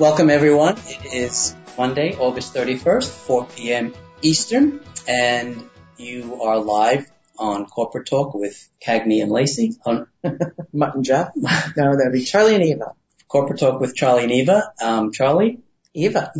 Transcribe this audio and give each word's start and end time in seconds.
Welcome 0.00 0.30
everyone. 0.30 0.78
It 0.86 1.12
is 1.12 1.54
Monday, 1.76 2.16
August 2.16 2.54
31st, 2.54 3.10
4 3.10 3.46
p.m. 3.48 3.92
Eastern, 4.22 4.80
and 5.06 5.68
you 5.98 6.40
are 6.40 6.58
live 6.58 7.04
on 7.38 7.66
Corporate 7.66 8.06
Talk 8.06 8.32
with 8.32 8.66
Cagney 8.82 9.22
and 9.22 9.30
Lacey 9.30 9.76
on 9.84 10.06
Mutt 10.72 10.94
and 10.94 11.04
Jeff. 11.04 11.32
No, 11.36 11.98
that'd 11.98 12.14
be 12.14 12.24
Charlie 12.24 12.54
and 12.54 12.64
Eva. 12.64 12.94
Corporate 13.28 13.60
Talk 13.60 13.78
with 13.78 13.94
Charlie 13.94 14.22
and 14.22 14.32
Eva. 14.32 14.72
Um, 14.82 15.12
Charlie, 15.12 15.58
Eva. 15.92 16.32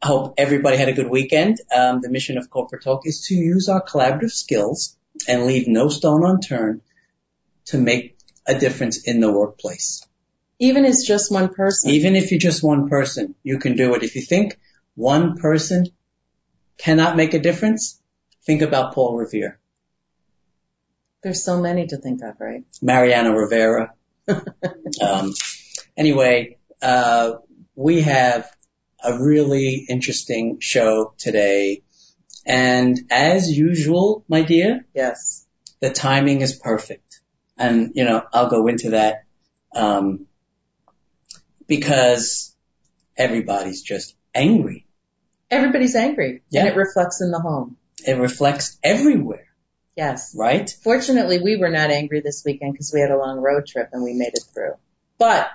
I 0.00 0.06
hope 0.06 0.32
everybody 0.38 0.78
had 0.78 0.88
a 0.88 0.94
good 0.94 1.10
weekend. 1.10 1.58
Um, 1.70 2.00
the 2.00 2.08
mission 2.08 2.38
of 2.38 2.48
Corporate 2.48 2.82
Talk 2.82 3.02
is 3.04 3.26
to 3.26 3.34
use 3.34 3.68
our 3.68 3.84
collaborative 3.84 4.32
skills 4.32 4.96
and 5.28 5.44
leave 5.44 5.68
no 5.68 5.90
stone 5.90 6.24
unturned 6.24 6.80
to 7.66 7.76
make 7.76 8.16
a 8.46 8.58
difference 8.58 9.06
in 9.06 9.20
the 9.20 9.30
workplace. 9.30 10.06
Even 10.58 10.84
as 10.84 11.04
just 11.04 11.32
one 11.32 11.52
person. 11.52 11.90
Even 11.90 12.16
if 12.16 12.30
you're 12.30 12.40
just 12.40 12.62
one 12.62 12.88
person, 12.88 13.34
you 13.42 13.58
can 13.58 13.76
do 13.76 13.94
it. 13.94 14.02
If 14.02 14.14
you 14.14 14.22
think 14.22 14.58
one 14.94 15.36
person 15.36 15.86
cannot 16.78 17.16
make 17.16 17.34
a 17.34 17.40
difference, 17.40 18.00
think 18.44 18.62
about 18.62 18.94
Paul 18.94 19.16
Revere. 19.16 19.58
There's 21.22 21.42
so 21.42 21.60
many 21.60 21.86
to 21.86 21.96
think 21.96 22.22
of, 22.22 22.38
right? 22.38 22.64
Mariano 22.82 23.32
Rivera. 23.32 23.94
um, 25.00 25.32
anyway, 25.96 26.58
uh, 26.82 27.32
we 27.74 28.02
have 28.02 28.50
a 29.02 29.18
really 29.18 29.86
interesting 29.88 30.60
show 30.60 31.14
today. 31.18 31.82
And 32.46 32.98
as 33.10 33.50
usual, 33.50 34.24
my 34.28 34.42
dear, 34.42 34.86
Yes. 34.94 35.46
the 35.80 35.90
timing 35.90 36.42
is 36.42 36.54
perfect. 36.54 37.20
And, 37.56 37.92
you 37.94 38.04
know, 38.04 38.22
I'll 38.32 38.50
go 38.50 38.66
into 38.66 38.90
that, 38.90 39.24
um, 39.74 40.26
because 41.66 42.54
everybody's 43.16 43.82
just 43.82 44.14
angry. 44.34 44.86
Everybody's 45.50 45.94
angry. 45.94 46.42
Yeah. 46.50 46.60
And 46.60 46.68
it 46.70 46.76
reflects 46.76 47.20
in 47.20 47.30
the 47.30 47.38
home. 47.40 47.76
It 48.06 48.18
reflects 48.18 48.78
everywhere, 48.82 49.46
Yes. 49.96 50.34
right? 50.36 50.68
Fortunately, 50.82 51.40
we 51.40 51.56
were 51.56 51.70
not 51.70 51.90
angry 51.90 52.20
this 52.20 52.42
weekend 52.44 52.72
because 52.72 52.90
we 52.92 53.00
had 53.00 53.10
a 53.10 53.16
long 53.18 53.38
road 53.38 53.66
trip 53.66 53.90
and 53.92 54.02
we 54.02 54.14
made 54.14 54.32
it 54.34 54.44
through. 54.52 54.74
But 55.18 55.48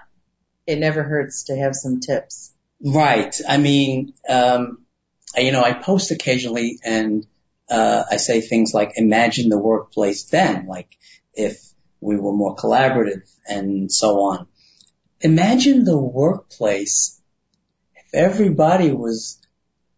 it 0.66 0.80
never 0.80 1.04
hurts 1.04 1.44
to 1.46 1.56
have 1.58 1.76
some 1.76 2.00
tips. 2.00 2.54
Right. 2.82 3.36
I 3.48 3.58
mean, 3.58 4.14
um, 4.28 4.86
you 5.36 5.52
know, 5.52 5.62
I 5.64 5.74
post 5.74 6.12
occasionally 6.12 6.80
and, 6.84 7.26
uh, 7.70 8.04
I 8.10 8.18
say 8.18 8.42
things 8.42 8.74
like, 8.74 8.94
imagine 8.96 9.50
the 9.50 9.60
workplace 9.60 10.24
then, 10.24 10.66
like 10.68 10.88
if 11.34 11.62
we 12.02 12.16
were 12.18 12.34
more 12.34 12.56
collaborative 12.56 13.30
and 13.48 13.92
so 13.92 14.22
on. 14.22 14.48
Imagine 15.22 15.84
the 15.84 15.98
workplace 15.98 17.20
if 17.96 18.14
everybody 18.14 18.92
was 18.92 19.42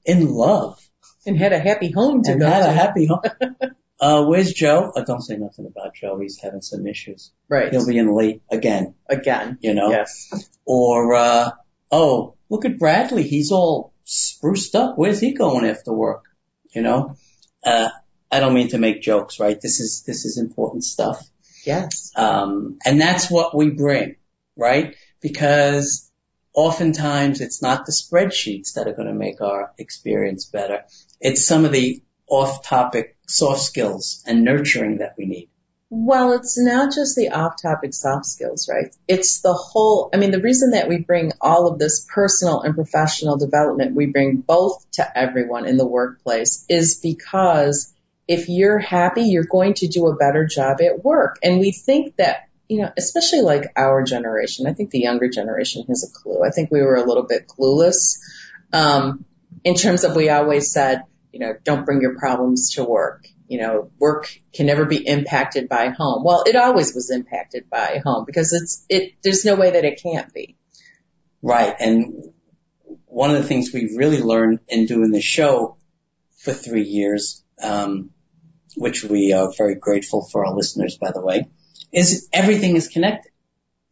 in 0.05 0.27
love 0.33 0.79
And 1.25 1.37
had 1.37 1.53
a 1.53 1.59
happy 1.59 1.91
home 1.91 2.23
to 2.23 2.31
and 2.31 2.41
go 2.41 2.47
had 2.47 2.59
to. 2.63 2.69
a 2.69 2.71
happy 2.73 3.05
home. 3.05 3.21
uh, 3.99 4.25
where's 4.25 4.51
Joe? 4.53 4.91
Oh, 4.95 5.03
don't 5.05 5.21
say 5.21 5.37
nothing 5.37 5.67
about 5.67 5.93
Joe. 5.93 6.19
He's 6.19 6.39
having 6.41 6.61
some 6.61 6.87
issues. 6.87 7.31
right. 7.49 7.71
He'll 7.71 7.85
be 7.85 7.97
in 7.97 8.13
late 8.15 8.41
again, 8.51 8.95
Again. 9.07 9.57
you 9.61 9.73
know? 9.75 9.89
Yes. 9.91 10.49
Or, 10.65 11.13
uh, 11.13 11.51
oh, 11.91 12.35
look 12.49 12.65
at 12.65 12.79
Bradley. 12.79 13.23
He's 13.23 13.51
all 13.51 13.93
spruced 14.05 14.73
up. 14.75 14.97
Where's 14.97 15.19
he 15.19 15.33
going 15.33 15.65
after 15.65 15.93
work? 15.93 16.23
You 16.73 16.81
know? 16.81 17.15
Uh, 17.63 17.89
I 18.31 18.39
don't 18.39 18.53
mean 18.55 18.69
to 18.69 18.77
make 18.79 19.01
jokes, 19.01 19.39
right? 19.39 19.59
This 19.61 19.79
is, 19.79 20.03
this 20.07 20.25
is 20.25 20.37
important 20.39 20.83
stuff. 20.83 21.23
Yes. 21.63 22.11
Um, 22.15 22.79
and 22.83 22.99
that's 22.99 23.29
what 23.29 23.55
we 23.55 23.69
bring, 23.69 24.15
right? 24.55 24.95
Because 25.21 26.11
oftentimes 26.53 27.41
it's 27.41 27.61
not 27.61 27.85
the 27.85 27.91
spreadsheets 27.91 28.73
that 28.73 28.87
are 28.87 28.93
going 28.93 29.07
to 29.07 29.13
make 29.13 29.41
our 29.41 29.71
experience 29.77 30.45
better. 30.45 30.83
It's 31.19 31.45
some 31.45 31.65
of 31.65 31.71
the 31.71 32.01
off 32.27 32.63
topic 32.63 33.17
soft 33.27 33.61
skills 33.61 34.23
and 34.25 34.43
nurturing 34.43 34.97
that 34.97 35.15
we 35.17 35.25
need. 35.25 35.49
Well, 35.93 36.31
it's 36.31 36.57
not 36.57 36.93
just 36.95 37.17
the 37.17 37.31
off-topic 37.31 37.93
soft 37.93 38.25
skills, 38.25 38.69
right? 38.71 38.95
It's 39.09 39.41
the 39.41 39.51
whole, 39.51 40.09
I 40.13 40.17
mean, 40.17 40.31
the 40.31 40.39
reason 40.39 40.71
that 40.71 40.87
we 40.87 40.99
bring 40.99 41.33
all 41.41 41.67
of 41.67 41.79
this 41.79 42.07
personal 42.09 42.61
and 42.61 42.75
professional 42.75 43.35
development, 43.35 43.93
we 43.93 44.05
bring 44.05 44.37
both 44.37 44.89
to 44.91 45.17
everyone 45.17 45.67
in 45.67 45.75
the 45.75 45.85
workplace 45.85 46.65
is 46.69 47.01
because 47.01 47.93
if 48.25 48.47
you're 48.47 48.79
happy, 48.79 49.23
you're 49.23 49.43
going 49.43 49.73
to 49.75 49.89
do 49.89 50.07
a 50.07 50.15
better 50.15 50.45
job 50.45 50.79
at 50.79 51.03
work. 51.03 51.39
And 51.43 51.59
we 51.59 51.73
think 51.73 52.15
that, 52.15 52.47
you 52.71 52.81
know, 52.81 52.91
especially 52.97 53.41
like 53.41 53.65
our 53.75 54.03
generation, 54.03 54.65
I 54.65 54.73
think 54.73 54.91
the 54.91 54.99
younger 54.99 55.29
generation 55.29 55.83
has 55.89 56.09
a 56.09 56.11
clue. 56.11 56.41
I 56.43 56.51
think 56.51 56.71
we 56.71 56.81
were 56.81 56.95
a 56.95 57.03
little 57.03 57.27
bit 57.27 57.47
clueless, 57.47 58.17
um, 58.71 59.25
in 59.63 59.75
terms 59.75 60.03
of 60.03 60.15
we 60.15 60.29
always 60.29 60.71
said, 60.71 61.03
you 61.33 61.39
know, 61.39 61.53
don't 61.63 61.85
bring 61.85 62.01
your 62.01 62.17
problems 62.17 62.75
to 62.75 62.83
work 62.83 63.25
you 63.51 63.57
know, 63.57 63.91
work 63.99 64.29
can 64.53 64.65
never 64.65 64.85
be 64.85 65.05
impacted 65.05 65.67
by 65.67 65.89
home. 65.89 66.23
Well, 66.23 66.45
it 66.47 66.55
always 66.55 66.95
was 66.95 67.11
impacted 67.11 67.69
by 67.69 67.99
home 68.01 68.23
because 68.25 68.53
it's, 68.53 68.85
it, 68.87 69.15
there's 69.23 69.43
no 69.43 69.55
way 69.55 69.71
that 69.71 69.83
it 69.83 70.01
can't 70.01 70.33
be. 70.33 70.55
Right. 71.41 71.75
And 71.77 72.31
one 73.07 73.31
of 73.31 73.35
the 73.35 73.43
things 73.43 73.73
we 73.73 73.93
really 73.97 74.21
learned 74.21 74.61
in 74.69 74.85
doing 74.85 75.11
this 75.11 75.25
show 75.25 75.75
for 76.37 76.53
three 76.53 76.83
years, 76.83 77.43
um, 77.61 78.11
which 78.77 79.03
we 79.03 79.33
are 79.33 79.51
very 79.57 79.75
grateful 79.75 80.25
for 80.31 80.45
our 80.45 80.55
listeners, 80.55 80.97
by 80.97 81.11
the 81.11 81.21
way, 81.21 81.49
is 81.91 82.27
everything 82.31 82.75
is 82.75 82.87
connected. 82.87 83.31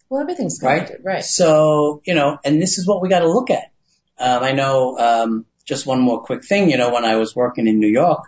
Well, 0.10 0.22
everything's 0.22 0.60
connected, 0.60 1.02
right? 1.04 1.16
right. 1.16 1.24
So, 1.24 2.02
you 2.06 2.16
know, 2.16 2.40
and 2.44 2.62
this 2.62 2.78
is 2.78 2.88
what 2.88 3.02
we 3.02 3.10
got 3.10 3.20
to 3.20 3.32
look 3.32 3.50
at. 3.52 3.72
Um, 4.18 4.44
I 4.44 4.54
know, 4.54 4.98
um, 4.98 5.46
just 5.66 5.86
one 5.86 6.02
more 6.02 6.24
quick 6.24 6.44
thing, 6.44 6.72
you 6.72 6.78
know, 6.78 6.92
when 6.92 7.06
I 7.06 7.18
was 7.18 7.36
working 7.36 7.68
in 7.68 7.80
New 7.80 7.88
York, 7.88 8.24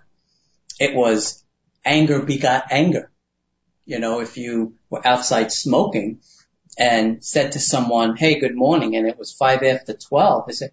it 0.80 0.96
was 0.96 1.44
anger 1.84 2.22
begot 2.22 2.66
anger. 2.72 3.12
You 3.86 4.00
know, 4.00 4.22
if 4.22 4.38
you 4.38 4.76
were 4.90 5.06
outside 5.06 5.52
smoking 5.52 6.20
and 6.78 7.24
said 7.24 7.54
to 7.54 7.60
someone, 7.60 8.16
Hey, 8.16 8.40
good 8.40 8.56
morning. 8.56 8.96
And 8.96 9.08
it 9.08 9.18
was 9.18 9.34
five 9.34 9.64
after 9.64 9.94
12. 9.94 10.46
I 10.48 10.52
said, 10.52 10.72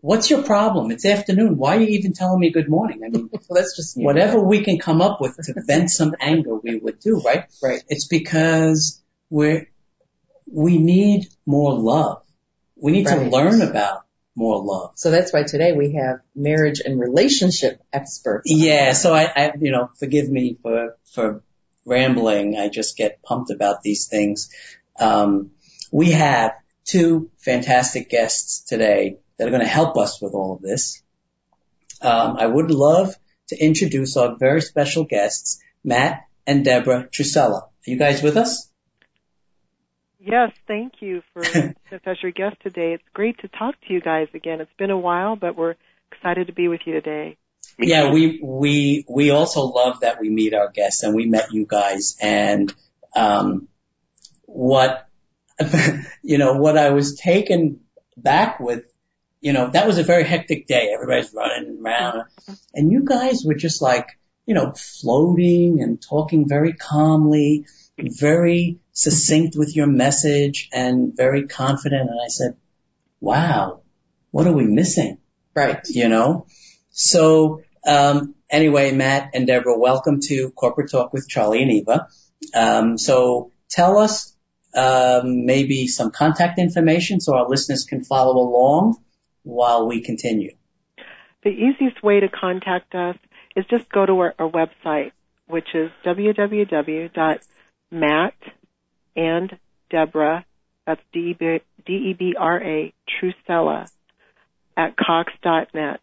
what's 0.00 0.30
your 0.30 0.42
problem? 0.42 0.90
It's 0.90 1.04
afternoon. 1.04 1.56
Why 1.56 1.76
are 1.76 1.80
you 1.80 1.98
even 1.98 2.12
telling 2.12 2.40
me 2.40 2.50
good 2.50 2.68
morning? 2.68 3.02
I 3.04 3.08
mean, 3.08 3.30
that's 3.50 3.76
just 3.76 3.96
whatever 3.96 4.40
we 4.40 4.62
can 4.62 4.78
come 4.78 5.00
up 5.00 5.20
with 5.20 5.36
to 5.36 5.54
vent 5.66 5.90
some 5.90 6.14
anger, 6.20 6.54
we 6.56 6.76
would 6.76 7.00
do, 7.00 7.20
right? 7.20 7.44
Right. 7.62 7.82
It's 7.88 8.06
because 8.06 9.02
we're, 9.28 9.68
we 10.50 10.78
need 10.78 11.28
more 11.46 11.74
love. 11.74 12.22
We 12.76 12.92
need 12.92 13.06
to 13.06 13.20
learn 13.20 13.60
about 13.60 14.04
more 14.34 14.64
love. 14.64 14.92
So 14.94 15.10
that's 15.10 15.32
why 15.32 15.42
today 15.42 15.72
we 15.72 15.94
have 15.94 16.20
marriage 16.34 16.80
and 16.82 16.98
relationship 16.98 17.82
experts. 17.92 18.44
Yeah, 18.46 18.92
so 18.92 19.12
I, 19.14 19.24
I, 19.24 19.52
you 19.60 19.72
know, 19.72 19.90
forgive 19.98 20.30
me 20.30 20.58
for, 20.62 20.96
for 21.12 21.42
rambling. 21.84 22.56
I 22.56 22.68
just 22.68 22.96
get 22.96 23.22
pumped 23.22 23.50
about 23.50 23.82
these 23.82 24.08
things. 24.08 24.50
Um, 24.98 25.50
we 25.92 26.12
have 26.12 26.52
two 26.84 27.30
fantastic 27.38 28.08
guests 28.08 28.62
today 28.62 29.18
that 29.40 29.48
are 29.48 29.50
going 29.50 29.62
to 29.62 29.66
help 29.66 29.96
us 29.96 30.20
with 30.20 30.34
all 30.34 30.52
of 30.52 30.60
this. 30.60 31.02
Um, 32.02 32.36
I 32.36 32.44
would 32.46 32.70
love 32.70 33.16
to 33.48 33.56
introduce 33.56 34.18
our 34.18 34.36
very 34.36 34.60
special 34.60 35.04
guests, 35.04 35.62
Matt 35.82 36.26
and 36.46 36.62
Deborah 36.62 37.08
Trusella. 37.08 37.62
Are 37.62 37.70
you 37.86 37.96
guys 37.96 38.22
with 38.22 38.36
us? 38.36 38.70
Yes, 40.18 40.52
thank 40.66 41.00
you 41.00 41.22
for 41.32 41.42
as 42.04 42.22
your 42.22 42.32
guest 42.32 42.56
today. 42.62 42.92
It's 42.92 43.02
great 43.14 43.38
to 43.38 43.48
talk 43.48 43.76
to 43.88 43.94
you 43.94 44.02
guys 44.02 44.28
again. 44.34 44.60
It's 44.60 44.70
been 44.78 44.90
a 44.90 44.98
while, 44.98 45.36
but 45.36 45.56
we're 45.56 45.76
excited 46.12 46.48
to 46.48 46.52
be 46.52 46.68
with 46.68 46.82
you 46.84 46.92
today. 46.92 47.38
Yeah, 47.78 48.12
we 48.12 48.40
we 48.42 49.06
we 49.08 49.30
also 49.30 49.62
love 49.62 50.00
that 50.00 50.20
we 50.20 50.28
meet 50.28 50.52
our 50.52 50.68
guests, 50.70 51.02
and 51.02 51.14
we 51.14 51.24
met 51.24 51.46
you 51.50 51.64
guys. 51.66 52.18
And 52.20 52.74
um, 53.16 53.68
what 54.44 55.08
you 56.22 56.36
know, 56.36 56.58
what 56.58 56.76
I 56.76 56.90
was 56.90 57.16
taken 57.16 57.80
back 58.18 58.60
with, 58.60 58.84
you 59.40 59.52
know, 59.52 59.70
that 59.70 59.86
was 59.86 59.98
a 59.98 60.02
very 60.02 60.24
hectic 60.24 60.66
day. 60.66 60.90
Everybody's 60.94 61.32
running 61.34 61.80
around, 61.82 62.24
and 62.74 62.92
you 62.92 63.04
guys 63.04 63.42
were 63.44 63.54
just 63.54 63.80
like, 63.82 64.18
you 64.46 64.54
know, 64.54 64.72
floating 64.76 65.82
and 65.82 66.00
talking 66.00 66.48
very 66.48 66.72
calmly. 66.72 67.66
very 68.00 68.78
succinct 68.92 69.56
with 69.56 69.74
your 69.74 69.86
message 69.86 70.68
and 70.72 71.16
very 71.16 71.46
confident. 71.46 72.10
And 72.10 72.20
I 72.22 72.28
said, 72.28 72.56
wow, 73.20 73.80
what 74.30 74.46
are 74.46 74.52
we 74.52 74.64
missing? 74.64 75.18
Right. 75.54 75.80
You 75.88 76.08
know? 76.08 76.46
So, 76.90 77.62
um, 77.86 78.34
anyway, 78.48 78.92
Matt 78.92 79.30
and 79.34 79.46
Deborah, 79.46 79.78
welcome 79.78 80.20
to 80.22 80.50
Corporate 80.50 80.90
Talk 80.90 81.12
with 81.12 81.28
Charlie 81.28 81.62
and 81.62 81.72
Eva. 81.72 82.08
Um, 82.54 82.98
so 82.98 83.52
tell 83.68 83.98
us, 83.98 84.34
um, 84.74 85.46
maybe 85.46 85.88
some 85.88 86.12
contact 86.12 86.58
information 86.58 87.20
so 87.20 87.34
our 87.34 87.48
listeners 87.48 87.84
can 87.84 88.04
follow 88.04 88.36
along 88.38 88.98
while 89.42 89.86
we 89.86 90.00
continue. 90.02 90.54
The 91.42 91.50
easiest 91.50 92.02
way 92.02 92.20
to 92.20 92.28
contact 92.28 92.94
us 92.94 93.16
is 93.56 93.64
just 93.66 93.90
go 93.90 94.04
to 94.04 94.12
our, 94.12 94.34
our 94.38 94.50
website, 94.50 95.12
which 95.46 95.74
is 95.74 95.90
www.matt 96.04 97.14
and 99.16 99.58
Deborah, 99.90 100.44
that's 100.86 101.00
D-E-B-R-A, 101.12 102.92
Trusella, 103.08 103.88
at 104.76 104.96
cox.net 104.96 106.00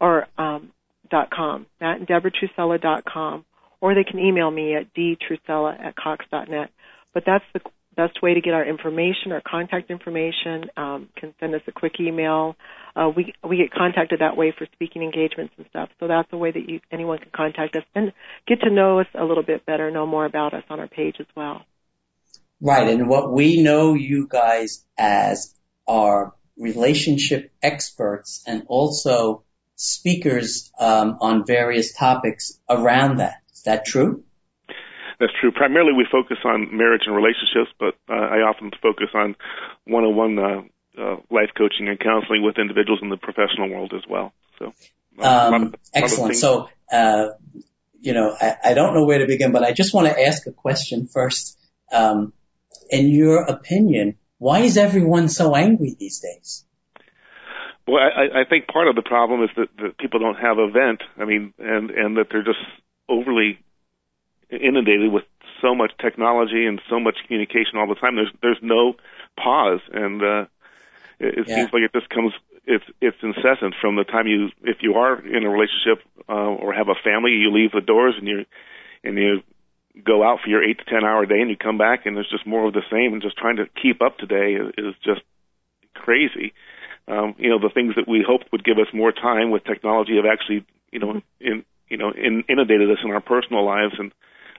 or 0.00 0.26
um, 0.36 0.70
dot 1.10 1.30
.com, 1.30 1.66
Matt 1.80 1.98
and 1.98 2.06
Deborah 2.06 2.30
Trusella 2.30 2.80
dot 2.80 3.04
com, 3.04 3.44
or 3.80 3.94
they 3.94 4.04
can 4.04 4.18
email 4.18 4.50
me 4.50 4.74
at 4.74 4.94
dtrusella 4.94 5.78
at 5.80 5.96
cox.net. 5.96 6.70
But 7.14 7.24
that's 7.26 7.44
the 7.52 7.60
best 7.98 8.22
way 8.22 8.32
to 8.32 8.40
get 8.40 8.54
our 8.54 8.64
information, 8.64 9.32
our 9.32 9.42
contact 9.42 9.90
information. 9.90 10.70
Um, 10.76 11.08
can 11.16 11.34
send 11.40 11.54
us 11.54 11.60
a 11.66 11.72
quick 11.72 11.94
email. 12.00 12.54
Uh, 12.94 13.10
we 13.14 13.34
we 13.46 13.56
get 13.56 13.72
contacted 13.72 14.20
that 14.20 14.36
way 14.36 14.54
for 14.56 14.66
speaking 14.72 15.02
engagements 15.02 15.52
and 15.58 15.66
stuff. 15.68 15.88
So 15.98 16.06
that's 16.06 16.30
the 16.30 16.38
way 16.38 16.52
that 16.52 16.68
you, 16.68 16.80
anyone 16.92 17.18
can 17.18 17.30
contact 17.34 17.74
us 17.76 17.82
and 17.96 18.12
get 18.46 18.60
to 18.60 18.70
know 18.70 19.00
us 19.00 19.08
a 19.14 19.24
little 19.24 19.42
bit 19.42 19.66
better, 19.66 19.90
know 19.90 20.06
more 20.06 20.24
about 20.24 20.54
us 20.54 20.62
on 20.70 20.78
our 20.78 20.86
page 20.86 21.16
as 21.18 21.26
well. 21.36 21.66
Right, 22.60 22.88
and 22.88 23.08
what 23.08 23.32
we 23.32 23.62
know 23.62 23.94
you 23.94 24.28
guys 24.28 24.84
as 24.96 25.54
are 25.86 26.34
relationship 26.56 27.52
experts 27.62 28.42
and 28.46 28.64
also 28.68 29.42
speakers 29.74 30.72
um, 30.78 31.18
on 31.20 31.46
various 31.46 31.92
topics 31.92 32.58
around 32.68 33.18
that. 33.18 33.42
Is 33.52 33.62
that 33.62 33.84
true? 33.84 34.24
That's 35.20 35.32
true. 35.40 35.50
Primarily, 35.50 35.92
we 35.92 36.06
focus 36.10 36.38
on 36.44 36.76
marriage 36.76 37.02
and 37.06 37.14
relationships, 37.14 37.70
but 37.78 37.94
uh, 38.08 38.14
I 38.14 38.38
often 38.38 38.70
focus 38.80 39.08
on 39.14 39.34
one-on-one 39.86 40.38
uh, 40.38 40.62
uh, 41.00 41.16
life 41.30 41.50
coaching 41.56 41.88
and 41.88 41.98
counseling 41.98 42.42
with 42.42 42.58
individuals 42.58 43.00
in 43.02 43.08
the 43.08 43.16
professional 43.16 43.68
world 43.68 43.92
as 43.96 44.02
well. 44.08 44.32
So, 44.58 44.72
uh, 45.20 45.50
um, 45.52 45.74
excellent. 45.92 46.36
So, 46.36 46.68
uh, 46.92 47.30
you 48.00 48.12
know, 48.12 48.34
I, 48.40 48.56
I, 48.64 48.74
don't 48.74 48.94
know 48.94 49.04
where 49.04 49.18
to 49.18 49.26
begin, 49.26 49.50
but 49.50 49.64
I 49.64 49.72
just 49.72 49.92
want 49.92 50.06
to 50.06 50.20
ask 50.20 50.46
a 50.46 50.52
question 50.52 51.06
first. 51.06 51.58
Um, 51.92 52.32
in 52.90 53.08
your 53.08 53.42
opinion, 53.42 54.18
why 54.38 54.60
is 54.60 54.76
everyone 54.76 55.28
so 55.28 55.54
angry 55.54 55.96
these 55.98 56.20
days? 56.20 56.64
Well, 57.86 57.98
I, 57.98 58.42
I 58.42 58.44
think 58.48 58.68
part 58.68 58.88
of 58.88 58.94
the 58.94 59.02
problem 59.02 59.42
is 59.42 59.50
that, 59.56 59.68
that 59.78 59.98
people 59.98 60.20
don't 60.20 60.36
have 60.36 60.58
a 60.58 60.70
vent. 60.70 61.02
I 61.18 61.24
mean, 61.24 61.54
and 61.58 61.90
and 61.90 62.16
that 62.18 62.26
they're 62.30 62.44
just 62.44 62.58
overly 63.08 63.58
inundated 64.50 65.12
with 65.12 65.24
so 65.60 65.74
much 65.74 65.92
technology 66.00 66.66
and 66.66 66.80
so 66.88 67.00
much 67.00 67.16
communication 67.26 67.78
all 67.78 67.88
the 67.88 67.94
time. 67.94 68.16
There's 68.16 68.32
there's 68.42 68.62
no 68.62 68.94
pause, 69.36 69.80
and 69.92 70.22
uh, 70.22 70.46
it, 71.18 71.38
it 71.38 71.48
yeah. 71.48 71.56
seems 71.56 71.72
like 71.72 71.82
it 71.82 71.92
just 71.92 72.08
comes. 72.10 72.32
It's 72.66 72.84
it's 73.00 73.16
incessant 73.22 73.74
from 73.80 73.96
the 73.96 74.04
time 74.04 74.26
you 74.26 74.48
if 74.62 74.78
you 74.80 74.94
are 74.94 75.18
in 75.18 75.44
a 75.44 75.50
relationship 75.50 76.04
uh, 76.28 76.32
or 76.32 76.72
have 76.72 76.88
a 76.88 76.98
family, 77.02 77.32
you 77.32 77.50
leave 77.50 77.72
the 77.72 77.80
doors 77.80 78.14
and 78.18 78.28
you 78.28 78.44
and 79.02 79.16
you 79.16 79.42
go 80.04 80.22
out 80.22 80.40
for 80.44 80.50
your 80.50 80.62
eight 80.62 80.78
to 80.78 80.84
ten 80.84 81.04
hour 81.04 81.26
day, 81.26 81.40
and 81.40 81.50
you 81.50 81.56
come 81.56 81.78
back 81.78 82.06
and 82.06 82.16
there's 82.16 82.30
just 82.30 82.46
more 82.46 82.66
of 82.66 82.74
the 82.74 82.84
same, 82.90 83.12
and 83.12 83.22
just 83.22 83.36
trying 83.36 83.56
to 83.56 83.66
keep 83.82 84.02
up 84.02 84.18
today 84.18 84.54
is, 84.54 84.72
is 84.78 84.94
just 85.02 85.22
crazy. 85.94 86.52
Um, 87.08 87.34
you 87.38 87.48
know, 87.48 87.58
the 87.58 87.72
things 87.72 87.94
that 87.96 88.06
we 88.06 88.24
hoped 88.26 88.52
would 88.52 88.64
give 88.64 88.78
us 88.78 88.92
more 88.92 89.12
time 89.12 89.50
with 89.50 89.64
technology 89.64 90.16
have 90.16 90.26
actually, 90.30 90.66
you 90.92 90.98
know, 90.98 91.22
in 91.40 91.64
you 91.88 91.96
know, 91.96 92.10
in, 92.10 92.44
inundated 92.48 92.90
us 92.90 92.98
in 93.02 93.10
our 93.10 93.20
personal 93.20 93.64
lives, 93.64 93.94
and 93.98 94.12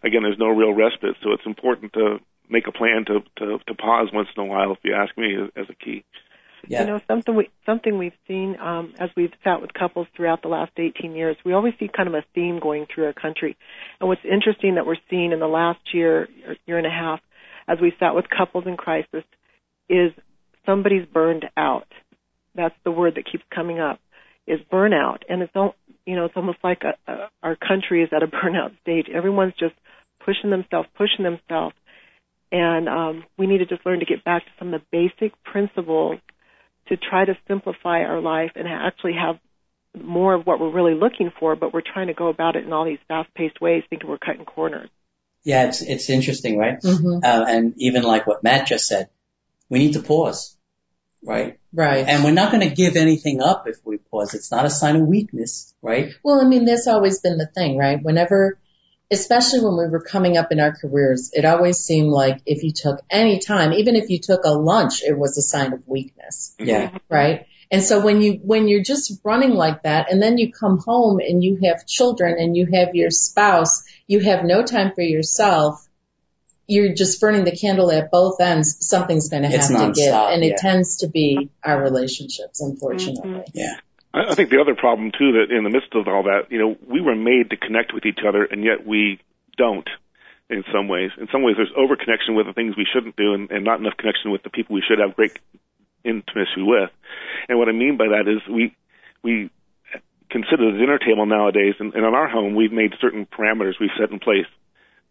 again, 0.03 0.23
there's 0.23 0.39
no 0.39 0.49
real 0.49 0.73
respite. 0.73 1.15
So 1.23 1.31
it's 1.33 1.45
important 1.45 1.93
to 1.93 2.19
make 2.49 2.67
a 2.67 2.71
plan 2.71 3.05
to 3.07 3.21
to, 3.37 3.59
to 3.67 3.73
pause 3.75 4.09
once 4.13 4.29
in 4.35 4.43
a 4.43 4.45
while, 4.45 4.71
if 4.71 4.79
you 4.83 4.93
ask 4.93 5.17
me, 5.17 5.35
as, 5.35 5.49
as 5.55 5.65
a 5.69 5.75
key. 5.75 6.03
Yeah. 6.67 6.81
You 6.81 6.87
know, 6.87 7.01
something 7.07 7.35
we 7.35 7.49
something 7.65 7.97
we've 7.97 8.17
seen 8.27 8.57
um, 8.59 8.93
as 8.99 9.09
we've 9.15 9.33
sat 9.43 9.61
with 9.61 9.73
couples 9.73 10.07
throughout 10.15 10.41
the 10.41 10.49
last 10.49 10.71
18 10.77 11.15
years. 11.15 11.37
We 11.45 11.53
always 11.53 11.73
see 11.79 11.87
kind 11.87 12.07
of 12.07 12.15
a 12.15 12.23
theme 12.35 12.59
going 12.59 12.85
through 12.93 13.05
our 13.05 13.13
country, 13.13 13.57
and 13.99 14.09
what's 14.09 14.25
interesting 14.25 14.75
that 14.75 14.85
we're 14.85 14.97
seeing 15.09 15.31
in 15.31 15.39
the 15.39 15.47
last 15.47 15.79
year, 15.93 16.27
year 16.65 16.77
and 16.77 16.87
a 16.87 16.91
half, 16.91 17.21
as 17.67 17.79
we 17.81 17.93
sat 17.99 18.13
with 18.13 18.25
couples 18.29 18.65
in 18.67 18.77
crisis, 18.77 19.23
is 19.89 20.11
somebody's 20.65 21.05
burned 21.05 21.45
out. 21.55 21.87
That's 22.55 22.75
the 22.83 22.91
word 22.91 23.15
that 23.15 23.31
keeps 23.31 23.43
coming 23.53 23.79
up, 23.79 23.99
is 24.45 24.59
burnout, 24.71 25.19
and 25.29 25.41
it's 25.41 25.55
all 25.55 25.75
you 26.05 26.15
know 26.15 26.25
it's 26.25 26.35
almost 26.35 26.59
like 26.63 26.83
a, 26.83 27.11
a, 27.11 27.29
our 27.41 27.55
country 27.55 28.03
is 28.03 28.09
at 28.11 28.23
a 28.23 28.27
burnout 28.35 28.77
stage. 28.81 29.07
Everyone's 29.13 29.53
just 29.57 29.75
pushing 30.23 30.49
themselves, 30.49 30.87
pushing 30.97 31.23
themselves. 31.23 31.75
And 32.51 32.89
um, 32.89 33.23
we 33.37 33.45
need 33.47 33.59
to 33.59 33.65
just 33.65 33.85
learn 33.85 33.99
to 33.99 34.05
get 34.05 34.23
back 34.23 34.43
to 34.43 34.51
some 34.57 34.73
of 34.73 34.81
the 34.81 34.85
basic 34.91 35.33
principles 35.43 36.19
to 36.87 36.97
try 36.97 37.25
to 37.25 37.37
simplify 37.47 38.01
our 38.01 38.19
life 38.21 38.51
and 38.55 38.67
actually 38.67 39.13
have 39.13 39.39
more 39.95 40.33
of 40.33 40.45
what 40.45 40.59
we're 40.59 40.71
really 40.71 40.93
looking 40.93 41.31
for, 41.39 41.55
but 41.55 41.73
we're 41.73 41.81
trying 41.81 42.07
to 42.07 42.13
go 42.13 42.27
about 42.27 42.55
it 42.55 42.65
in 42.65 42.73
all 42.73 42.85
these 42.85 42.99
fast-paced 43.07 43.59
ways, 43.61 43.83
thinking 43.89 44.09
we're 44.09 44.17
cutting 44.17 44.45
corners. 44.45 44.89
Yeah, 45.43 45.67
it's 45.67 45.81
it's 45.81 46.09
interesting, 46.09 46.57
right? 46.57 46.81
Mm-hmm. 46.81 47.19
Uh, 47.23 47.45
and 47.47 47.73
even 47.77 48.03
like 48.03 48.27
what 48.27 48.43
Matt 48.43 48.67
just 48.67 48.87
said, 48.87 49.09
we 49.69 49.79
need 49.79 49.93
to 49.93 50.01
pause, 50.01 50.57
right? 51.23 51.59
Right. 51.71 52.05
And 52.07 52.23
we're 52.23 52.31
not 52.31 52.51
going 52.51 52.67
to 52.67 52.75
give 52.75 52.95
anything 52.95 53.41
up 53.41 53.67
if 53.67 53.77
we 53.85 53.97
pause. 53.97 54.33
It's 54.33 54.51
not 54.51 54.65
a 54.65 54.69
sign 54.69 54.97
of 54.97 55.07
weakness, 55.07 55.73
right? 55.81 56.13
Well, 56.23 56.41
I 56.41 56.47
mean, 56.47 56.65
that's 56.65 56.87
always 56.87 57.21
been 57.21 57.37
the 57.37 57.47
thing, 57.47 57.77
right? 57.77 58.01
Whenever 58.01 58.59
especially 59.11 59.61
when 59.61 59.77
we 59.77 59.87
were 59.87 60.01
coming 60.01 60.37
up 60.37 60.51
in 60.51 60.59
our 60.59 60.75
careers, 60.75 61.31
it 61.33 61.45
always 61.45 61.77
seemed 61.77 62.09
like 62.09 62.41
if 62.45 62.63
you 62.63 62.71
took 62.71 63.01
any 63.09 63.39
time, 63.39 63.73
even 63.73 63.95
if 63.95 64.09
you 64.09 64.19
took 64.19 64.43
a 64.43 64.51
lunch, 64.51 65.01
it 65.03 65.17
was 65.17 65.37
a 65.37 65.41
sign 65.41 65.73
of 65.73 65.87
weakness. 65.87 66.55
Yeah. 66.59 66.97
Right. 67.09 67.47
And 67.71 67.83
so 67.83 68.03
when 68.03 68.21
you, 68.21 68.33
when 68.43 68.67
you're 68.67 68.83
just 68.83 69.19
running 69.23 69.53
like 69.53 69.83
that 69.83 70.11
and 70.11 70.21
then 70.21 70.37
you 70.37 70.51
come 70.51 70.79
home 70.79 71.19
and 71.19 71.43
you 71.43 71.59
have 71.63 71.85
children 71.85 72.35
and 72.39 72.55
you 72.55 72.67
have 72.73 72.95
your 72.95 73.11
spouse, 73.11 73.83
you 74.07 74.19
have 74.19 74.43
no 74.43 74.63
time 74.63 74.91
for 74.93 75.01
yourself. 75.01 75.85
You're 76.67 76.93
just 76.93 77.19
burning 77.19 77.45
the 77.45 77.55
candle 77.55 77.91
at 77.91 78.11
both 78.11 78.39
ends. 78.39 78.77
Something's 78.87 79.29
going 79.29 79.41
to 79.43 79.49
have 79.49 79.67
to 79.67 79.91
give. 79.95 80.13
And 80.13 80.43
it 80.43 80.49
yeah. 80.49 80.55
tends 80.57 80.97
to 80.97 81.07
be 81.07 81.49
our 81.63 81.81
relationships, 81.81 82.61
unfortunately. 82.61 83.31
Mm-hmm. 83.31 83.51
Yeah. 83.53 83.75
I 84.27 84.35
think 84.35 84.49
the 84.49 84.59
other 84.59 84.75
problem 84.75 85.11
too 85.11 85.33
that 85.33 85.55
in 85.55 85.63
the 85.63 85.69
midst 85.69 85.93
of 85.93 86.07
all 86.07 86.23
that, 86.23 86.51
you 86.51 86.59
know, 86.59 86.77
we 86.87 87.01
were 87.01 87.15
made 87.15 87.51
to 87.51 87.57
connect 87.57 87.93
with 87.93 88.05
each 88.05 88.19
other, 88.27 88.43
and 88.43 88.63
yet 88.63 88.85
we 88.85 89.19
don't. 89.57 89.89
In 90.49 90.63
some 90.73 90.87
ways, 90.87 91.11
in 91.19 91.27
some 91.31 91.43
ways, 91.43 91.57
there's 91.57 91.71
over 91.77 91.95
connection 91.95 92.33
with 92.33 92.47
the 92.47 92.53
things 92.53 92.75
we 92.75 92.87
shouldn't 92.91 93.15
do, 93.15 93.35
and, 93.35 93.51
and 93.51 93.63
not 93.63 93.79
enough 93.79 93.97
connection 93.97 94.31
with 94.31 94.41
the 94.41 94.49
people 94.49 94.73
we 94.73 94.81
should 94.81 94.97
have 94.97 95.15
great 95.15 95.37
intimacy 96.03 96.63
with. 96.65 96.89
And 97.47 97.59
what 97.59 97.69
I 97.69 97.71
mean 97.71 97.97
by 97.97 98.07
that 98.07 98.25
is 98.27 98.41
we 98.51 98.75
we 99.21 99.51
consider 100.31 100.71
the 100.71 100.77
dinner 100.77 100.97
table 100.97 101.27
nowadays, 101.27 101.75
and, 101.79 101.93
and 101.93 102.03
in 102.03 102.13
our 102.15 102.27
home, 102.27 102.55
we've 102.55 102.71
made 102.71 102.93
certain 102.99 103.27
parameters 103.27 103.79
we've 103.79 103.93
set 103.99 104.11
in 104.11 104.17
place. 104.17 104.47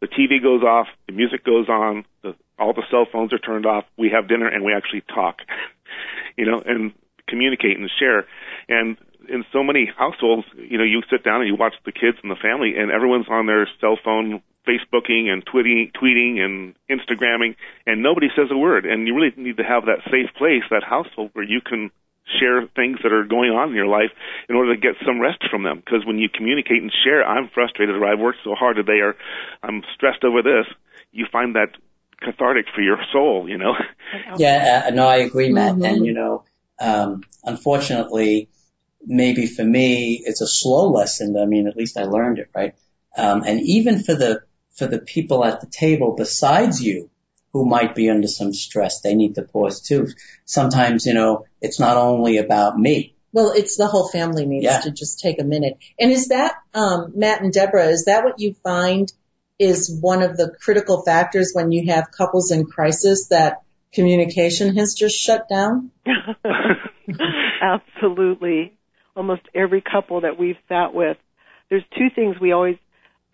The 0.00 0.08
TV 0.08 0.42
goes 0.42 0.62
off, 0.62 0.86
the 1.06 1.12
music 1.12 1.44
goes 1.44 1.68
on, 1.68 2.04
the, 2.22 2.34
all 2.58 2.72
the 2.72 2.84
cell 2.90 3.06
phones 3.10 3.32
are 3.32 3.38
turned 3.38 3.66
off. 3.66 3.84
We 3.96 4.10
have 4.10 4.28
dinner 4.28 4.48
and 4.48 4.64
we 4.64 4.72
actually 4.72 5.02
talk, 5.02 5.38
you 6.36 6.46
know, 6.46 6.62
and 6.64 6.92
communicate 7.28 7.78
and 7.78 7.90
share. 7.98 8.26
And 8.68 8.96
in 9.28 9.44
so 9.52 9.62
many 9.62 9.90
households, 9.96 10.46
you 10.56 10.78
know, 10.78 10.84
you 10.84 11.02
sit 11.10 11.22
down 11.24 11.40
and 11.40 11.48
you 11.48 11.56
watch 11.56 11.74
the 11.84 11.92
kids 11.92 12.18
and 12.22 12.30
the 12.30 12.40
family, 12.40 12.74
and 12.76 12.90
everyone's 12.90 13.28
on 13.28 13.46
their 13.46 13.68
cell 13.80 13.98
phone, 14.02 14.42
Facebooking 14.68 15.28
and 15.28 15.44
tweeting, 15.46 15.90
tweeting 15.92 16.40
and 16.40 16.74
Instagramming, 16.90 17.56
and 17.86 18.02
nobody 18.02 18.28
says 18.36 18.48
a 18.50 18.56
word. 18.56 18.84
And 18.84 19.06
you 19.06 19.14
really 19.14 19.32
need 19.36 19.56
to 19.56 19.64
have 19.64 19.86
that 19.86 20.04
safe 20.10 20.28
place, 20.36 20.62
that 20.70 20.84
household 20.84 21.30
where 21.32 21.44
you 21.44 21.60
can 21.64 21.90
share 22.38 22.66
things 22.76 22.98
that 23.02 23.12
are 23.12 23.24
going 23.24 23.50
on 23.50 23.70
in 23.70 23.74
your 23.74 23.86
life 23.86 24.10
in 24.48 24.54
order 24.54 24.74
to 24.74 24.80
get 24.80 24.94
some 25.06 25.20
rest 25.20 25.42
from 25.50 25.62
them. 25.62 25.78
Because 25.78 26.04
when 26.04 26.18
you 26.18 26.28
communicate 26.28 26.82
and 26.82 26.92
share, 27.04 27.26
I'm 27.26 27.48
frustrated 27.48 27.96
or 27.96 28.04
I've 28.04 28.18
worked 28.18 28.40
so 28.44 28.54
hard 28.54 28.76
today 28.76 29.00
or 29.00 29.16
I'm 29.62 29.82
stressed 29.94 30.24
over 30.24 30.42
this, 30.42 30.66
you 31.12 31.26
find 31.32 31.54
that 31.54 31.72
cathartic 32.20 32.66
for 32.74 32.82
your 32.82 32.98
soul, 33.12 33.48
you 33.48 33.58
know? 33.58 33.74
Yeah, 34.38 34.84
uh, 34.86 34.90
no, 34.90 35.06
I 35.06 35.16
agree, 35.16 35.52
Matt. 35.52 35.74
Mm-hmm. 35.74 35.84
And, 35.84 36.06
you 36.06 36.14
know, 36.14 36.42
um, 36.80 37.22
unfortunately, 37.44 38.48
maybe 39.04 39.46
for 39.46 39.64
me, 39.64 40.22
it's 40.24 40.40
a 40.40 40.46
slow 40.46 40.90
lesson. 40.90 41.36
I 41.36 41.46
mean, 41.46 41.66
at 41.66 41.76
least 41.76 41.96
I 41.96 42.04
learned 42.04 42.38
it, 42.38 42.50
right? 42.54 42.74
Um, 43.16 43.42
and 43.42 43.60
even 43.60 44.02
for 44.02 44.14
the, 44.14 44.42
for 44.76 44.86
the 44.86 44.98
people 44.98 45.44
at 45.44 45.60
the 45.60 45.66
table 45.66 46.14
besides 46.16 46.82
you 46.82 47.10
who 47.52 47.64
might 47.64 47.94
be 47.94 48.10
under 48.10 48.28
some 48.28 48.52
stress, 48.52 49.00
they 49.00 49.14
need 49.14 49.34
to 49.36 49.42
pause 49.42 49.80
too. 49.80 50.08
Sometimes, 50.44 51.06
you 51.06 51.14
know, 51.14 51.46
it's 51.60 51.80
not 51.80 51.96
only 51.96 52.38
about 52.38 52.78
me. 52.78 53.14
Well, 53.32 53.52
it's 53.52 53.76
the 53.76 53.86
whole 53.86 54.08
family 54.08 54.46
needs 54.46 54.64
yeah. 54.64 54.80
to 54.80 54.90
just 54.90 55.20
take 55.20 55.40
a 55.40 55.44
minute. 55.44 55.78
And 55.98 56.10
is 56.10 56.28
that, 56.28 56.56
um, 56.74 57.12
Matt 57.14 57.42
and 57.42 57.52
Deborah, 57.52 57.88
is 57.88 58.04
that 58.04 58.24
what 58.24 58.38
you 58.38 58.54
find 58.62 59.12
is 59.58 59.98
one 60.00 60.22
of 60.22 60.36
the 60.36 60.54
critical 60.60 61.02
factors 61.02 61.50
when 61.52 61.72
you 61.72 61.92
have 61.92 62.10
couples 62.10 62.50
in 62.50 62.66
crisis 62.66 63.28
that 63.28 63.62
communication 63.92 64.76
has 64.76 64.94
just 64.94 65.16
shut 65.16 65.48
down? 65.48 65.90
Absolutely. 67.62 68.72
Almost 69.16 69.42
every 69.54 69.82
couple 69.82 70.20
that 70.22 70.38
we've 70.38 70.56
sat 70.68 70.94
with, 70.94 71.16
there's 71.70 71.84
two 71.96 72.08
things 72.14 72.36
we 72.40 72.52
always 72.52 72.76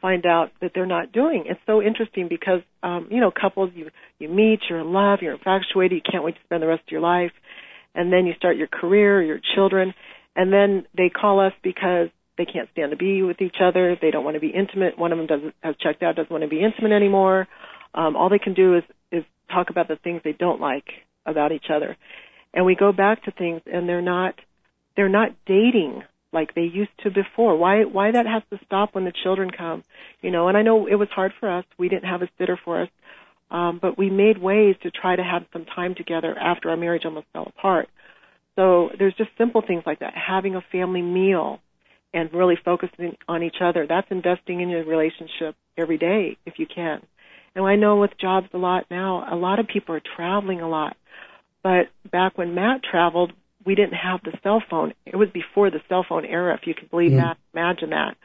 find 0.00 0.26
out 0.26 0.50
that 0.60 0.72
they're 0.74 0.86
not 0.86 1.12
doing. 1.12 1.44
It's 1.46 1.60
so 1.66 1.80
interesting 1.80 2.28
because, 2.28 2.60
um, 2.82 3.08
you 3.10 3.20
know, 3.20 3.30
couples, 3.30 3.70
you, 3.74 3.88
you 4.18 4.28
meet, 4.28 4.60
you're 4.68 4.80
in 4.80 4.92
love, 4.92 5.20
you're 5.22 5.34
infatuated, 5.34 5.92
you 5.92 6.12
can't 6.12 6.24
wait 6.24 6.34
to 6.34 6.40
spend 6.44 6.62
the 6.62 6.66
rest 6.66 6.82
of 6.86 6.92
your 6.92 7.00
life, 7.00 7.32
and 7.94 8.12
then 8.12 8.26
you 8.26 8.34
start 8.34 8.56
your 8.56 8.66
career, 8.66 9.22
your 9.22 9.40
children, 9.54 9.94
and 10.36 10.52
then 10.52 10.84
they 10.96 11.08
call 11.08 11.40
us 11.40 11.52
because 11.62 12.08
they 12.36 12.44
can't 12.44 12.68
stand 12.72 12.90
to 12.90 12.96
be 12.96 13.22
with 13.22 13.40
each 13.40 13.56
other. 13.62 13.96
They 14.00 14.10
don't 14.10 14.24
want 14.24 14.34
to 14.34 14.40
be 14.40 14.48
intimate. 14.48 14.98
One 14.98 15.12
of 15.12 15.18
them 15.18 15.26
doesn't 15.26 15.54
has 15.62 15.76
checked 15.80 16.02
out, 16.02 16.16
doesn't 16.16 16.30
want 16.30 16.42
to 16.42 16.48
be 16.48 16.62
intimate 16.62 16.92
anymore. 16.92 17.46
Um, 17.94 18.16
all 18.16 18.28
they 18.28 18.40
can 18.40 18.54
do 18.54 18.76
is 18.76 18.82
is 18.84 18.84
talk 19.50 19.70
about 19.70 19.88
the 19.88 19.96
things 19.96 20.20
they 20.24 20.32
don't 20.32 20.60
like 20.60 20.86
about 21.26 21.52
each 21.52 21.66
other, 21.70 21.96
and 22.52 22.64
we 22.64 22.74
go 22.74 22.92
back 22.92 23.24
to 23.24 23.30
things, 23.30 23.62
and 23.66 23.88
they're 23.88 24.02
not 24.02 24.34
they're 24.96 25.08
not 25.08 25.30
dating 25.46 26.02
like 26.32 26.54
they 26.54 26.62
used 26.62 26.90
to 27.02 27.10
before. 27.10 27.56
Why 27.56 27.84
why 27.84 28.10
that 28.10 28.26
has 28.26 28.42
to 28.50 28.64
stop 28.66 28.94
when 28.94 29.04
the 29.04 29.12
children 29.22 29.50
come, 29.50 29.84
you 30.20 30.30
know? 30.30 30.48
And 30.48 30.56
I 30.56 30.62
know 30.62 30.86
it 30.86 30.96
was 30.96 31.08
hard 31.10 31.32
for 31.38 31.48
us. 31.48 31.64
We 31.78 31.88
didn't 31.88 32.08
have 32.08 32.22
a 32.22 32.28
sitter 32.38 32.58
for 32.62 32.82
us, 32.82 32.88
um, 33.50 33.78
but 33.80 33.96
we 33.96 34.10
made 34.10 34.38
ways 34.38 34.76
to 34.82 34.90
try 34.90 35.16
to 35.16 35.22
have 35.22 35.44
some 35.52 35.64
time 35.64 35.94
together 35.94 36.36
after 36.36 36.70
our 36.70 36.76
marriage 36.76 37.04
almost 37.04 37.26
fell 37.32 37.46
apart. 37.46 37.88
So 38.56 38.90
there's 38.98 39.14
just 39.14 39.30
simple 39.38 39.62
things 39.62 39.84
like 39.86 40.00
that. 40.00 40.14
Having 40.14 40.56
a 40.56 40.60
family 40.72 41.02
meal 41.02 41.60
and 42.12 42.32
really 42.32 42.56
focusing 42.64 43.16
on 43.26 43.42
each 43.42 43.56
other. 43.60 43.86
That's 43.88 44.06
investing 44.10 44.60
in 44.60 44.68
your 44.68 44.84
relationship 44.84 45.56
every 45.76 45.98
day 45.98 46.36
if 46.46 46.58
you 46.58 46.66
can. 46.66 47.02
And 47.54 47.64
I 47.64 47.76
know 47.76 47.96
with 47.96 48.18
jobs 48.20 48.48
a 48.52 48.58
lot 48.58 48.86
now, 48.90 49.26
a 49.32 49.36
lot 49.36 49.58
of 49.58 49.68
people 49.68 49.94
are 49.94 50.02
traveling 50.16 50.60
a 50.60 50.68
lot. 50.68 50.96
But 51.62 51.86
back 52.10 52.36
when 52.36 52.54
Matt 52.54 52.82
traveled, 52.82 53.32
we 53.64 53.74
didn't 53.74 53.94
have 53.94 54.20
the 54.22 54.36
cell 54.42 54.62
phone. 54.68 54.92
It 55.06 55.16
was 55.16 55.28
before 55.30 55.70
the 55.70 55.80
cell 55.88 56.04
phone 56.06 56.24
era, 56.24 56.54
if 56.54 56.66
you 56.66 56.74
can 56.74 56.88
believe 56.88 57.12
mm 57.12 57.16
that, 57.16 57.38
imagine 57.54 57.90
that. 57.90 58.16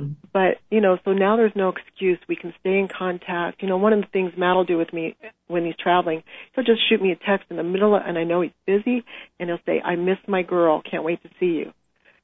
mm 0.00 0.14
But, 0.32 0.58
you 0.70 0.80
know, 0.80 0.98
so 1.04 1.12
now 1.12 1.36
there's 1.36 1.56
no 1.56 1.68
excuse. 1.68 2.18
We 2.28 2.36
can 2.36 2.54
stay 2.60 2.78
in 2.78 2.88
contact. 2.88 3.62
You 3.62 3.68
know, 3.68 3.76
one 3.76 3.92
of 3.92 4.00
the 4.00 4.06
things 4.06 4.32
Matt 4.36 4.56
will 4.56 4.64
do 4.64 4.78
with 4.78 4.92
me 4.92 5.16
when 5.48 5.66
he's 5.66 5.76
traveling, 5.76 6.22
he'll 6.54 6.64
just 6.64 6.88
shoot 6.88 7.02
me 7.02 7.12
a 7.12 7.16
text 7.16 7.46
in 7.50 7.56
the 7.56 7.62
middle 7.62 7.94
of, 7.94 8.02
and 8.06 8.16
I 8.16 8.24
know 8.24 8.40
he's 8.40 8.52
busy, 8.66 9.04
and 9.38 9.50
he'll 9.50 9.58
say, 9.66 9.80
I 9.80 9.96
miss 9.96 10.18
my 10.26 10.42
girl. 10.42 10.82
Can't 10.88 11.04
wait 11.04 11.22
to 11.24 11.28
see 11.40 11.46
you 11.46 11.72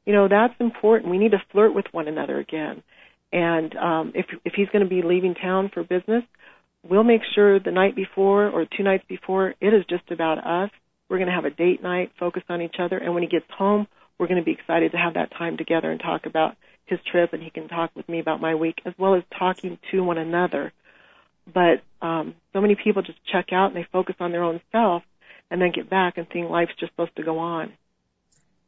you 0.06 0.12
know 0.12 0.28
that's 0.28 0.54
important. 0.60 1.10
We 1.10 1.18
need 1.18 1.32
to 1.32 1.42
flirt 1.50 1.74
with 1.74 1.86
one 1.92 2.08
another 2.08 2.38
again. 2.38 2.82
And 3.32 3.74
um, 3.76 4.12
if 4.14 4.26
if 4.44 4.52
he's 4.54 4.68
going 4.68 4.84
to 4.84 4.88
be 4.88 5.02
leaving 5.02 5.34
town 5.34 5.70
for 5.72 5.82
business, 5.82 6.24
we'll 6.88 7.04
make 7.04 7.22
sure 7.34 7.58
the 7.58 7.70
night 7.70 7.96
before 7.96 8.48
or 8.48 8.66
two 8.66 8.82
nights 8.82 9.04
before 9.08 9.54
it 9.60 9.74
is 9.74 9.84
just 9.88 10.10
about 10.10 10.38
us. 10.38 10.70
We're 11.08 11.18
going 11.18 11.28
to 11.28 11.34
have 11.34 11.44
a 11.44 11.50
date 11.50 11.82
night, 11.82 12.12
focus 12.18 12.42
on 12.48 12.62
each 12.62 12.76
other, 12.78 12.98
and 12.98 13.14
when 13.14 13.22
he 13.22 13.28
gets 13.28 13.46
home, 13.56 13.86
we're 14.18 14.26
going 14.26 14.40
to 14.40 14.44
be 14.44 14.52
excited 14.52 14.92
to 14.92 14.98
have 14.98 15.14
that 15.14 15.32
time 15.36 15.56
together 15.56 15.90
and 15.90 16.00
talk 16.00 16.26
about 16.26 16.56
his 16.86 16.98
trip, 17.10 17.32
and 17.32 17.42
he 17.42 17.50
can 17.50 17.68
talk 17.68 17.90
with 17.94 18.08
me 18.08 18.20
about 18.20 18.40
my 18.40 18.54
week 18.54 18.76
as 18.84 18.94
well 18.98 19.14
as 19.14 19.22
talking 19.38 19.78
to 19.90 20.02
one 20.02 20.18
another. 20.18 20.72
But 21.52 21.82
um, 22.00 22.34
so 22.52 22.60
many 22.60 22.74
people 22.74 23.02
just 23.02 23.18
check 23.30 23.46
out 23.52 23.68
and 23.68 23.76
they 23.76 23.86
focus 23.90 24.16
on 24.20 24.32
their 24.32 24.42
own 24.42 24.60
self, 24.72 25.02
and 25.50 25.60
then 25.60 25.72
get 25.74 25.90
back 25.90 26.16
and 26.16 26.28
think 26.28 26.50
life's 26.50 26.72
just 26.80 26.92
supposed 26.92 27.16
to 27.16 27.22
go 27.22 27.38
on. 27.38 27.72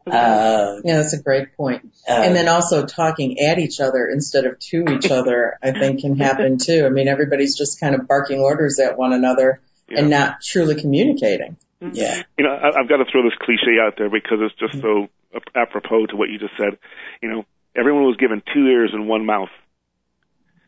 Uh, 0.06 0.80
yeah, 0.84 0.98
that's 0.98 1.12
a 1.14 1.22
great 1.22 1.56
point. 1.56 1.92
Uh, 2.08 2.12
and 2.12 2.36
then 2.36 2.48
also 2.48 2.86
talking 2.86 3.40
at 3.40 3.58
each 3.58 3.80
other 3.80 4.06
instead 4.06 4.44
of 4.44 4.58
to 4.60 4.84
each 4.90 5.10
other, 5.10 5.58
I 5.62 5.72
think 5.72 6.00
can 6.00 6.16
happen 6.16 6.58
too. 6.62 6.86
I 6.86 6.90
mean, 6.90 7.08
everybody's 7.08 7.56
just 7.56 7.80
kind 7.80 7.94
of 7.94 8.06
barking 8.06 8.40
orders 8.40 8.78
at 8.78 8.96
one 8.96 9.12
another 9.12 9.60
yeah. 9.88 10.00
and 10.00 10.10
not 10.10 10.40
truly 10.42 10.80
communicating. 10.80 11.56
Mm-hmm. 11.82 11.94
Yeah. 11.94 12.22
You 12.38 12.44
know, 12.44 12.50
I, 12.50 12.80
I've 12.80 12.88
got 12.88 12.98
to 12.98 13.04
throw 13.10 13.22
this 13.24 13.36
cliche 13.40 13.78
out 13.80 13.94
there 13.98 14.08
because 14.08 14.38
it's 14.40 14.54
just 14.54 14.80
so 14.80 15.08
apropos 15.54 16.06
to 16.06 16.16
what 16.16 16.28
you 16.28 16.38
just 16.38 16.56
said. 16.56 16.78
You 17.20 17.30
know, 17.30 17.44
everyone 17.74 18.04
was 18.04 18.16
given 18.16 18.42
two 18.54 18.66
ears 18.66 18.90
and 18.92 19.08
one 19.08 19.26
mouth. 19.26 19.50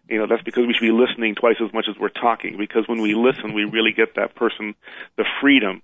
You 0.08 0.18
know, 0.18 0.26
that's 0.26 0.42
because 0.42 0.66
we 0.66 0.72
should 0.72 0.80
be 0.80 0.90
listening 0.90 1.34
twice 1.34 1.56
as 1.64 1.72
much 1.72 1.86
as 1.88 1.96
we're 1.98 2.08
talking 2.08 2.56
because 2.56 2.88
when 2.88 3.02
we 3.02 3.14
listen, 3.14 3.52
we 3.52 3.64
really 3.64 3.92
get 3.92 4.16
that 4.16 4.34
person 4.34 4.74
the 5.16 5.24
freedom 5.40 5.82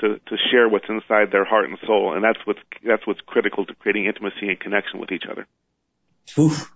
to, 0.00 0.18
to 0.18 0.36
share 0.50 0.68
what's 0.68 0.88
inside 0.88 1.30
their 1.30 1.44
heart 1.44 1.68
and 1.68 1.78
soul, 1.86 2.14
and 2.14 2.24
that's 2.24 2.38
what's 2.44 2.60
that's 2.84 3.06
what's 3.06 3.20
critical 3.26 3.64
to 3.66 3.74
creating 3.74 4.06
intimacy 4.06 4.48
and 4.48 4.58
connection 4.58 5.00
with 5.00 5.12
each 5.12 5.24
other. 5.30 5.46
Oof. 6.38 6.70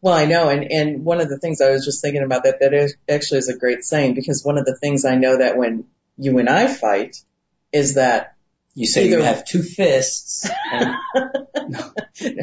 Well, 0.00 0.14
I 0.14 0.26
know, 0.26 0.48
and 0.48 0.70
and 0.70 1.04
one 1.04 1.20
of 1.20 1.28
the 1.28 1.38
things 1.38 1.60
I 1.60 1.70
was 1.70 1.84
just 1.84 2.02
thinking 2.02 2.24
about 2.24 2.44
that 2.44 2.60
that 2.60 2.74
is, 2.74 2.96
actually 3.08 3.38
is 3.38 3.48
a 3.48 3.56
great 3.56 3.84
saying 3.84 4.14
because 4.14 4.44
one 4.44 4.58
of 4.58 4.64
the 4.64 4.76
things 4.76 5.04
I 5.04 5.14
know 5.14 5.38
that 5.38 5.56
when 5.56 5.84
you 6.18 6.38
and 6.38 6.48
I 6.48 6.66
fight 6.66 7.16
is 7.72 7.94
that 7.94 8.34
you 8.74 8.86
say 8.86 9.06
either, 9.06 9.18
you 9.18 9.22
have 9.22 9.44
two 9.44 9.62
fists. 9.62 10.48
And, 10.72 10.96
no. 11.68 11.92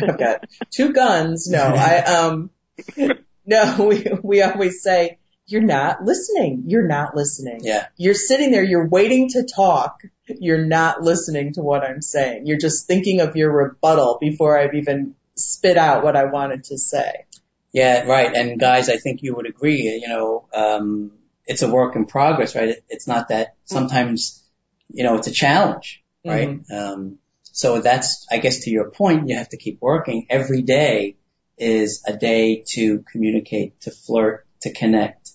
I've 0.07 0.19
got 0.19 0.45
two 0.71 0.93
guns. 0.93 1.49
No, 1.49 1.59
I 1.59 1.97
um 2.03 2.49
no 3.45 3.85
we 3.89 4.05
we 4.23 4.41
always 4.41 4.81
say 4.81 5.17
you're 5.51 5.61
not 5.61 6.03
listening. 6.03 6.63
You're 6.67 6.87
not 6.87 7.15
listening. 7.15 7.61
Yeah. 7.63 7.87
You're 7.97 8.13
sitting 8.13 8.51
there, 8.51 8.63
you're 8.63 8.87
waiting 8.87 9.29
to 9.29 9.43
talk. 9.43 10.01
You're 10.27 10.65
not 10.65 11.01
listening 11.01 11.53
to 11.53 11.61
what 11.61 11.83
I'm 11.83 12.01
saying. 12.01 12.45
You're 12.45 12.59
just 12.59 12.85
thinking 12.85 13.19
of 13.19 13.35
your 13.35 13.51
rebuttal 13.51 14.19
before 14.21 14.57
I've 14.57 14.75
even 14.75 15.15
spit 15.35 15.77
out 15.77 16.03
what 16.03 16.15
I 16.15 16.25
wanted 16.25 16.65
to 16.65 16.77
say. 16.77 17.25
Yeah, 17.71 18.03
right. 18.03 18.33
And 18.35 18.59
guys, 18.59 18.89
I 18.89 18.97
think 18.97 19.21
you 19.23 19.35
would 19.35 19.47
agree, 19.47 19.99
you 20.01 20.07
know, 20.07 20.47
um, 20.53 21.11
it's 21.45 21.63
a 21.63 21.71
work 21.71 21.95
in 21.95 22.05
progress, 22.05 22.55
right? 22.55 22.75
It's 22.89 23.07
not 23.07 23.29
that 23.29 23.55
sometimes, 23.65 24.43
you 24.91 25.03
know, 25.03 25.15
it's 25.15 25.27
a 25.27 25.31
challenge, 25.31 26.03
right? 26.23 26.49
Mm-hmm. 26.49 26.73
Um, 26.75 27.17
so 27.43 27.81
that's, 27.81 28.27
I 28.31 28.37
guess 28.37 28.65
to 28.65 28.69
your 28.69 28.91
point, 28.91 29.27
you 29.29 29.37
have 29.37 29.49
to 29.49 29.57
keep 29.57 29.81
working. 29.81 30.27
Every 30.29 30.61
day 30.61 31.15
is 31.57 32.03
a 32.05 32.15
day 32.15 32.63
to 32.69 33.03
communicate, 33.11 33.81
to 33.81 33.91
flirt, 33.91 34.45
to 34.61 34.71
connect, 34.71 35.28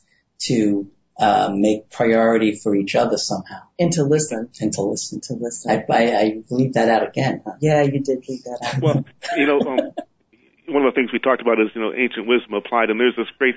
to 0.46 0.90
uh, 1.18 1.52
make 1.54 1.90
priority 1.90 2.56
for 2.56 2.74
each 2.74 2.94
other 2.94 3.16
somehow. 3.16 3.62
And 3.78 3.92
to 3.92 4.02
listen. 4.02 4.50
And 4.60 4.72
to 4.72 4.82
listen. 4.82 5.20
To 5.22 5.34
listen. 5.34 5.70
I, 5.70 5.84
I, 5.92 6.02
I 6.02 6.42
leave 6.50 6.74
that 6.74 6.88
out 6.88 7.06
again. 7.06 7.42
Huh? 7.44 7.54
Yeah, 7.60 7.82
you 7.82 8.00
did 8.00 8.24
leave 8.28 8.44
that 8.44 8.58
out. 8.62 8.82
Well, 8.82 9.04
you 9.36 9.46
know, 9.46 9.60
um, 9.60 9.78
one 10.68 10.84
of 10.84 10.92
the 10.92 10.96
things 10.96 11.12
we 11.12 11.18
talked 11.18 11.42
about 11.42 11.60
is, 11.60 11.68
you 11.74 11.80
know, 11.80 11.92
ancient 11.92 12.26
wisdom 12.26 12.54
applied, 12.54 12.90
and 12.90 12.98
there's 12.98 13.16
this 13.16 13.28
great 13.38 13.56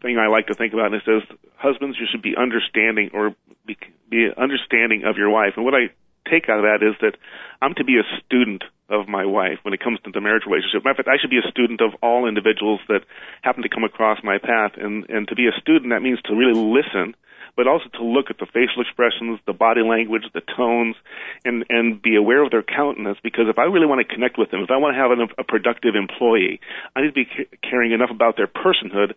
thing 0.00 0.18
I 0.18 0.28
like 0.28 0.46
to 0.48 0.54
think 0.54 0.72
about, 0.72 0.86
and 0.86 0.96
it 0.96 1.02
says, 1.04 1.22
husbands, 1.56 1.96
you 1.98 2.06
should 2.10 2.22
be 2.22 2.34
understanding 2.36 3.10
or 3.12 3.34
be, 3.66 3.76
be 4.08 4.28
understanding 4.36 5.04
of 5.04 5.16
your 5.16 5.30
wife. 5.30 5.54
And 5.56 5.64
what 5.64 5.74
I 5.74 5.92
take 6.30 6.48
out 6.48 6.58
of 6.58 6.64
that 6.64 6.86
is 6.86 6.94
that 7.00 7.16
I'm 7.60 7.74
to 7.74 7.84
be 7.84 7.96
a 7.98 8.06
student 8.24 8.64
of 8.88 9.08
my 9.08 9.24
wife 9.24 9.58
when 9.62 9.72
it 9.72 9.80
comes 9.80 9.98
to 10.04 10.10
the 10.12 10.20
marriage 10.20 10.44
relationship. 10.46 10.84
Matter 10.84 11.00
of 11.00 11.06
fact, 11.06 11.08
I 11.08 11.18
should 11.20 11.30
be 11.30 11.38
a 11.38 11.50
student 11.50 11.80
of 11.80 11.96
all 12.02 12.28
individuals 12.28 12.80
that 12.88 13.02
happen 13.42 13.62
to 13.62 13.68
come 13.68 13.84
across 13.84 14.18
my 14.22 14.38
path. 14.38 14.72
And, 14.76 15.08
and 15.08 15.26
to 15.28 15.34
be 15.34 15.46
a 15.48 15.58
student, 15.60 15.90
that 15.90 16.02
means 16.02 16.20
to 16.26 16.34
really 16.34 16.52
listen, 16.52 17.16
but 17.56 17.66
also 17.66 17.88
to 17.96 18.04
look 18.04 18.28
at 18.28 18.38
the 18.38 18.46
facial 18.46 18.82
expressions, 18.82 19.40
the 19.46 19.54
body 19.54 19.80
language, 19.80 20.24
the 20.34 20.42
tones, 20.42 20.96
and, 21.44 21.64
and 21.70 22.02
be 22.02 22.16
aware 22.16 22.44
of 22.44 22.50
their 22.50 22.62
countenance. 22.62 23.18
Because 23.22 23.48
if 23.48 23.58
I 23.58 23.64
really 23.64 23.86
want 23.86 24.06
to 24.06 24.14
connect 24.14 24.36
with 24.36 24.50
them, 24.50 24.60
if 24.60 24.70
I 24.70 24.76
want 24.76 24.94
to 24.94 25.00
have 25.00 25.10
an, 25.12 25.28
a 25.38 25.44
productive 25.44 25.94
employee, 25.96 26.60
I 26.94 27.00
need 27.00 27.14
to 27.14 27.24
be 27.24 27.28
caring 27.62 27.92
enough 27.92 28.10
about 28.10 28.36
their 28.36 28.48
personhood 28.48 29.14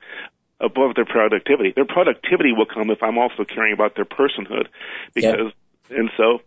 above 0.60 0.96
their 0.96 1.06
productivity. 1.06 1.72
Their 1.76 1.86
productivity 1.86 2.52
will 2.52 2.66
come 2.66 2.90
if 2.90 3.04
I'm 3.04 3.18
also 3.18 3.44
caring 3.44 3.74
about 3.74 3.96
their 3.96 4.06
personhood. 4.06 4.68
Because, 5.14 5.52
and 5.90 6.10
so, 6.18 6.40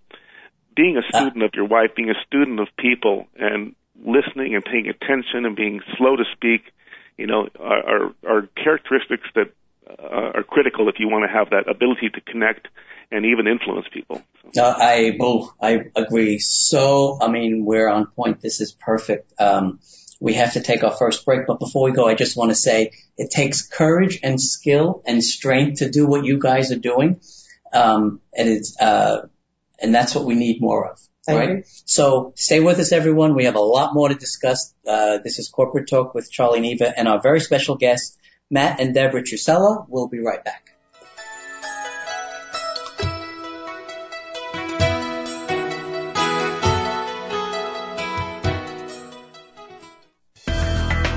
being 0.74 0.96
a 0.96 1.02
student 1.16 1.42
of 1.42 1.50
your 1.54 1.66
wife, 1.66 1.90
being 1.96 2.10
a 2.10 2.20
student 2.26 2.60
of 2.60 2.68
people, 2.78 3.26
and 3.36 3.74
listening 4.04 4.54
and 4.54 4.64
paying 4.64 4.88
attention 4.88 5.44
and 5.44 5.56
being 5.56 5.80
slow 5.96 6.16
to 6.16 6.24
speak, 6.32 6.62
you 7.16 7.26
know, 7.26 7.48
are 7.58 7.82
are, 7.88 8.14
are 8.26 8.48
characteristics 8.56 9.28
that 9.34 9.52
uh, 9.88 10.32
are 10.34 10.42
critical 10.42 10.88
if 10.88 10.96
you 10.98 11.08
want 11.08 11.24
to 11.28 11.32
have 11.32 11.50
that 11.50 11.68
ability 11.68 12.10
to 12.10 12.20
connect 12.20 12.68
and 13.12 13.26
even 13.26 13.46
influence 13.46 13.86
people. 13.92 14.22
So. 14.54 14.64
Uh, 14.64 14.76
I 14.78 15.16
well, 15.18 15.54
I 15.60 15.84
agree. 15.96 16.38
So, 16.38 17.18
I 17.20 17.28
mean, 17.28 17.64
we're 17.64 17.88
on 17.88 18.06
point. 18.06 18.40
This 18.40 18.60
is 18.60 18.72
perfect. 18.72 19.32
Um, 19.40 19.80
we 20.20 20.34
have 20.34 20.52
to 20.52 20.60
take 20.60 20.84
our 20.84 20.92
first 20.92 21.24
break, 21.24 21.46
but 21.46 21.58
before 21.58 21.84
we 21.84 21.92
go, 21.92 22.06
I 22.06 22.14
just 22.14 22.36
want 22.36 22.50
to 22.50 22.54
say 22.54 22.92
it 23.16 23.30
takes 23.30 23.66
courage 23.66 24.20
and 24.22 24.40
skill 24.40 25.02
and 25.06 25.24
strength 25.24 25.78
to 25.78 25.90
do 25.90 26.06
what 26.06 26.24
you 26.24 26.38
guys 26.38 26.72
are 26.72 26.78
doing. 26.78 27.20
Um, 27.72 28.20
and 28.36 28.48
it's, 28.48 28.78
uh, 28.78 29.28
and 29.80 29.94
that's 29.94 30.14
what 30.14 30.24
we 30.24 30.34
need 30.34 30.60
more 30.60 30.90
of. 30.90 31.00
Right. 31.28 31.66
So 31.84 32.32
stay 32.34 32.60
with 32.60 32.78
us, 32.78 32.92
everyone. 32.92 33.34
We 33.34 33.44
have 33.44 33.54
a 33.54 33.60
lot 33.60 33.94
more 33.94 34.08
to 34.08 34.14
discuss. 34.14 34.74
Uh, 34.86 35.18
this 35.18 35.38
is 35.38 35.48
Corporate 35.48 35.88
Talk 35.88 36.14
with 36.14 36.30
Charlie 36.30 36.58
and 36.58 36.66
Eva 36.66 36.92
and 36.96 37.06
our 37.06 37.20
very 37.20 37.40
special 37.40 37.76
guests, 37.76 38.18
Matt 38.50 38.80
and 38.80 38.94
Deborah 38.94 39.22
Trusella. 39.22 39.86
We'll 39.88 40.08
be 40.08 40.18
right 40.18 40.42
back. 40.42 40.74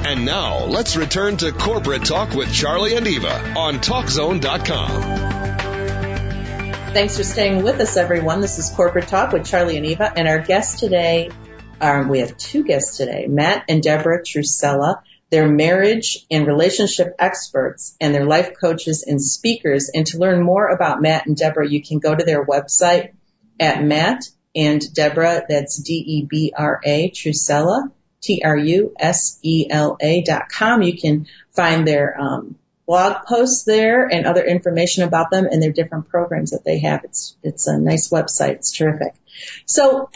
And 0.05 0.23
And 0.23 0.27
now 0.27 0.65
let's 0.65 0.95
return 0.95 1.35
to 1.37 1.51
corporate 1.51 2.05
talk 2.05 2.33
with 2.35 2.53
Charlie 2.53 2.95
and 2.95 3.07
Eva 3.07 3.55
on 3.57 3.79
TalkZone.com. 3.79 5.32
Thanks 6.93 7.17
for 7.17 7.23
staying 7.23 7.63
with 7.63 7.79
us, 7.79 7.97
everyone. 7.97 8.39
This 8.39 8.59
is 8.59 8.69
Corporate 8.69 9.07
Talk 9.07 9.33
with 9.33 9.47
Charlie 9.47 9.77
and 9.77 9.85
Eva, 9.87 10.13
and 10.15 10.27
our 10.27 10.37
guests 10.37 10.79
today 10.79 11.31
are, 11.81 12.07
we 12.07 12.19
have 12.19 12.37
two 12.37 12.63
guests 12.63 12.97
today, 12.97 13.25
Matt 13.25 13.65
and 13.67 13.81
Deborah 13.81 14.21
Trusella. 14.21 15.01
They're 15.31 15.49
marriage 15.49 16.23
and 16.29 16.45
relationship 16.45 17.15
experts 17.17 17.97
and 17.99 18.13
they're 18.13 18.27
life 18.27 18.51
coaches 18.61 19.03
and 19.07 19.19
speakers. 19.19 19.89
And 19.91 20.05
to 20.05 20.19
learn 20.19 20.43
more 20.43 20.67
about 20.67 21.01
Matt 21.01 21.25
and 21.25 21.35
Deborah, 21.35 21.67
you 21.67 21.81
can 21.81 21.97
go 21.97 22.13
to 22.13 22.23
their 22.23 22.45
website 22.45 23.13
at 23.59 23.83
Matt 23.83 24.25
and 24.55 24.79
Deborah, 24.93 25.45
that's 25.49 25.81
D-E-B-R-A, 25.81 27.09
Trusella, 27.09 27.89
T-R-U-S-E-L-A 28.21 30.21
dot 30.21 30.47
com. 30.47 30.83
You 30.83 30.95
can 30.95 31.25
find 31.55 31.87
their 31.87 32.21
um, 32.21 32.55
blog 32.85 33.25
posts 33.25 33.63
there 33.63 34.05
and 34.05 34.25
other 34.25 34.43
information 34.43 35.03
about 35.03 35.31
them 35.31 35.45
and 35.45 35.61
their 35.61 35.71
different 35.71 36.09
programs 36.09 36.51
that 36.51 36.63
they 36.63 36.79
have. 36.79 37.03
It's, 37.03 37.35
it's 37.43 37.67
a 37.67 37.77
nice 37.77 38.09
website. 38.09 38.55
It's 38.55 38.71
terrific. 38.71 39.13
So 39.65 40.09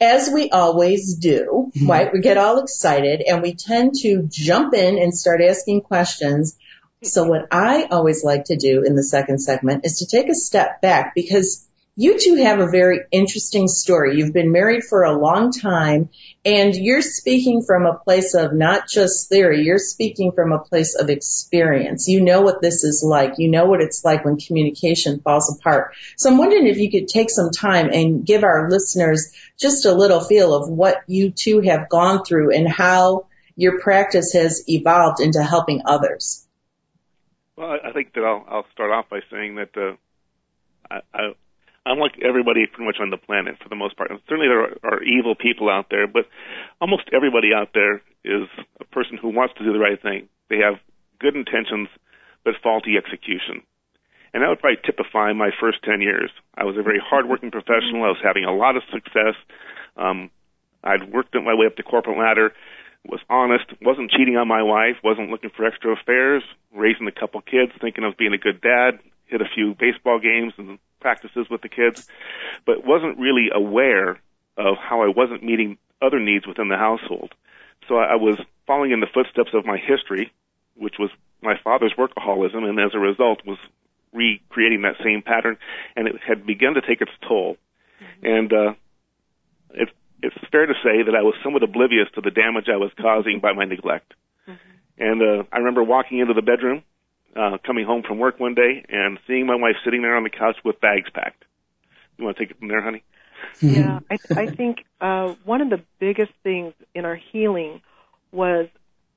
as 0.00 0.30
we 0.30 0.50
always 0.50 1.14
do, 1.14 1.70
mm-hmm. 1.76 1.90
right? 1.90 2.12
We 2.12 2.20
get 2.20 2.38
all 2.38 2.58
excited 2.58 3.22
and 3.26 3.42
we 3.42 3.54
tend 3.54 3.94
to 4.02 4.26
jump 4.30 4.74
in 4.74 4.98
and 4.98 5.16
start 5.16 5.42
asking 5.42 5.82
questions. 5.82 6.56
So 7.02 7.24
what 7.24 7.48
I 7.50 7.84
always 7.84 8.24
like 8.24 8.44
to 8.46 8.56
do 8.56 8.82
in 8.82 8.94
the 8.94 9.02
second 9.02 9.38
segment 9.38 9.84
is 9.84 9.98
to 9.98 10.06
take 10.06 10.28
a 10.28 10.34
step 10.34 10.80
back 10.80 11.14
because 11.14 11.68
you 12.00 12.18
two 12.18 12.36
have 12.36 12.60
a 12.60 12.70
very 12.70 13.00
interesting 13.10 13.68
story. 13.68 14.16
You've 14.16 14.32
been 14.32 14.52
married 14.52 14.84
for 14.84 15.02
a 15.02 15.12
long 15.12 15.52
time 15.52 16.08
and 16.46 16.74
you're 16.74 17.02
speaking 17.02 17.62
from 17.62 17.84
a 17.84 17.98
place 17.98 18.32
of 18.32 18.54
not 18.54 18.88
just 18.88 19.28
theory, 19.28 19.64
you're 19.64 19.76
speaking 19.76 20.32
from 20.32 20.52
a 20.52 20.60
place 20.60 20.94
of 20.94 21.10
experience. 21.10 22.08
You 22.08 22.22
know 22.22 22.40
what 22.40 22.62
this 22.62 22.84
is 22.84 23.04
like. 23.06 23.34
You 23.36 23.50
know 23.50 23.66
what 23.66 23.82
it's 23.82 24.02
like 24.02 24.24
when 24.24 24.38
communication 24.38 25.20
falls 25.20 25.54
apart. 25.54 25.94
So 26.16 26.30
I'm 26.30 26.38
wondering 26.38 26.68
if 26.68 26.78
you 26.78 26.90
could 26.90 27.06
take 27.06 27.28
some 27.28 27.50
time 27.50 27.90
and 27.92 28.24
give 28.24 28.44
our 28.44 28.70
listeners 28.70 29.34
just 29.58 29.84
a 29.84 29.92
little 29.92 30.20
feel 30.20 30.54
of 30.54 30.70
what 30.70 31.02
you 31.06 31.30
two 31.30 31.60
have 31.60 31.90
gone 31.90 32.24
through 32.24 32.56
and 32.56 32.66
how 32.66 33.26
your 33.56 33.78
practice 33.78 34.32
has 34.32 34.64
evolved 34.70 35.20
into 35.20 35.42
helping 35.42 35.82
others. 35.84 36.46
Well, 37.56 37.76
I 37.84 37.92
think 37.92 38.14
that 38.14 38.24
I'll, 38.24 38.46
I'll 38.48 38.66
start 38.72 38.90
off 38.90 39.10
by 39.10 39.20
saying 39.30 39.56
that 39.56 39.76
uh, 39.76 39.96
I, 40.90 41.00
I 41.12 41.32
I'm 41.90 41.98
like 41.98 42.22
everybody 42.22 42.66
pretty 42.66 42.86
much 42.86 43.00
on 43.00 43.10
the 43.10 43.16
planet 43.16 43.56
for 43.62 43.68
the 43.68 43.74
most 43.74 43.96
part. 43.96 44.10
And 44.10 44.20
certainly 44.28 44.46
there 44.46 44.62
are, 44.62 44.74
are 44.84 45.02
evil 45.02 45.34
people 45.34 45.68
out 45.68 45.86
there, 45.90 46.06
but 46.06 46.26
almost 46.80 47.10
everybody 47.12 47.52
out 47.54 47.70
there 47.74 48.02
is 48.24 48.46
a 48.80 48.84
person 48.84 49.18
who 49.20 49.28
wants 49.28 49.54
to 49.58 49.64
do 49.64 49.72
the 49.72 49.78
right 49.78 50.00
thing. 50.00 50.28
They 50.48 50.58
have 50.58 50.78
good 51.18 51.34
intentions, 51.34 51.88
but 52.44 52.54
faulty 52.62 52.96
execution. 52.96 53.62
And 54.32 54.42
that 54.42 54.48
would 54.48 54.60
probably 54.60 54.78
typify 54.86 55.32
my 55.32 55.50
first 55.58 55.82
10 55.82 56.00
years. 56.00 56.30
I 56.54 56.64
was 56.64 56.76
a 56.78 56.82
very 56.82 57.02
hardworking 57.02 57.50
professional. 57.50 58.04
I 58.04 58.14
was 58.14 58.22
having 58.22 58.44
a 58.44 58.54
lot 58.54 58.76
of 58.76 58.82
success. 58.92 59.34
Um, 59.96 60.30
I'd 60.84 61.12
worked 61.12 61.34
my 61.34 61.54
way 61.54 61.66
up 61.66 61.76
the 61.76 61.82
corporate 61.82 62.18
ladder, 62.18 62.52
was 63.04 63.20
honest, 63.28 63.64
wasn't 63.82 64.10
cheating 64.10 64.36
on 64.36 64.46
my 64.46 64.62
wife, 64.62 64.96
wasn't 65.02 65.30
looking 65.30 65.50
for 65.50 65.66
extra 65.66 65.92
affairs, 65.92 66.42
raising 66.74 67.08
a 67.08 67.12
couple 67.12 67.40
kids, 67.40 67.72
thinking 67.80 68.04
of 68.04 68.16
being 68.16 68.32
a 68.32 68.38
good 68.38 68.60
dad, 68.60 69.00
hit 69.30 69.40
a 69.40 69.48
few 69.54 69.74
baseball 69.74 70.18
games 70.18 70.52
and 70.58 70.78
practices 71.00 71.46
with 71.50 71.62
the 71.62 71.68
kids, 71.68 72.06
but 72.66 72.84
wasn't 72.84 73.18
really 73.18 73.48
aware 73.52 74.20
of 74.56 74.76
how 74.76 75.02
I 75.02 75.08
wasn't 75.08 75.42
meeting 75.42 75.78
other 76.02 76.18
needs 76.18 76.46
within 76.46 76.68
the 76.68 76.76
household. 76.76 77.32
So 77.88 77.96
I 77.96 78.16
was 78.16 78.38
following 78.66 78.92
in 78.92 79.00
the 79.00 79.06
footsteps 79.12 79.50
of 79.54 79.64
my 79.64 79.78
history, 79.78 80.32
which 80.76 80.94
was 80.98 81.10
my 81.42 81.54
father's 81.62 81.94
workaholism, 81.98 82.64
and 82.68 82.78
as 82.78 82.94
a 82.94 82.98
result 82.98 83.40
was 83.46 83.58
recreating 84.12 84.82
that 84.82 84.96
same 85.02 85.22
pattern, 85.22 85.56
and 85.96 86.06
it 86.08 86.16
had 86.26 86.46
begun 86.46 86.74
to 86.74 86.80
take 86.80 87.00
its 87.00 87.12
toll. 87.26 87.56
Mm-hmm. 88.00 88.26
And 88.26 88.52
uh, 88.52 88.72
it's 89.70 89.92
it's 90.22 90.36
fair 90.52 90.66
to 90.66 90.74
say 90.84 91.02
that 91.02 91.14
I 91.14 91.22
was 91.22 91.34
somewhat 91.42 91.62
oblivious 91.62 92.08
to 92.14 92.20
the 92.20 92.30
damage 92.30 92.68
I 92.68 92.76
was 92.76 92.90
causing 93.00 93.40
by 93.40 93.52
my 93.54 93.64
neglect. 93.64 94.12
Mm-hmm. 94.46 95.02
And 95.02 95.22
uh, 95.22 95.42
I 95.50 95.58
remember 95.58 95.82
walking 95.82 96.18
into 96.18 96.34
the 96.34 96.42
bedroom 96.42 96.82
uh, 97.36 97.58
coming 97.64 97.84
home 97.84 98.02
from 98.06 98.18
work 98.18 98.40
one 98.40 98.54
day 98.54 98.84
and 98.88 99.18
seeing 99.26 99.46
my 99.46 99.54
wife 99.54 99.76
sitting 99.84 100.02
there 100.02 100.16
on 100.16 100.24
the 100.24 100.30
couch 100.30 100.56
with 100.64 100.80
bags 100.80 101.08
packed. 101.12 101.44
You 102.18 102.24
want 102.24 102.36
to 102.36 102.42
take 102.42 102.50
it 102.50 102.58
from 102.58 102.68
there, 102.68 102.82
honey? 102.82 103.02
Yeah, 103.62 104.00
I, 104.10 104.18
I 104.36 104.46
think 104.54 104.84
uh, 105.00 105.34
one 105.44 105.60
of 105.60 105.70
the 105.70 105.82
biggest 105.98 106.32
things 106.42 106.74
in 106.94 107.04
our 107.04 107.18
healing 107.32 107.80
was 108.32 108.68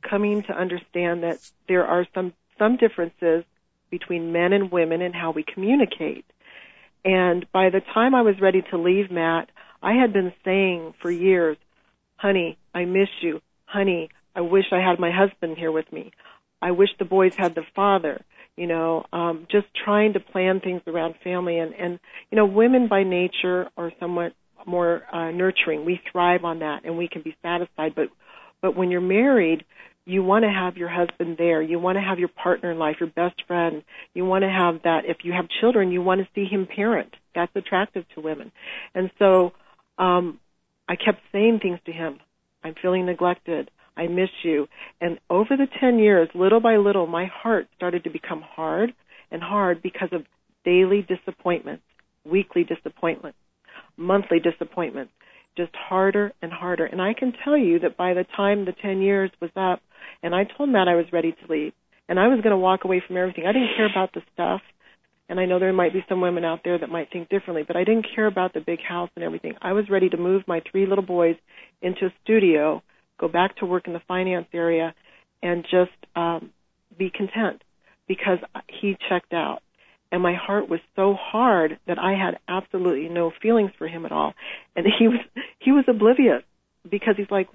coming 0.02 0.44
to 0.44 0.54
understand 0.54 1.24
that 1.24 1.40
there 1.68 1.86
are 1.86 2.08
some 2.14 2.34
some 2.58 2.78
differences 2.78 3.44
between 3.90 4.32
men 4.32 4.54
and 4.54 4.72
women 4.72 5.02
in 5.02 5.14
how 5.14 5.32
we 5.32 5.44
communicate. 5.44 6.26
And 7.06 7.46
by 7.52 7.70
the 7.70 7.82
time 7.94 8.16
I 8.16 8.22
was 8.22 8.40
ready 8.40 8.64
to 8.72 8.78
leave 8.78 9.12
Matt, 9.12 9.50
I 9.82 9.94
had 9.94 10.14
been 10.14 10.34
saying 10.46 10.94
for 11.02 11.12
years, 11.12 11.58
"Honey, 12.16 12.58
I 12.74 12.86
miss 12.86 13.10
you. 13.22 13.42
Honey, 13.66 14.10
I 14.36 14.42
wish 14.42 14.66
I 14.72 14.80
had 14.80 15.00
my 15.00 15.12
husband 15.12 15.58
here 15.58 15.72
with 15.72 15.92
me. 15.92 16.12
I 16.64 16.72
wish 16.72 16.90
the 16.98 17.06
boys 17.06 17.36
had 17.36 17.56
the 17.56 17.66
father. 17.76 18.24
You 18.56 18.68
know, 18.68 19.06
um, 19.12 19.48
just 19.52 19.68
trying 19.84 20.14
to 20.14 20.20
plan 20.20 20.60
things 20.60 20.82
around 20.88 21.16
family 21.24 21.58
and 21.60 21.74
and 21.74 22.00
you 22.32 22.38
know, 22.38 22.46
women 22.46 22.88
by 22.88 23.04
nature 23.04 23.70
are 23.76 23.92
somewhat 24.00 24.34
more 24.66 25.04
uh, 25.12 25.32
nurturing. 25.32 25.86
We 25.86 26.00
thrive 26.12 26.46
on 26.46 26.60
that, 26.60 26.86
and 26.86 26.98
we 26.98 27.08
can 27.08 27.22
be 27.22 27.36
satisfied. 27.42 27.96
But 27.96 28.10
but 28.62 28.78
when 28.78 28.92
you're 28.92 29.02
married, 29.02 29.66
you 30.06 30.24
want 30.24 30.44
to 30.44 30.50
have 30.50 30.78
your 30.78 30.90
husband 30.90 31.38
there. 31.38 31.62
You 31.62 31.80
want 31.80 31.98
to 31.98 32.02
have 32.02 32.20
your 32.20 32.30
partner 32.30 32.72
in 32.72 32.80
life, 32.80 32.98
your 33.00 33.10
best 33.10 33.44
friend. 33.48 33.84
You 34.14 34.24
want 34.24 34.44
to 34.44 34.50
have 34.50 34.84
that. 34.84 35.06
If 35.06 35.18
you 35.24 35.34
have 35.34 35.48
children, 35.60 35.92
you 35.92 36.02
want 36.02 36.22
to 36.22 36.28
see 36.36 36.46
him 36.46 36.68
parent. 36.68 37.14
That's 37.36 37.52
attractive 37.56 38.06
to 38.16 38.22
women. 38.22 38.52
And 38.94 39.12
so, 39.20 39.54
um, 39.98 40.40
I 40.88 40.96
kept 40.96 41.22
saying 41.32 41.60
things 41.62 41.80
to 41.86 41.92
him. 41.92 42.20
I'm 42.64 42.76
feeling 42.82 43.06
neglected. 43.06 43.70
I 43.96 44.08
miss 44.08 44.30
you. 44.44 44.68
And 45.02 45.20
over 45.30 45.56
the 45.58 45.68
10 45.80 46.00
years, 46.00 46.30
little 46.34 46.60
by 46.60 46.78
little, 46.78 47.08
my 47.08 47.26
heart 47.26 47.68
started 47.76 48.04
to 48.04 48.10
become 48.10 48.42
hard 48.42 48.94
and 49.32 49.42
hard 49.42 49.82
because 49.82 50.10
of 50.12 50.26
daily 50.66 51.06
disappointments, 51.08 51.84
weekly 52.26 52.64
disappointments, 52.64 53.38
monthly 53.98 54.40
disappointments, 54.40 55.12
just 55.56 55.72
harder 55.76 56.32
and 56.42 56.52
harder. 56.52 56.86
And 56.86 57.02
I 57.02 57.14
can 57.14 57.34
tell 57.44 57.58
you 57.58 57.80
that 57.80 57.98
by 57.98 58.14
the 58.14 58.26
time 58.36 58.66
the 58.66 58.74
10 58.82 59.02
years 59.02 59.32
was 59.42 59.52
up 59.56 59.82
and 60.22 60.34
I 60.34 60.46
told 60.46 60.70
Matt 60.70 60.88
I 60.88 60.96
was 60.96 61.06
ready 61.12 61.32
to 61.32 61.52
leave 61.52 61.74
and 62.10 62.20
I 62.20 62.28
was 62.28 62.42
going 62.42 62.52
to 62.52 62.58
walk 62.58 62.86
away 62.86 63.04
from 63.06 63.18
everything, 63.18 63.46
I 63.46 63.54
didn't 63.54 63.76
care 63.76 63.90
about 63.90 64.14
the 64.14 64.22
stuff. 64.34 64.62
And 65.30 65.40
I 65.40 65.46
know 65.46 65.58
there 65.58 65.72
might 65.72 65.94
be 65.94 66.04
some 66.10 66.22
women 66.22 66.44
out 66.44 66.60
there 66.66 66.78
that 66.78 66.90
might 66.90 67.10
think 67.12 67.30
differently, 67.30 67.64
but 67.66 67.78
I 67.78 67.86
didn't 67.86 68.08
care 68.14 68.28
about 68.28 68.54
the 68.54 68.60
big 68.60 68.80
house 68.82 69.10
and 69.16 69.24
everything. 69.24 69.54
I 69.62 69.72
was 69.72 69.90
ready 69.90 70.10
to 70.10 70.18
move 70.18 70.44
my 70.48 70.62
three 70.70 70.86
little 70.86 71.04
boys 71.04 71.38
into 71.82 72.08
a 72.08 72.14
studio 72.24 72.84
go 73.20 73.28
back 73.28 73.58
to 73.58 73.66
work 73.66 73.88
in 73.88 73.94
the 73.94 74.02
finance 74.08 74.48
area, 74.54 74.94
and 75.42 75.64
just 75.64 75.92
um, 76.16 76.52
be 76.98 77.12
content 77.14 77.62
because 78.08 78.40
he 78.68 78.96
checked 79.10 79.34
out. 79.34 79.60
And 80.12 80.22
my 80.22 80.36
heart 80.36 80.70
was 80.70 80.80
so 80.96 81.16
hard 81.20 81.80
that 81.88 81.98
I 81.98 82.12
had 82.12 82.38
absolutely 82.48 83.10
no 83.10 83.32
feelings 83.42 83.72
for 83.78 83.88
him 83.88 84.06
at 84.06 84.12
all. 84.12 84.34
And 84.76 84.86
he 85.00 85.08
was 85.08 85.20
he 85.60 85.72
was 85.72 85.86
oblivious 85.88 86.44
because 86.90 87.16
he's 87.18 87.32
like, 87.32 87.48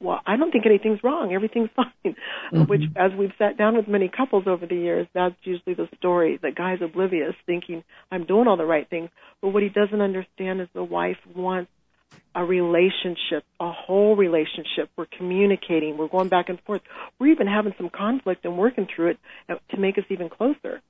well, 0.00 0.20
I 0.26 0.36
don't 0.36 0.52
think 0.52 0.64
anything's 0.64 1.02
wrong. 1.02 1.32
Everything's 1.34 1.70
fine. 1.76 1.88
Mm-hmm. 2.04 2.62
Which, 2.62 2.82
as 2.96 3.10
we've 3.18 3.32
sat 3.38 3.58
down 3.58 3.76
with 3.76 3.88
many 3.88 4.08
couples 4.14 4.44
over 4.46 4.66
the 4.66 4.76
years, 4.76 5.06
that's 5.14 5.34
usually 5.42 5.74
the 5.74 5.88
story. 5.96 6.38
The 6.40 6.52
guy's 6.52 6.78
oblivious, 6.82 7.34
thinking 7.46 7.82
I'm 8.10 8.24
doing 8.24 8.46
all 8.46 8.56
the 8.56 8.64
right 8.64 8.88
things. 8.88 9.10
But 9.42 9.48
what 9.48 9.62
he 9.62 9.68
doesn't 9.68 10.00
understand 10.00 10.60
is 10.60 10.68
the 10.74 10.84
wife 10.84 11.18
wants 11.34 11.70
a 12.34 12.44
relationship, 12.44 13.44
a 13.58 13.72
whole 13.72 14.14
relationship. 14.14 14.90
We're 14.96 15.06
communicating. 15.06 15.96
We're 15.96 16.08
going 16.08 16.28
back 16.28 16.48
and 16.48 16.60
forth. 16.60 16.82
We're 17.18 17.32
even 17.32 17.48
having 17.48 17.74
some 17.76 17.90
conflict 17.90 18.44
and 18.44 18.56
working 18.56 18.86
through 18.94 19.08
it 19.08 19.18
to 19.70 19.76
make 19.76 19.98
us 19.98 20.04
even 20.08 20.28
closer. 20.28 20.80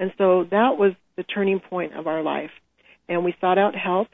And 0.00 0.12
so 0.18 0.44
that 0.50 0.76
was 0.76 0.94
the 1.16 1.22
turning 1.22 1.60
point 1.60 1.96
of 1.96 2.06
our 2.06 2.22
life. 2.22 2.50
And 3.08 3.24
we 3.24 3.34
sought 3.40 3.58
out 3.58 3.74
help. 3.76 4.08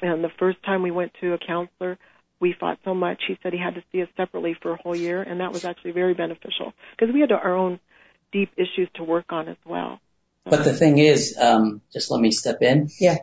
And 0.00 0.24
the 0.24 0.30
first 0.38 0.62
time 0.64 0.82
we 0.82 0.90
went 0.90 1.12
to 1.20 1.34
a 1.34 1.38
counselor, 1.38 1.98
we 2.40 2.52
fought 2.58 2.78
so 2.84 2.94
much. 2.94 3.22
He 3.28 3.38
said 3.42 3.52
he 3.52 3.58
had 3.60 3.76
to 3.76 3.84
see 3.92 4.02
us 4.02 4.08
separately 4.16 4.56
for 4.60 4.72
a 4.72 4.76
whole 4.76 4.96
year, 4.96 5.22
and 5.22 5.38
that 5.38 5.52
was 5.52 5.64
actually 5.64 5.92
very 5.92 6.14
beneficial 6.14 6.72
because 6.90 7.14
we 7.14 7.20
had 7.20 7.30
our 7.30 7.54
own 7.54 7.78
deep 8.32 8.50
issues 8.56 8.88
to 8.94 9.04
work 9.04 9.26
on 9.30 9.46
as 9.46 9.56
well. 9.64 10.00
But 10.44 10.64
the 10.64 10.72
thing 10.72 10.98
is, 10.98 11.38
um, 11.40 11.82
just 11.92 12.10
let 12.10 12.20
me 12.20 12.32
step 12.32 12.60
in. 12.62 12.90
Yeah 12.98 13.18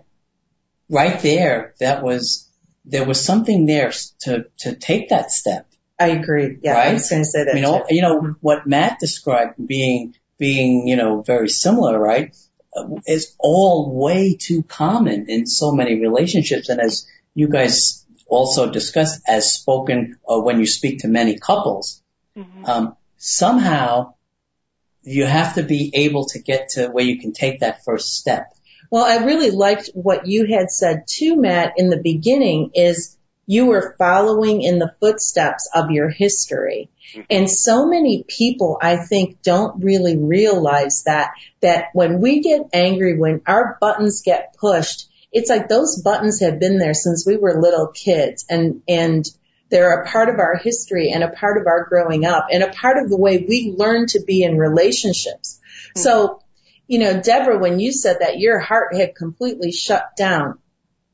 right 0.90 1.20
there, 1.22 1.74
that 1.80 2.04
was, 2.04 2.50
there 2.86 3.06
was 3.06 3.24
something 3.24 3.66
there 3.66 3.92
to, 4.22 4.46
to 4.60 4.76
take 4.76 5.10
that 5.10 5.32
step. 5.32 5.68
I 6.00 6.08
agree. 6.10 6.58
Yeah, 6.62 6.74
right? 6.74 6.88
I 6.90 6.94
was 6.94 7.10
going 7.10 7.24
to 7.24 7.30
say 7.30 7.44
that. 7.44 7.56
You 7.56 7.62
know, 7.62 7.86
you 7.90 8.02
know 8.02 8.36
what 8.40 8.66
Matt 8.66 9.00
described 9.00 9.56
being 9.66 10.16
being 10.38 10.88
you 10.88 10.96
know 10.96 11.22
very 11.22 11.50
similar, 11.50 12.00
right? 12.00 12.34
Is 13.06 13.36
all 13.38 13.94
way 13.94 14.38
too 14.40 14.64
common 14.64 15.26
in 15.28 15.46
so 15.46 15.74
many 15.74 16.00
relationships, 16.00 16.70
and 16.70 16.80
as 16.80 17.06
you 17.34 17.50
guys 17.50 18.06
also 18.28 18.72
discussed, 18.72 19.22
as 19.28 19.52
spoken 19.52 20.20
uh, 20.26 20.40
when 20.40 20.60
you 20.60 20.68
speak 20.68 21.00
to 21.00 21.10
many 21.10 21.38
couples, 21.38 22.02
Mm-hmm. 22.40 22.66
Um, 22.66 22.96
somehow 23.18 24.14
you 25.04 25.26
have 25.26 25.56
to 25.56 25.64
be 25.64 25.92
able 25.94 26.26
to 26.28 26.40
get 26.40 26.70
to 26.70 26.88
where 26.88 27.04
you 27.04 27.20
can 27.20 27.34
take 27.34 27.60
that 27.60 27.84
first 27.84 28.18
step. 28.18 28.54
Well, 28.92 29.06
I 29.06 29.26
really 29.26 29.52
liked 29.52 29.92
what 29.94 30.28
you 30.28 30.48
had 30.48 30.72
said 30.72 31.04
too, 31.08 31.36
Matt, 31.36 31.74
in 31.78 31.90
the 31.90 32.02
beginning 32.02 32.72
is 32.74 33.18
you 33.46 33.66
were 33.66 33.96
following 33.98 34.62
in 34.62 34.80
the 34.80 34.94
footsteps 35.00 35.70
of 35.74 35.92
your 35.92 36.10
history. 36.10 36.90
And 37.30 37.50
so 37.50 37.88
many 37.88 38.24
people, 38.28 38.78
I 38.80 38.98
think, 38.98 39.42
don't 39.42 39.84
really 39.84 40.18
realize 40.18 41.04
that, 41.06 41.32
that 41.62 41.86
when 41.94 42.22
we 42.22 42.42
get 42.42 42.62
angry, 42.74 43.18
when 43.18 43.42
our 43.48 43.78
buttons 43.82 44.22
get 44.22 44.56
pushed, 44.60 45.10
it's 45.32 45.50
like 45.50 45.68
those 45.68 46.02
buttons 46.02 46.42
have 46.42 46.60
been 46.60 46.78
there 46.78 46.94
since 46.94 47.26
we 47.26 47.38
were 47.38 47.60
little 47.60 47.88
kids 47.88 48.46
and, 48.50 48.84
and 48.88 49.26
they're 49.70 50.02
a 50.02 50.08
part 50.08 50.30
of 50.30 50.40
our 50.40 50.56
history 50.56 51.12
and 51.12 51.24
a 51.24 51.30
part 51.30 51.60
of 51.60 51.68
our 51.68 51.86
growing 51.86 52.26
up 52.26 52.48
and 52.52 52.64
a 52.64 52.72
part 52.72 52.98
of 53.04 53.10
the 53.10 53.18
way 53.18 53.46
we 53.48 53.74
learn 53.76 54.08
to 54.08 54.22
be 54.22 54.44
in 54.44 54.58
relationships. 54.58 55.60
Mm-hmm. 55.90 56.02
So, 56.02 56.42
you 56.90 56.98
know, 56.98 57.22
Deborah, 57.22 57.60
when 57.60 57.80
you 57.80 57.92
said 57.94 58.18
that 58.22 58.40
your 58.40 58.58
heart 58.58 58.96
had 58.96 59.14
completely 59.14 59.72
shut 59.72 60.16
down, 60.18 60.58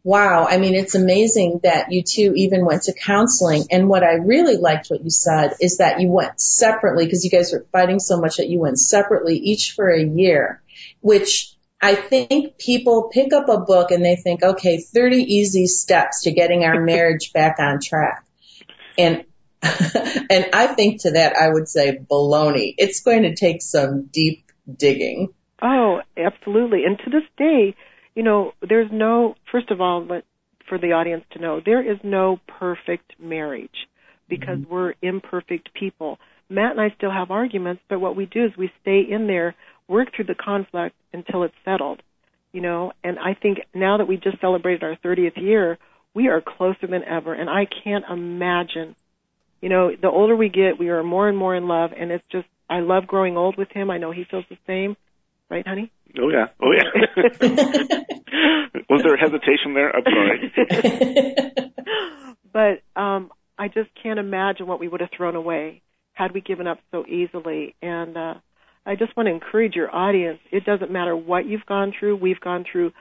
wow. 0.06 0.48
I 0.50 0.58
mean, 0.58 0.74
it's 0.74 0.96
amazing 0.96 1.60
that 1.64 1.92
you 1.92 2.02
two 2.02 2.32
even 2.34 2.64
went 2.64 2.84
to 2.84 2.94
counseling. 2.94 3.66
And 3.70 3.90
what 3.90 4.02
I 4.02 4.14
really 4.14 4.56
liked 4.56 4.88
what 4.88 5.04
you 5.04 5.10
said 5.10 5.56
is 5.60 5.80
that 5.80 6.00
you 6.00 6.08
went 6.08 6.40
separately 6.40 7.04
because 7.04 7.26
you 7.26 7.30
guys 7.30 7.52
were 7.52 7.66
fighting 7.74 8.00
so 8.00 8.22
much 8.22 8.38
that 8.38 8.48
you 8.48 8.58
went 8.58 8.80
separately 8.80 9.36
each 9.36 9.74
for 9.74 9.90
a 9.90 10.02
year, 10.02 10.62
which 11.02 11.54
I 11.82 11.96
think 11.96 12.58
people 12.58 13.10
pick 13.12 13.34
up 13.34 13.50
a 13.50 13.60
book 13.60 13.92
and 13.92 14.04
they 14.04 14.16
think, 14.16 14.44
okay, 14.44 14.78
30 14.78 15.18
easy 15.18 15.68
steps 15.68 16.22
to 16.22 16.32
getting 16.32 16.64
our 16.64 16.80
marriage 16.80 17.34
back 17.34 17.58
on 17.60 17.82
track. 17.82 18.26
And 18.98 19.26
and 19.62 20.50
I 20.54 20.68
think 20.68 21.02
to 21.02 21.12
that 21.12 21.36
I 21.36 21.50
would 21.50 21.68
say 21.68 21.98
baloney. 21.98 22.76
It's 22.78 23.02
going 23.02 23.24
to 23.24 23.36
take 23.36 23.62
some 23.62 24.04
deep 24.04 24.50
digging. 24.74 25.34
Oh, 25.62 26.02
absolutely. 26.18 26.84
And 26.86 26.98
to 27.00 27.10
this 27.10 27.28
day, 27.38 27.76
you 28.14 28.24
know, 28.24 28.54
there's 28.68 28.90
no 28.92 29.36
first 29.52 29.72
of 29.72 29.82
all, 29.82 30.06
let 30.06 30.24
for 30.68 30.78
the 30.78 30.94
audience 30.94 31.24
to 31.32 31.40
know, 31.40 31.62
there 31.64 31.82
is 31.82 31.98
no 32.04 32.40
perfect 32.60 33.14
marriage 33.20 33.88
because 34.28 34.58
mm-hmm. 34.60 34.74
we're 34.74 34.94
imperfect 35.02 35.70
people. 35.74 36.18
Matt 36.50 36.72
and 36.72 36.82
I 36.82 36.94
still 36.98 37.12
have 37.12 37.32
arguments, 37.32 37.82
but 37.90 38.00
what 38.00 38.16
we 38.16 38.26
do 38.26 38.46
is 38.46 38.52
we 38.58 38.72
stay 38.82 39.02
in 39.10 39.28
there, 39.28 39.56
work 39.88 40.10
through 40.16 40.26
the 40.26 40.36
conflict 40.36 40.96
until 41.14 41.44
it's 41.44 41.56
settled. 41.64 42.02
You 42.52 42.62
know, 42.62 42.94
and 43.04 43.20
I 43.20 43.34
think 43.40 43.60
now 43.74 43.98
that 43.98 44.08
we 44.08 44.16
just 44.16 44.40
celebrated 44.40 44.82
our 44.84 44.98
30th 45.04 45.42
year, 45.42 45.78
we 46.14 46.30
are 46.30 46.42
closer 46.42 46.88
than 46.88 47.04
ever, 47.04 47.34
and 47.34 47.50
I 47.50 47.68
can't 47.84 48.06
imagine. 48.10 48.96
You 49.62 49.70
know, 49.70 49.92
the 50.02 50.10
older 50.10 50.36
we 50.36 50.48
get, 50.48 50.80
we 50.80 50.90
are 50.90 51.04
more 51.04 51.28
and 51.28 51.38
more 51.38 51.56
in 51.56 51.68
love, 51.68 51.92
and 51.98 52.12
it's 52.12 52.24
just 52.32 52.48
I 52.70 52.80
love 52.80 53.08
growing 53.08 53.36
old 53.36 53.58
with 53.58 53.70
him. 53.72 53.92
I 53.92 53.98
know 53.98 54.12
he 54.12 54.26
feels 54.30 54.46
the 54.50 54.58
same, 54.66 54.96
right, 55.50 55.68
honey? 55.68 55.92
Oh 56.18 56.30
yeah, 56.30 56.48
oh 56.62 56.72
yeah. 56.72 56.92
Was 58.90 59.02
there 59.04 59.18
hesitation 59.18 59.74
there? 59.74 59.96
I'm 59.96 60.04
sorry. 60.04 60.52
but 62.54 63.00
um, 63.00 63.32
I 63.58 63.68
just 63.68 63.90
can't 64.02 64.20
imagine 64.20 64.68
what 64.68 64.80
we 64.80 64.88
would 64.88 65.02
have 65.02 65.10
thrown 65.16 65.36
away 65.36 65.82
had 66.14 66.34
we 66.34 66.42
given 66.42 66.68
up 66.68 66.80
so 66.92 67.06
easily. 67.06 67.76
And 67.82 68.18
uh, 68.18 68.34
I 68.86 68.96
just 68.96 69.16
want 69.18 69.28
to 69.28 69.34
encourage 69.34 69.76
your 69.76 69.94
audience. 69.94 70.40
It 70.52 70.66
doesn't 70.66 70.92
matter 70.92 71.16
what 71.16 71.46
you've 71.46 71.66
gone 71.66 71.94
through. 71.98 72.18
We've 72.18 72.40
gone 72.40 72.66
through 72.70 72.94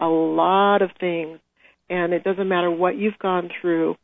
a 0.00 0.06
lot 0.06 0.82
of 0.82 0.90
things 1.00 1.38
and 1.88 2.12
it 2.12 2.24
doesn't 2.24 2.48
matter 2.48 2.70
what 2.70 2.96
you've 2.96 3.18
gone 3.18 3.50
through. 3.60 3.96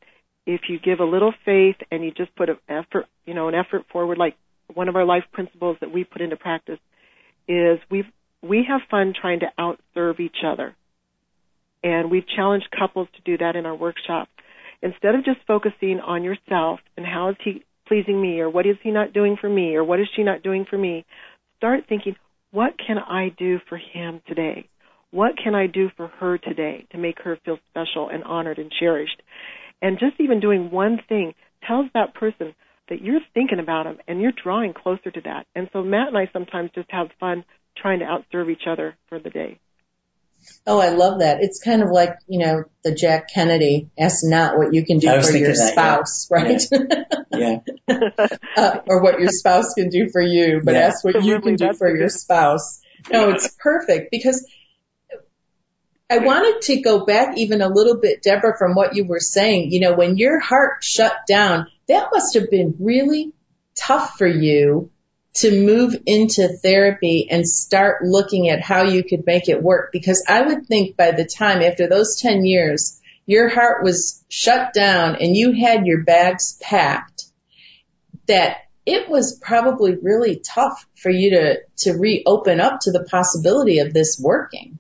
If 0.47 0.63
you 0.69 0.79
give 0.81 1.01
a 1.01 1.05
little 1.05 1.33
faith 1.45 1.77
and 1.91 2.05
you 2.05 2.11
just 2.11 2.35
put 2.35 2.49
an 2.49 2.59
effort, 2.69 3.07
you 3.27 3.35
know, 3.35 3.49
an 3.49 3.55
effort 3.55 3.83
forward, 3.93 4.19
like 4.19 4.35
one 4.73 4.89
of 4.89 4.97
our 4.97 5.05
life 5.05 5.25
principles 5.33 5.77
that 5.81 5.93
we 5.93 6.05
put 6.05 6.21
into 6.23 6.37
practice 6.37 6.79
is 7.49 7.79
we 7.91 8.05
we 8.43 8.65
have 8.69 8.81
fun 8.91 9.15
trying 9.19 9.41
to 9.41 9.53
outserve 9.59 10.21
each 10.21 10.39
other, 10.45 10.75
and 11.83 12.11
we've 12.11 12.27
challenged 12.27 12.69
couples 12.77 13.09
to 13.15 13.23
do 13.25 13.39
that 13.39 13.57
in 13.57 13.67
our 13.67 13.75
workshop. 13.75 14.29
Instead 14.83 15.15
of 15.15 15.25
just 15.25 15.39
focusing 15.47 16.01
on 16.01 16.25
yourself 16.25 16.81
and 16.97 17.07
how 17.07 17.29
is 17.31 17.37
he 17.45 17.65
pleasing 17.87 18.21
me, 18.21 18.41
or 18.41 18.51
what 18.51 18.67
is 18.67 18.77
he 18.83 18.91
not 18.91 19.13
doing 19.13 19.37
for 19.41 19.49
me, 19.49 19.75
or 19.75 19.85
what 19.85 20.01
is 20.01 20.09
she 20.17 20.23
not 20.23 20.43
doing 20.43 20.65
for 20.69 20.79
me, 20.79 21.05
start 21.57 21.85
thinking, 21.89 22.17
what 22.51 22.73
can 22.85 22.99
I 22.99 23.29
do 23.37 23.59
for 23.69 23.79
him 23.79 24.21
today? 24.27 24.69
What 25.11 25.33
can 25.43 25.55
I 25.55 25.67
do 25.67 25.91
for 25.97 26.09
her 26.09 26.39
today 26.39 26.87
to 26.93 26.99
make 26.99 27.21
her 27.23 27.39
feel 27.45 27.59
special 27.71 28.09
and 28.09 28.25
honored 28.25 28.59
and 28.59 28.73
cherished? 28.73 29.23
And 29.81 29.99
just 29.99 30.21
even 30.21 30.41
doing 30.41 30.71
one 30.71 31.01
thing 31.09 31.35
tells 31.67 31.87
that 31.95 32.15
person 32.15 32.55
that 32.93 33.03
you're 33.03 33.21
thinking 33.33 33.59
about 33.59 33.85
them 33.85 33.97
and 34.07 34.21
you're 34.21 34.33
drawing 34.33 34.75
closer 34.75 35.11
to 35.11 35.21
that. 35.23 35.47
And 35.55 35.71
so 35.73 35.83
Matt 35.83 36.09
and 36.09 36.19
I 36.19 36.29
sometimes 36.31 36.71
just 36.75 36.91
have 36.91 37.09
fun 37.19 37.43
trying 37.75 38.01
to 38.01 38.05
outserve 38.05 38.51
each 38.51 38.67
other 38.71 38.97
for 39.09 39.19
the 39.19 39.31
day. 39.31 39.59
Oh, 40.67 40.79
I 40.79 40.91
love 40.91 41.21
that. 41.21 41.39
It's 41.41 41.63
kind 41.63 41.83
of 41.83 41.89
like, 41.91 42.19
you 42.27 42.41
know, 42.41 42.65
the 42.85 42.95
Jack 42.95 43.29
Kennedy, 43.33 43.89
ask 43.99 44.19
not 44.25 44.59
what 44.59 44.75
you 44.75 44.85
can 44.85 44.99
do 44.99 45.23
for 45.23 45.35
your 45.35 45.55
that, 45.55 45.73
spouse, 45.73 46.29
yeah. 46.31 46.37
right? 46.37 46.63
Yeah. 47.31 47.59
yeah. 47.89 48.27
uh, 48.57 48.79
or 48.87 49.03
what 49.03 49.21
your 49.21 49.31
spouse 49.31 49.73
can 49.73 49.89
do 49.89 50.11
for 50.13 50.21
you, 50.21 50.61
but 50.63 50.75
yeah. 50.75 50.81
ask 50.81 51.03
what 51.03 51.25
you 51.25 51.41
can 51.41 51.57
do 51.57 51.73
for 51.73 51.97
your 51.97 52.11
spouse. 52.11 52.83
No, 53.11 53.31
it's 53.31 53.57
perfect 53.59 54.11
because 54.11 54.47
I 56.13 56.19
wanted 56.19 56.61
to 56.63 56.83
go 56.83 57.07
back 57.07 57.39
even 57.39 57.63
a 57.63 57.69
little 57.69 57.97
bit, 57.97 58.23
Deborah, 58.23 58.59
from 58.59 58.75
what 58.75 58.95
you 58.95 59.07
were 59.07 59.19
saying. 59.19 59.73
You 59.73 59.81
know, 59.81 59.95
when 59.95 60.19
your 60.19 60.39
heart 60.41 60.85
shut 60.85 61.15
down, 61.27 61.69
that 61.93 62.09
must 62.13 62.35
have 62.35 62.51
been 62.51 62.77
really 62.81 63.33
tough 63.75 64.17
for 64.19 64.27
you 64.27 64.91
to 65.35 65.65
move 65.65 65.95
into 66.07 66.49
therapy 66.49 67.29
and 67.31 67.49
start 67.49 68.05
looking 68.05 68.49
at 68.49 68.63
how 68.63 68.83
you 68.83 69.03
could 69.03 69.25
make 69.27 69.49
it 69.49 69.63
work. 69.63 69.91
Because 69.93 70.25
I 70.29 70.43
would 70.43 70.67
think 70.67 70.97
by 70.97 71.13
the 71.13 71.25
time 71.25 71.63
after 71.63 71.89
those 71.89 72.21
10 72.21 72.45
years, 72.45 73.01
your 73.25 73.49
heart 73.49 73.83
was 73.83 74.23
shut 74.29 74.75
down 74.75 75.17
and 75.17 75.37
you 75.37 75.53
had 75.53 75.87
your 75.87 76.05
bags 76.05 76.59
packed, 76.61 77.25
that 78.27 78.57
it 78.85 79.09
was 79.09 79.39
probably 79.41 79.97
really 79.97 80.43
tough 80.45 80.87
for 80.97 81.11
you 81.11 81.31
to, 81.31 81.59
to 81.79 81.93
reopen 81.93 82.61
up 82.61 82.81
to 82.81 82.91
the 82.91 83.05
possibility 83.05 83.79
of 83.79 83.95
this 83.95 84.21
working 84.23 84.79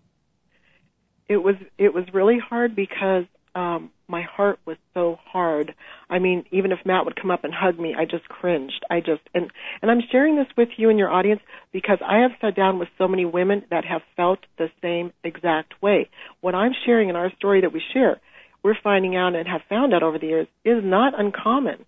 it 1.33 1.43
was 1.43 1.57
it 1.79 1.95
was 1.95 2.05
really 2.13 2.39
hard 2.39 2.77
because 2.77 3.25
um 3.55 3.91
my 4.13 4.23
heart 4.23 4.59
was 4.67 4.77
so 4.93 5.17
hard. 5.25 5.75
I 6.11 6.19
mean, 6.19 6.45
even 6.53 6.71
if 6.71 6.79
Matt 6.85 7.07
would 7.07 7.17
come 7.17 7.31
up 7.31 7.45
and 7.45 7.53
hug 7.53 7.81
me, 7.81 7.95
I 7.99 8.05
just 8.05 8.29
cringed. 8.29 8.85
I 8.91 9.01
just 9.01 9.23
and 9.35 9.51
and 9.81 9.91
I'm 9.91 10.03
sharing 10.13 10.37
this 10.37 10.47
with 10.57 10.69
you 10.77 10.91
and 10.91 10.99
your 10.99 11.11
audience 11.11 11.41
because 11.73 11.99
I 12.07 12.19
have 12.19 12.33
sat 12.41 12.55
down 12.55 12.79
with 12.79 12.89
so 12.99 13.09
many 13.09 13.25
women 13.25 13.65
that 13.71 13.87
have 13.87 14.03
felt 14.15 14.41
the 14.59 14.69
same 14.83 15.13
exact 15.25 15.83
way. 15.83 16.11
What 16.43 16.55
I'm 16.55 16.73
sharing 16.85 17.09
in 17.09 17.17
our 17.17 17.33
story 17.37 17.63
that 17.63 17.73
we 17.73 17.83
share, 17.95 18.21
we're 18.63 18.77
finding 18.85 19.17
out 19.17 19.35
and 19.35 19.49
have 19.49 19.63
found 19.69 19.95
out 19.95 20.03
over 20.03 20.19
the 20.19 20.27
years 20.27 20.47
is 20.65 20.85
not 20.85 21.19
uncommon. 21.19 21.87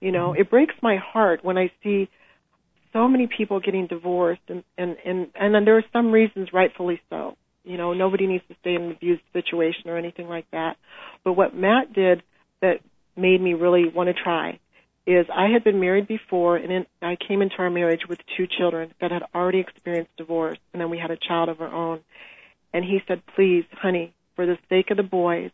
You 0.00 0.12
know, 0.12 0.30
mm-hmm. 0.30 0.40
it 0.40 0.50
breaks 0.50 0.74
my 0.82 0.96
heart 0.96 1.44
when 1.44 1.58
I 1.58 1.70
see 1.84 2.08
so 2.94 3.06
many 3.06 3.28
people 3.28 3.60
getting 3.60 3.86
divorced 3.86 4.48
and 4.48 4.64
and 4.78 4.96
and 5.04 5.28
and 5.34 5.54
then 5.54 5.66
there 5.66 5.76
are 5.76 5.84
some 5.92 6.10
reasons 6.10 6.48
rightfully 6.54 7.00
so 7.10 7.36
you 7.66 7.76
know, 7.76 7.92
nobody 7.92 8.26
needs 8.26 8.44
to 8.48 8.54
stay 8.60 8.74
in 8.74 8.82
an 8.82 8.90
abused 8.92 9.22
situation 9.32 9.90
or 9.90 9.98
anything 9.98 10.28
like 10.28 10.46
that. 10.52 10.76
But 11.24 11.32
what 11.32 11.54
Matt 11.54 11.92
did 11.92 12.22
that 12.62 12.80
made 13.16 13.40
me 13.40 13.54
really 13.54 13.88
want 13.88 14.08
to 14.08 14.14
try 14.14 14.60
is 15.06 15.26
I 15.34 15.48
had 15.52 15.64
been 15.64 15.80
married 15.80 16.08
before 16.08 16.56
and 16.56 16.72
in, 16.72 16.86
I 17.02 17.16
came 17.16 17.42
into 17.42 17.56
our 17.58 17.70
marriage 17.70 18.02
with 18.08 18.18
two 18.36 18.46
children 18.46 18.92
that 19.00 19.10
had 19.10 19.22
already 19.34 19.60
experienced 19.60 20.16
divorce 20.16 20.58
and 20.72 20.80
then 20.80 20.90
we 20.90 20.98
had 20.98 21.10
a 21.10 21.16
child 21.16 21.48
of 21.48 21.60
our 21.60 21.72
own. 21.72 22.00
And 22.72 22.84
he 22.84 23.00
said, 23.06 23.22
please, 23.34 23.64
honey, 23.72 24.14
for 24.34 24.46
the 24.46 24.58
sake 24.68 24.90
of 24.90 24.96
the 24.96 25.02
boys, 25.02 25.50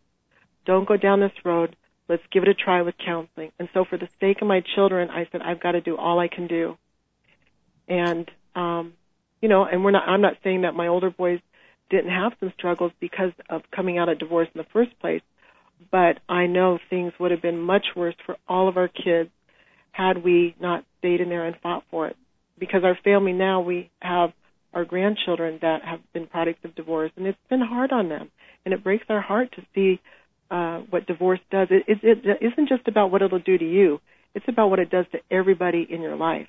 don't 0.67 0.87
go 0.87 0.97
down 0.97 1.21
this 1.21 1.33
road. 1.45 1.77
Let's 2.09 2.23
give 2.31 2.43
it 2.43 2.49
a 2.49 2.55
try 2.55 2.83
with 2.83 2.95
counseling. 3.05 3.53
And 3.59 3.69
so 3.73 3.85
for 3.89 3.97
the 3.97 4.09
sake 4.21 4.43
of 4.43 4.49
my 4.49 4.63
children, 4.75 5.09
I 5.11 5.29
said, 5.31 5.41
I've 5.41 5.61
got 5.61 5.73
to 5.73 5.81
do 5.81 5.97
all 5.97 6.19
I 6.19 6.29
can 6.29 6.47
do. 6.47 6.77
And, 7.89 8.31
um, 8.55 8.95
you 9.41 9.49
know, 9.49 9.65
and 9.65 9.85
we're 9.85 9.93
not, 9.93 10.09
I'm 10.09 10.21
not 10.21 10.35
saying 10.43 10.63
that 10.63 10.75
my 10.75 10.89
older 10.89 11.11
boys 11.11 11.41
didn't 11.91 12.11
have 12.11 12.33
some 12.41 12.53
struggles 12.57 12.93
because 13.01 13.33
of 13.51 13.63
coming 13.75 13.99
out 13.99 14.09
of 14.09 14.19
divorce 14.19 14.49
in 14.55 14.59
the 14.59 14.67
first 14.73 14.99
place. 15.01 15.23
But 15.91 16.21
I 16.29 16.47
know 16.47 16.79
things 16.91 17.13
would 17.19 17.31
have 17.31 17.43
been 17.43 17.61
much 17.61 17.87
worse 17.97 18.15
for 18.25 18.37
all 18.49 18.69
of 18.69 18.77
our 18.77 18.89
kids 18.89 19.31
had 19.91 20.25
we 20.25 20.55
not 20.61 20.85
stayed 20.99 21.21
in 21.21 21.29
there 21.29 21.47
and 21.47 21.57
fought 21.63 21.85
for 21.91 22.09
it. 22.09 22.17
Because 22.59 22.83
our 22.85 22.99
family 23.03 23.33
now, 23.33 23.61
we 23.61 23.91
have 24.01 24.31
our 24.73 24.85
grandchildren 24.85 25.59
that 25.61 25.83
have 25.85 26.01
been 26.13 26.27
products 26.27 26.61
of 26.65 26.75
divorce, 26.75 27.11
and 27.17 27.27
it's 27.27 27.39
been 27.51 27.61
hard 27.61 27.93
on 27.93 28.09
them. 28.09 28.31
And 28.65 28.73
it 28.73 28.85
breaks 28.85 29.05
our 29.09 29.21
heart 29.21 29.53
to 29.57 29.63
see 29.75 30.01
uh, 30.51 30.81
what 30.91 31.07
divorce 31.07 31.41
does. 31.51 31.69
It, 31.71 31.85
it, 31.89 31.99
it 32.25 32.53
isn't 32.53 32.69
just 32.69 32.87
about 32.87 33.11
what 33.11 33.23
it'll 33.23 33.39
do 33.39 33.59
to 33.59 33.69
you; 33.69 34.01
it's 34.35 34.45
about 34.49 34.71
what 34.71 34.79
it 34.79 34.91
does 34.91 35.07
to 35.13 35.19
everybody 35.31 35.87
in 35.89 36.01
your 36.01 36.17
life, 36.17 36.49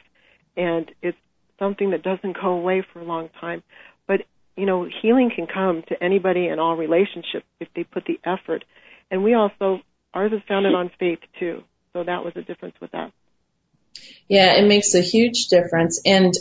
and 0.56 0.92
it's 1.02 1.18
something 1.58 1.92
that 1.92 2.04
doesn't 2.04 2.38
go 2.40 2.50
away 2.50 2.86
for 2.92 3.00
a 3.00 3.06
long 3.06 3.30
time. 3.40 3.64
But 4.08 4.22
you 4.56 4.66
know, 4.66 4.88
healing 5.02 5.32
can 5.36 5.48
come 5.48 5.84
to 5.90 6.04
anybody 6.04 6.48
in 6.48 6.60
all 6.60 6.76
relationships 6.76 7.46
if 7.60 7.68
they 7.76 7.84
put 7.84 8.06
the 8.06 8.20
effort. 8.24 8.64
And 9.10 9.24
we 9.24 9.34
also, 9.34 9.82
ours 10.14 10.32
is 10.32 10.42
founded 10.48 10.74
on 10.74 10.92
faith 11.00 11.20
too. 11.40 11.64
So 11.94 12.04
that 12.04 12.24
was 12.24 12.34
a 12.36 12.42
difference 12.42 12.76
with 12.82 12.94
us. 12.94 13.12
Yeah, 14.28 14.54
it 14.54 14.68
makes 14.68 14.96
a 14.96 15.02
huge 15.02 15.48
difference. 15.48 16.02
And 16.06 16.34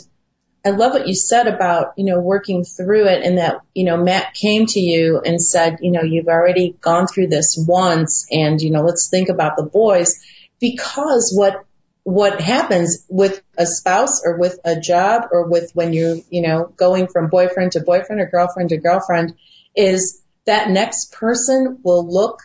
I 0.65 0.69
love 0.69 0.93
what 0.93 1.07
you 1.07 1.13
said 1.13 1.47
about, 1.47 1.93
you 1.97 2.05
know, 2.05 2.19
working 2.19 2.63
through 2.63 3.05
it 3.07 3.23
and 3.23 3.37
that, 3.37 3.57
you 3.73 3.83
know, 3.83 3.97
Matt 3.97 4.33
came 4.33 4.65
to 4.67 4.79
you 4.79 5.19
and 5.23 5.41
said, 5.41 5.79
you 5.81 5.91
know, 5.91 6.03
you've 6.03 6.27
already 6.27 6.75
gone 6.79 7.05
through 7.05 7.27
this 7.27 7.61
once 7.67 8.25
and, 8.31 8.61
you 8.61 8.71
know, 8.71 8.81
let's 8.81 9.09
think 9.09 9.29
about 9.29 9.57
the 9.57 9.63
boys 9.63 10.23
because 10.59 11.33
what, 11.35 11.65
what 12.03 12.39
happens 12.39 13.05
with 13.09 13.42
a 13.57 13.65
spouse 13.65 14.21
or 14.25 14.37
with 14.37 14.59
a 14.65 14.79
job 14.79 15.23
or 15.31 15.47
with 15.47 15.71
when 15.73 15.93
you're, 15.93 16.17
you 16.29 16.41
know, 16.41 16.71
going 16.75 17.07
from 17.07 17.29
boyfriend 17.29 17.73
to 17.73 17.81
boyfriend 17.81 18.21
or 18.21 18.27
girlfriend 18.27 18.69
to 18.69 18.77
girlfriend 18.77 19.35
is 19.75 20.21
that 20.45 20.69
next 20.69 21.11
person 21.13 21.79
will 21.83 22.07
look 22.07 22.41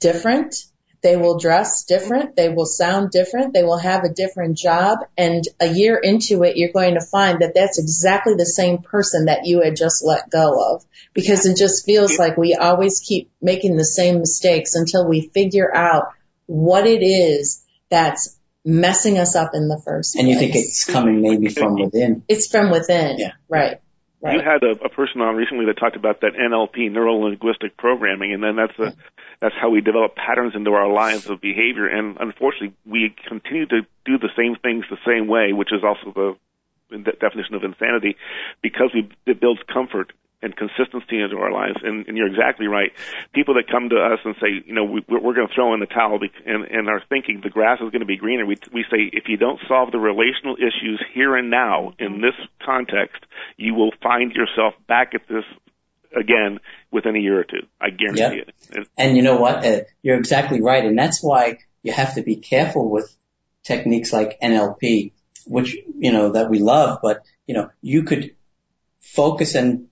different 0.00 0.54
they 1.00 1.16
will 1.16 1.38
dress 1.38 1.84
different. 1.84 2.34
They 2.34 2.48
will 2.48 2.66
sound 2.66 3.10
different. 3.10 3.54
They 3.54 3.62
will 3.62 3.78
have 3.78 4.02
a 4.02 4.12
different 4.12 4.58
job. 4.58 4.98
And 5.16 5.44
a 5.60 5.66
year 5.66 5.96
into 5.96 6.42
it, 6.42 6.56
you're 6.56 6.72
going 6.72 6.94
to 6.94 7.06
find 7.06 7.40
that 7.40 7.54
that's 7.54 7.78
exactly 7.78 8.34
the 8.34 8.46
same 8.46 8.78
person 8.78 9.26
that 9.26 9.46
you 9.46 9.62
had 9.62 9.76
just 9.76 10.04
let 10.04 10.28
go 10.28 10.74
of 10.74 10.84
because 11.14 11.46
it 11.46 11.56
just 11.56 11.86
feels 11.86 12.18
like 12.18 12.36
we 12.36 12.54
always 12.54 13.00
keep 13.00 13.30
making 13.40 13.76
the 13.76 13.84
same 13.84 14.18
mistakes 14.18 14.74
until 14.74 15.06
we 15.06 15.30
figure 15.32 15.72
out 15.72 16.12
what 16.46 16.86
it 16.86 17.02
is 17.02 17.62
that's 17.90 18.37
messing 18.68 19.18
us 19.18 19.34
up 19.34 19.50
in 19.54 19.68
the 19.68 19.80
first 19.84 20.14
And 20.14 20.26
place. 20.26 20.34
you 20.34 20.38
think 20.40 20.54
it's 20.56 20.84
coming 20.84 21.22
maybe 21.22 21.48
from 21.48 21.74
within. 21.74 22.22
it's 22.28 22.46
from 22.48 22.70
within. 22.70 23.18
Yeah. 23.18 23.32
Right. 23.48 23.80
Right. 24.20 24.34
You 24.34 24.40
had 24.42 24.62
a, 24.64 24.84
a 24.84 24.88
person 24.88 25.20
on 25.20 25.36
recently 25.36 25.66
that 25.66 25.78
talked 25.78 25.94
about 25.96 26.20
that 26.22 26.32
NLP, 26.34 26.90
neuro 26.90 27.14
linguistic 27.14 27.76
programming, 27.76 28.32
and 28.34 28.42
then 28.42 28.56
that's 28.56 28.76
a, 28.78 28.96
that's 29.40 29.54
how 29.60 29.70
we 29.70 29.80
develop 29.80 30.16
patterns 30.16 30.54
into 30.56 30.72
our 30.72 30.92
lives 30.92 31.30
of 31.30 31.40
behavior. 31.40 31.86
And 31.86 32.16
unfortunately, 32.18 32.74
we 32.84 33.14
continue 33.28 33.66
to 33.66 33.82
do 34.04 34.18
the 34.18 34.30
same 34.36 34.56
things 34.56 34.84
the 34.90 34.98
same 35.06 35.28
way, 35.28 35.52
which 35.52 35.72
is 35.72 35.84
also 35.84 36.12
the, 36.12 36.36
the 36.90 37.12
definition 37.12 37.54
of 37.54 37.62
insanity, 37.62 38.16
because 38.60 38.90
we 38.92 39.08
it 39.24 39.40
builds 39.40 39.60
comfort 39.72 40.12
and 40.40 40.54
consistency 40.56 41.20
into 41.20 41.36
our 41.36 41.50
lives. 41.52 41.76
And, 41.82 42.06
and 42.06 42.16
you're 42.16 42.28
exactly 42.28 42.66
right. 42.66 42.92
People 43.34 43.54
that 43.54 43.68
come 43.70 43.88
to 43.88 43.96
us 43.96 44.20
and 44.24 44.36
say, 44.40 44.62
you 44.64 44.72
know, 44.72 44.84
we, 44.84 45.02
we're 45.08 45.34
going 45.34 45.48
to 45.48 45.54
throw 45.54 45.74
in 45.74 45.80
the 45.80 45.86
towel 45.86 46.20
and, 46.46 46.64
and 46.64 46.88
are 46.88 47.02
thinking 47.08 47.40
the 47.42 47.50
grass 47.50 47.78
is 47.80 47.90
going 47.90 48.00
to 48.00 48.06
be 48.06 48.16
greener. 48.16 48.46
We, 48.46 48.56
we 48.72 48.84
say, 48.90 49.10
if 49.12 49.24
you 49.26 49.36
don't 49.36 49.60
solve 49.66 49.90
the 49.90 49.98
relational 49.98 50.56
issues 50.56 51.02
here 51.12 51.36
and 51.36 51.50
now 51.50 51.92
in 51.98 52.20
this 52.20 52.34
context, 52.64 53.24
you 53.56 53.74
will 53.74 53.90
find 54.02 54.32
yourself 54.32 54.74
back 54.86 55.14
at 55.14 55.22
this 55.28 55.44
again 56.16 56.60
within 56.90 57.16
a 57.16 57.18
year 57.18 57.40
or 57.40 57.44
two. 57.44 57.66
I 57.80 57.90
guarantee 57.90 58.20
Yeah. 58.22 58.42
it. 58.42 58.54
And 58.74 58.86
And 58.96 59.16
you 59.16 59.22
know 59.22 59.36
what? 59.38 59.64
Uh, 59.64 59.80
you're 60.02 60.18
exactly 60.18 60.62
right. 60.62 60.84
And 60.84 60.96
that's 60.96 61.22
why 61.22 61.58
you 61.82 61.92
have 61.92 62.14
to 62.14 62.22
be 62.22 62.36
careful 62.36 62.88
with 62.88 63.14
techniques 63.64 64.12
like 64.12 64.38
NLP, 64.40 65.12
which, 65.46 65.76
you 65.98 66.12
know, 66.12 66.32
that 66.32 66.48
we 66.48 66.60
love, 66.60 67.00
but, 67.02 67.22
you 67.46 67.54
know, 67.54 67.70
you 67.82 68.04
could 68.04 68.34
focus 69.00 69.54
and 69.54 69.88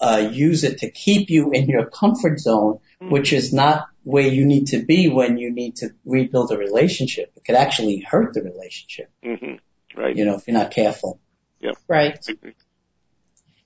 uh, 0.00 0.28
use 0.32 0.64
it 0.64 0.78
to 0.78 0.90
keep 0.90 1.30
you 1.30 1.50
in 1.52 1.68
your 1.68 1.86
comfort 1.86 2.38
zone, 2.40 2.80
which 3.00 3.32
is 3.32 3.52
not 3.52 3.86
where 4.02 4.26
you 4.26 4.46
need 4.46 4.68
to 4.68 4.82
be 4.84 5.08
when 5.08 5.38
you 5.38 5.52
need 5.52 5.76
to 5.76 5.90
rebuild 6.04 6.52
a 6.52 6.56
relationship. 6.58 7.32
It 7.36 7.44
could 7.44 7.54
actually 7.54 8.00
hurt 8.00 8.34
the 8.34 8.42
relationship, 8.42 9.10
hmm 9.22 9.54
Right. 9.96 10.16
you 10.16 10.24
know, 10.24 10.36
if 10.36 10.46
you're 10.46 10.56
not 10.56 10.70
careful. 10.70 11.18
Yep. 11.60 11.76
Right. 11.88 12.18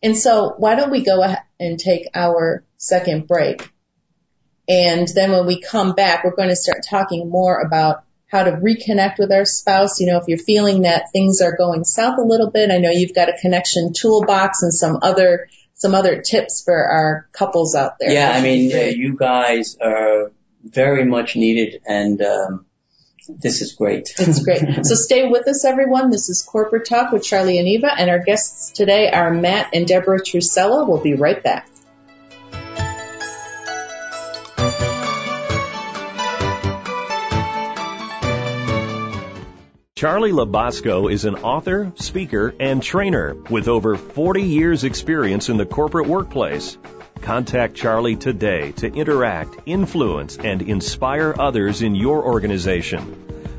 And 0.03 0.17
so 0.17 0.55
why 0.59 0.75
don't 0.75 0.91
we 0.91 1.05
go 1.05 1.23
ahead 1.23 1.43
and 1.61 1.79
take 1.79 2.09
our 2.15 2.65
second 2.77 3.27
break? 3.27 3.71
And 4.69 5.07
then 5.15 5.33
when 5.33 5.47
we 5.47 5.61
come 5.61 5.95
back, 5.95 6.25
we're 6.25 6.35
going 6.35 6.49
to 6.49 6.57
start 6.57 6.79
talking 6.89 7.29
more 7.31 7.61
about 7.61 8.05
how 8.27 8.45
to 8.45 8.53
reconnect 8.53 9.19
with 9.19 9.31
our 9.31 9.45
spouse. 9.45 10.01
You 10.01 10.09
know, 10.09 10.19
if 10.19 10.25
you're 10.27 10.39
feeling 10.39 10.83
that 10.83 11.11
things 11.13 11.41
are 11.41 11.57
going 11.57 11.85
south 11.85 12.19
a 12.19 12.23
little 12.23 12.51
bit, 12.51 12.71
I 12.71 12.79
know 12.79 12.91
you've 12.91 13.15
got 13.15 13.29
a 13.29 13.37
connection 13.41 13.93
toolbox 13.93 14.63
and 14.63 14.73
some 14.73 14.99
other, 15.03 15.49
some 15.75 15.95
other 15.95 16.23
tips 16.23 16.63
for 16.65 16.77
our 16.77 17.29
couples 17.33 17.75
out 17.75 17.99
there. 17.99 18.13
Yeah, 18.13 18.33
I 18.33 18.41
mean, 18.43 18.73
uh, 18.73 18.81
you 18.81 19.17
guys 19.17 19.77
are 19.81 20.33
very 20.63 21.05
much 21.05 21.37
needed 21.37 21.83
and, 21.87 22.21
um, 22.23 22.67
this 23.29 23.63
is 23.63 23.73
great. 23.73 24.15
It's 24.19 24.45
great. 24.45 24.63
So 24.85 24.95
stay 24.95 25.29
with 25.29 25.49
us, 25.49 25.65
everyone. 25.65 26.11
This 26.11 26.29
is 26.29 26.43
Corporate 26.43 26.87
Talk 26.87 27.11
with 27.11 27.23
Charlie 27.23 27.59
and 27.59 27.67
Eva, 27.67 27.91
and 27.97 28.11
our 28.11 28.19
guests 28.19 28.71
today 28.73 29.11
are 29.11 29.31
Matt 29.31 29.71
and 29.73 29.87
Deborah 29.87 30.21
Trusella. 30.21 30.87
We'll 30.87 31.03
be 31.03 31.15
right 31.15 31.43
back. 31.43 31.69
Charlie 40.05 40.33
Labasco 40.33 41.11
is 41.11 41.25
an 41.25 41.37
author, 41.37 41.91
speaker, 41.95 42.55
and 42.61 42.83
trainer 42.83 43.37
with 43.49 43.69
over 43.69 43.97
40 43.97 44.43
years 44.43 44.85
experience 44.85 45.49
in 45.49 45.57
the 45.57 45.65
corporate 45.65 46.07
workplace. 46.07 46.77
Contact 47.23 47.75
Charlie 47.75 48.15
today 48.15 48.73
to 48.73 48.93
interact, 48.93 49.57
influence, 49.65 50.37
and 50.37 50.61
inspire 50.61 51.35
others 51.39 51.81
in 51.81 51.95
your 51.95 52.23
organization. 52.23 53.01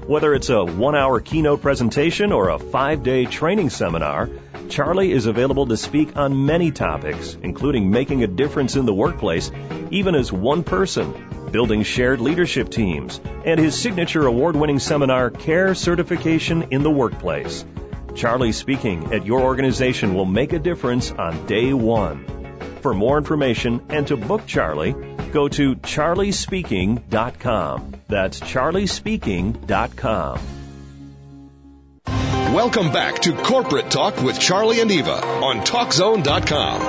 Whether 0.05 0.35
it's 0.35 0.51
a 0.51 0.63
one 0.63 0.93
hour 0.95 1.19
keynote 1.19 1.63
presentation 1.63 2.31
or 2.31 2.49
a 2.49 2.59
five 2.59 3.01
day 3.01 3.25
training 3.25 3.71
seminar, 3.71 4.29
Charlie 4.69 5.11
is 5.11 5.25
available 5.25 5.67
to 5.67 5.77
speak 5.77 6.17
on 6.17 6.45
many 6.45 6.71
topics, 6.71 7.37
including 7.41 7.91
making 7.91 8.23
a 8.23 8.27
difference 8.27 8.75
in 8.75 8.85
the 8.85 8.93
workplace, 8.93 9.51
even 9.91 10.15
as 10.15 10.31
one 10.31 10.63
person, 10.63 11.49
building 11.51 11.83
shared 11.83 12.19
leadership 12.19 12.69
teams, 12.69 13.21
and 13.45 13.59
his 13.59 13.79
signature 13.79 14.25
award 14.25 14.55
winning 14.55 14.79
seminar, 14.79 15.29
Care 15.29 15.75
Certification 15.75 16.69
in 16.71 16.83
the 16.83 16.91
Workplace. 16.91 17.63
Charlie 18.15 18.51
speaking 18.51 19.13
at 19.13 19.25
your 19.25 19.41
organization 19.41 20.15
will 20.15 20.25
make 20.25 20.53
a 20.53 20.59
difference 20.59 21.11
on 21.11 21.45
day 21.45 21.73
one. 21.73 22.25
For 22.81 22.93
more 22.93 23.17
information 23.17 23.85
and 23.89 24.07
to 24.07 24.17
book 24.17 24.45
Charlie, 24.45 24.95
go 25.31 25.47
to 25.49 25.75
charliespeaking.com. 25.75 27.95
That's 28.07 28.39
charliespeaking.com. 28.39 30.64
Welcome 32.55 32.93
back 32.93 33.19
to 33.23 33.33
Corporate 33.33 33.91
Talk 33.91 34.21
with 34.23 34.39
Charlie 34.39 34.79
and 34.79 34.89
Eva 34.89 35.11
on 35.25 35.57
TalkZone.com. 35.57 36.79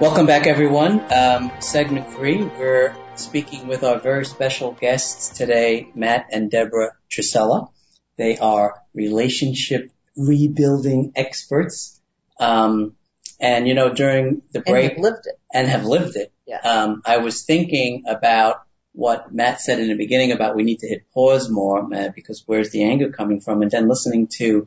Welcome 0.00 0.26
back, 0.26 0.46
everyone. 0.46 1.00
Um, 1.10 1.50
segment 1.60 2.12
three, 2.12 2.44
we're 2.44 2.94
speaking 3.14 3.68
with 3.68 3.84
our 3.84 3.98
very 3.98 4.26
special 4.26 4.72
guests 4.72 5.30
today, 5.38 5.88
Matt 5.94 6.26
and 6.30 6.50
Deborah 6.50 6.92
Trusella. 7.10 7.70
They 8.18 8.36
are 8.36 8.82
relationship 8.92 9.90
rebuilding 10.14 11.12
experts. 11.16 11.98
Um, 12.38 12.96
and 13.40 13.66
you 13.66 13.72
know, 13.72 13.94
during 13.94 14.42
the 14.52 14.58
And 14.58 14.66
break 14.66 14.92
have 14.92 14.98
lived 15.02 15.26
it. 15.26 15.38
and 15.54 15.66
have 15.68 15.86
lived 15.86 16.16
it, 16.16 16.32
Yeah. 16.46 16.58
um, 16.58 17.00
I 17.06 17.16
was 17.16 17.44
thinking 17.44 18.02
about 18.06 18.60
what 18.96 19.32
Matt 19.32 19.60
said 19.60 19.78
in 19.78 19.88
the 19.88 19.94
beginning 19.94 20.32
about 20.32 20.56
we 20.56 20.62
need 20.62 20.78
to 20.78 20.88
hit 20.88 21.10
pause 21.12 21.50
more, 21.50 21.86
Matt, 21.86 22.14
because 22.14 22.42
where's 22.46 22.70
the 22.70 22.84
anger 22.84 23.10
coming 23.10 23.40
from? 23.40 23.60
And 23.60 23.70
then 23.70 23.88
listening 23.88 24.28
to 24.38 24.66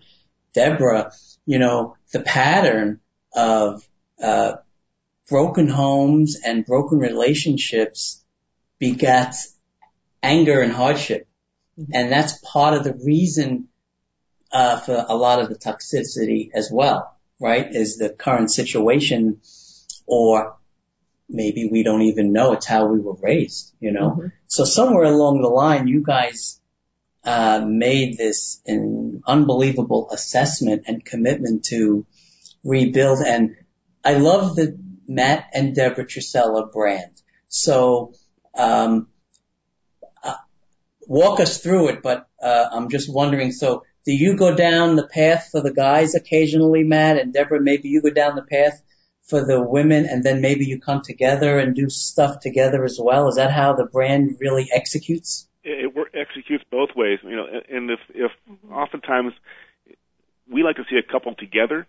Deborah, 0.53 1.11
you 1.47 1.57
know, 1.57 1.97
the 2.13 2.19
pattern 2.19 2.99
of, 3.33 3.83
uh, 4.21 4.57
broken 5.27 5.67
homes 5.67 6.37
and 6.45 6.65
broken 6.65 6.99
relationships 6.99 8.23
begets 8.77 9.55
anger 10.21 10.61
and 10.61 10.71
hardship. 10.71 11.27
And 11.91 12.11
that's 12.11 12.37
part 12.39 12.75
of 12.75 12.83
the 12.83 12.93
reason, 12.93 13.69
uh, 14.51 14.79
for 14.79 15.05
a 15.07 15.15
lot 15.15 15.39
of 15.39 15.49
the 15.49 15.55
toxicity 15.55 16.51
as 16.53 16.69
well, 16.71 17.17
right? 17.39 17.73
Is 17.73 17.97
the 17.97 18.09
current 18.09 18.51
situation 18.51 19.41
or 20.05 20.58
maybe 21.29 21.69
we 21.71 21.83
don't 21.83 22.01
even 22.01 22.33
know 22.33 22.53
it's 22.53 22.65
how 22.65 22.87
we 22.87 22.99
were 22.99 23.15
raised, 23.21 23.73
you 23.79 23.91
know? 23.91 24.17
Mhm. 24.17 24.31
So 24.47 24.63
somewhere 24.65 25.03
along 25.03 25.41
the 25.41 25.47
line, 25.47 25.87
you 25.87 26.03
guys, 26.03 26.59
uh, 27.23 27.63
made 27.65 28.17
this 28.17 28.61
an 28.65 29.21
unbelievable 29.27 30.09
assessment 30.11 30.83
and 30.87 31.05
commitment 31.05 31.65
to 31.65 32.05
rebuild. 32.63 33.19
And 33.19 33.55
I 34.03 34.15
love 34.15 34.55
the 34.55 34.77
Matt 35.07 35.45
and 35.53 35.75
Deborah 35.75 36.05
Trusella 36.05 36.71
brand. 36.71 37.21
So, 37.47 38.13
um, 38.55 39.09
uh, 40.23 40.35
walk 41.07 41.39
us 41.39 41.59
through 41.59 41.89
it, 41.89 42.01
but, 42.01 42.27
uh, 42.41 42.69
I'm 42.71 42.89
just 42.89 43.13
wondering, 43.13 43.51
so 43.51 43.83
do 44.05 44.13
you 44.13 44.37
go 44.37 44.55
down 44.55 44.95
the 44.95 45.07
path 45.07 45.49
for 45.51 45.61
the 45.61 45.73
guys 45.73 46.15
occasionally, 46.15 46.83
Matt 46.83 47.19
and 47.19 47.33
Deborah? 47.33 47.61
Maybe 47.61 47.89
you 47.89 48.01
go 48.01 48.11
down 48.11 48.35
the 48.35 48.43
path 48.43 48.81
for 49.29 49.45
the 49.45 49.61
women 49.61 50.05
and 50.05 50.23
then 50.23 50.41
maybe 50.41 50.65
you 50.65 50.79
come 50.79 51.01
together 51.01 51.59
and 51.59 51.75
do 51.75 51.89
stuff 51.89 52.39
together 52.39 52.83
as 52.83 52.99
well. 53.01 53.27
Is 53.29 53.35
that 53.35 53.51
how 53.51 53.73
the 53.73 53.85
brand 53.85 54.37
really 54.39 54.69
executes? 54.73 55.47
it, 55.63 55.91
it 55.95 56.07
executes 56.13 56.63
both 56.71 56.89
ways. 56.95 57.19
You 57.23 57.35
know, 57.35 57.45
and 57.69 57.89
if 57.91 57.99
if 58.13 58.31
oftentimes 58.71 59.33
we 60.51 60.63
like 60.63 60.77
to 60.77 60.83
see 60.89 60.97
a 60.97 61.11
couple 61.11 61.35
together 61.35 61.87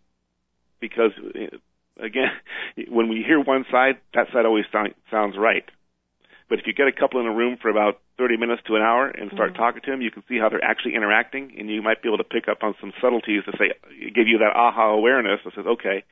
because 0.80 1.12
uh, 1.18 1.56
again, 2.04 2.30
when 2.88 3.08
we 3.08 3.22
hear 3.26 3.40
one 3.40 3.64
side, 3.70 3.98
that 4.14 4.26
side 4.32 4.44
always 4.46 4.64
sound, 4.72 4.94
sounds 5.10 5.36
right. 5.38 5.64
But 6.48 6.58
if 6.58 6.66
you 6.66 6.74
get 6.74 6.88
a 6.88 6.92
couple 6.92 7.20
in 7.20 7.26
a 7.26 7.32
room 7.32 7.58
for 7.62 7.70
about 7.70 8.00
30 8.18 8.36
minutes 8.36 8.62
to 8.66 8.74
an 8.74 8.82
hour 8.82 9.06
and 9.06 9.30
start 9.30 9.52
Mm-hmm. 9.52 9.62
talking 9.62 9.82
to 9.84 9.90
them, 9.92 10.02
you 10.02 10.10
can 10.10 10.24
see 10.28 10.36
how 10.36 10.48
they're 10.48 10.64
actually 10.64 10.96
interacting, 10.96 11.54
and 11.56 11.70
you 11.70 11.80
might 11.80 12.02
be 12.02 12.08
able 12.08 12.18
to 12.18 12.24
pick 12.24 12.48
up 12.48 12.64
on 12.64 12.74
some 12.80 12.92
subtleties 13.00 13.44
to 13.44 13.52
say, 13.56 13.70
give 14.12 14.26
you 14.26 14.38
that 14.38 14.56
aha 14.56 14.90
awareness 14.90 15.38
that 15.44 15.54
says, 15.54 15.64
okay, 15.64 16.02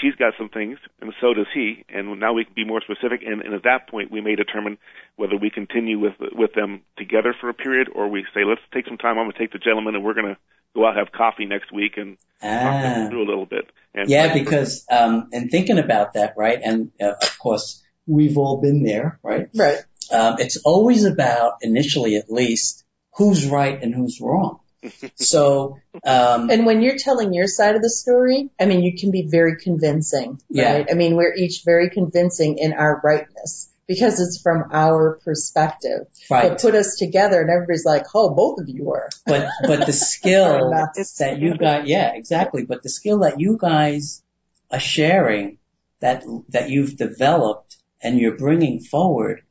she's 0.00 0.14
got 0.16 0.34
some 0.38 0.48
things, 0.48 0.78
and 1.00 1.12
so 1.20 1.34
does 1.34 1.46
he, 1.54 1.84
and 1.88 2.18
now 2.20 2.32
we 2.32 2.44
can 2.44 2.54
be 2.54 2.64
more 2.64 2.80
specific. 2.80 3.22
And, 3.26 3.42
and 3.42 3.54
at 3.54 3.64
that 3.64 3.88
point, 3.88 4.10
we 4.10 4.20
may 4.20 4.34
determine 4.34 4.78
whether 5.16 5.36
we 5.36 5.50
continue 5.50 5.98
with 5.98 6.14
with 6.32 6.52
them 6.54 6.82
together 6.96 7.34
for 7.40 7.48
a 7.48 7.54
period, 7.54 7.88
or 7.94 8.08
we 8.08 8.24
say, 8.34 8.44
let's 8.44 8.60
take 8.72 8.86
some 8.86 8.98
time. 8.98 9.18
I'm 9.18 9.24
going 9.26 9.32
to 9.32 9.38
take 9.38 9.52
the 9.52 9.58
gentleman, 9.58 9.94
and 9.94 10.04
we're 10.04 10.14
going 10.14 10.34
to 10.34 10.36
go 10.74 10.86
out 10.86 10.96
and 10.96 10.98
have 10.98 11.12
coffee 11.12 11.46
next 11.46 11.72
week 11.72 11.96
and 11.96 12.16
talk 12.40 12.74
Ah. 12.74 12.80
them 12.82 13.10
through 13.10 13.24
a 13.24 13.28
little 13.28 13.46
bit. 13.46 13.70
And 13.94 14.08
Yeah, 14.08 14.32
because 14.34 14.84
um, 14.90 15.28
and 15.32 15.50
thinking 15.50 15.78
about 15.78 16.14
that, 16.14 16.34
right? 16.36 16.58
And 16.62 16.90
uh, 17.00 17.12
of 17.22 17.38
course, 17.38 17.82
we've 18.06 18.36
all 18.36 18.60
been 18.60 18.82
there, 18.82 19.18
right? 19.22 19.48
Right. 19.54 19.78
Um, 20.10 20.36
it's 20.38 20.58
always 20.64 21.04
about 21.04 21.54
initially, 21.62 22.16
at 22.16 22.30
least, 22.30 22.84
who's 23.16 23.46
right 23.46 23.80
and 23.82 23.94
who's 23.94 24.20
wrong. 24.20 24.60
So, 25.16 25.78
um, 26.04 26.50
And 26.50 26.66
when 26.66 26.82
you're 26.82 26.96
telling 26.98 27.32
your 27.32 27.46
side 27.46 27.76
of 27.76 27.82
the 27.82 27.90
story, 27.90 28.50
I 28.60 28.66
mean, 28.66 28.82
you 28.82 28.96
can 28.98 29.10
be 29.10 29.22
very 29.28 29.56
convincing, 29.56 30.40
Yeah. 30.50 30.72
right? 30.74 30.86
I 30.90 30.94
mean, 30.94 31.16
we're 31.16 31.34
each 31.34 31.62
very 31.64 31.90
convincing 31.90 32.58
in 32.58 32.72
our 32.72 33.00
rightness 33.02 33.70
because 33.86 34.20
it's 34.20 34.40
from 34.42 34.64
our 34.72 35.20
perspective. 35.24 36.06
right. 36.30 36.50
But 36.50 36.60
put 36.60 36.74
us 36.74 36.96
together 36.96 37.40
and 37.40 37.50
everybody's 37.50 37.84
like, 37.84 38.06
oh, 38.14 38.34
both 38.34 38.58
of 38.60 38.68
you 38.68 38.92
are. 38.92 39.08
but 39.26 39.48
but 39.66 39.86
the 39.86 39.92
skill 40.12 40.70
that 40.70 41.36
you 41.38 41.56
got 41.56 41.86
yeah 41.86 42.12
exactly 42.14 42.64
but 42.64 42.82
the 42.82 42.88
skill 42.88 43.20
that 43.20 43.40
you 43.40 43.58
guys 43.60 44.22
are 44.70 44.80
sharing 44.80 45.58
that 46.00 46.24
that 46.48 46.70
you've 46.70 46.96
developed 46.96 47.76
and 48.02 48.18
you're 48.18 48.36
bringing 48.36 48.80
forward 48.80 49.42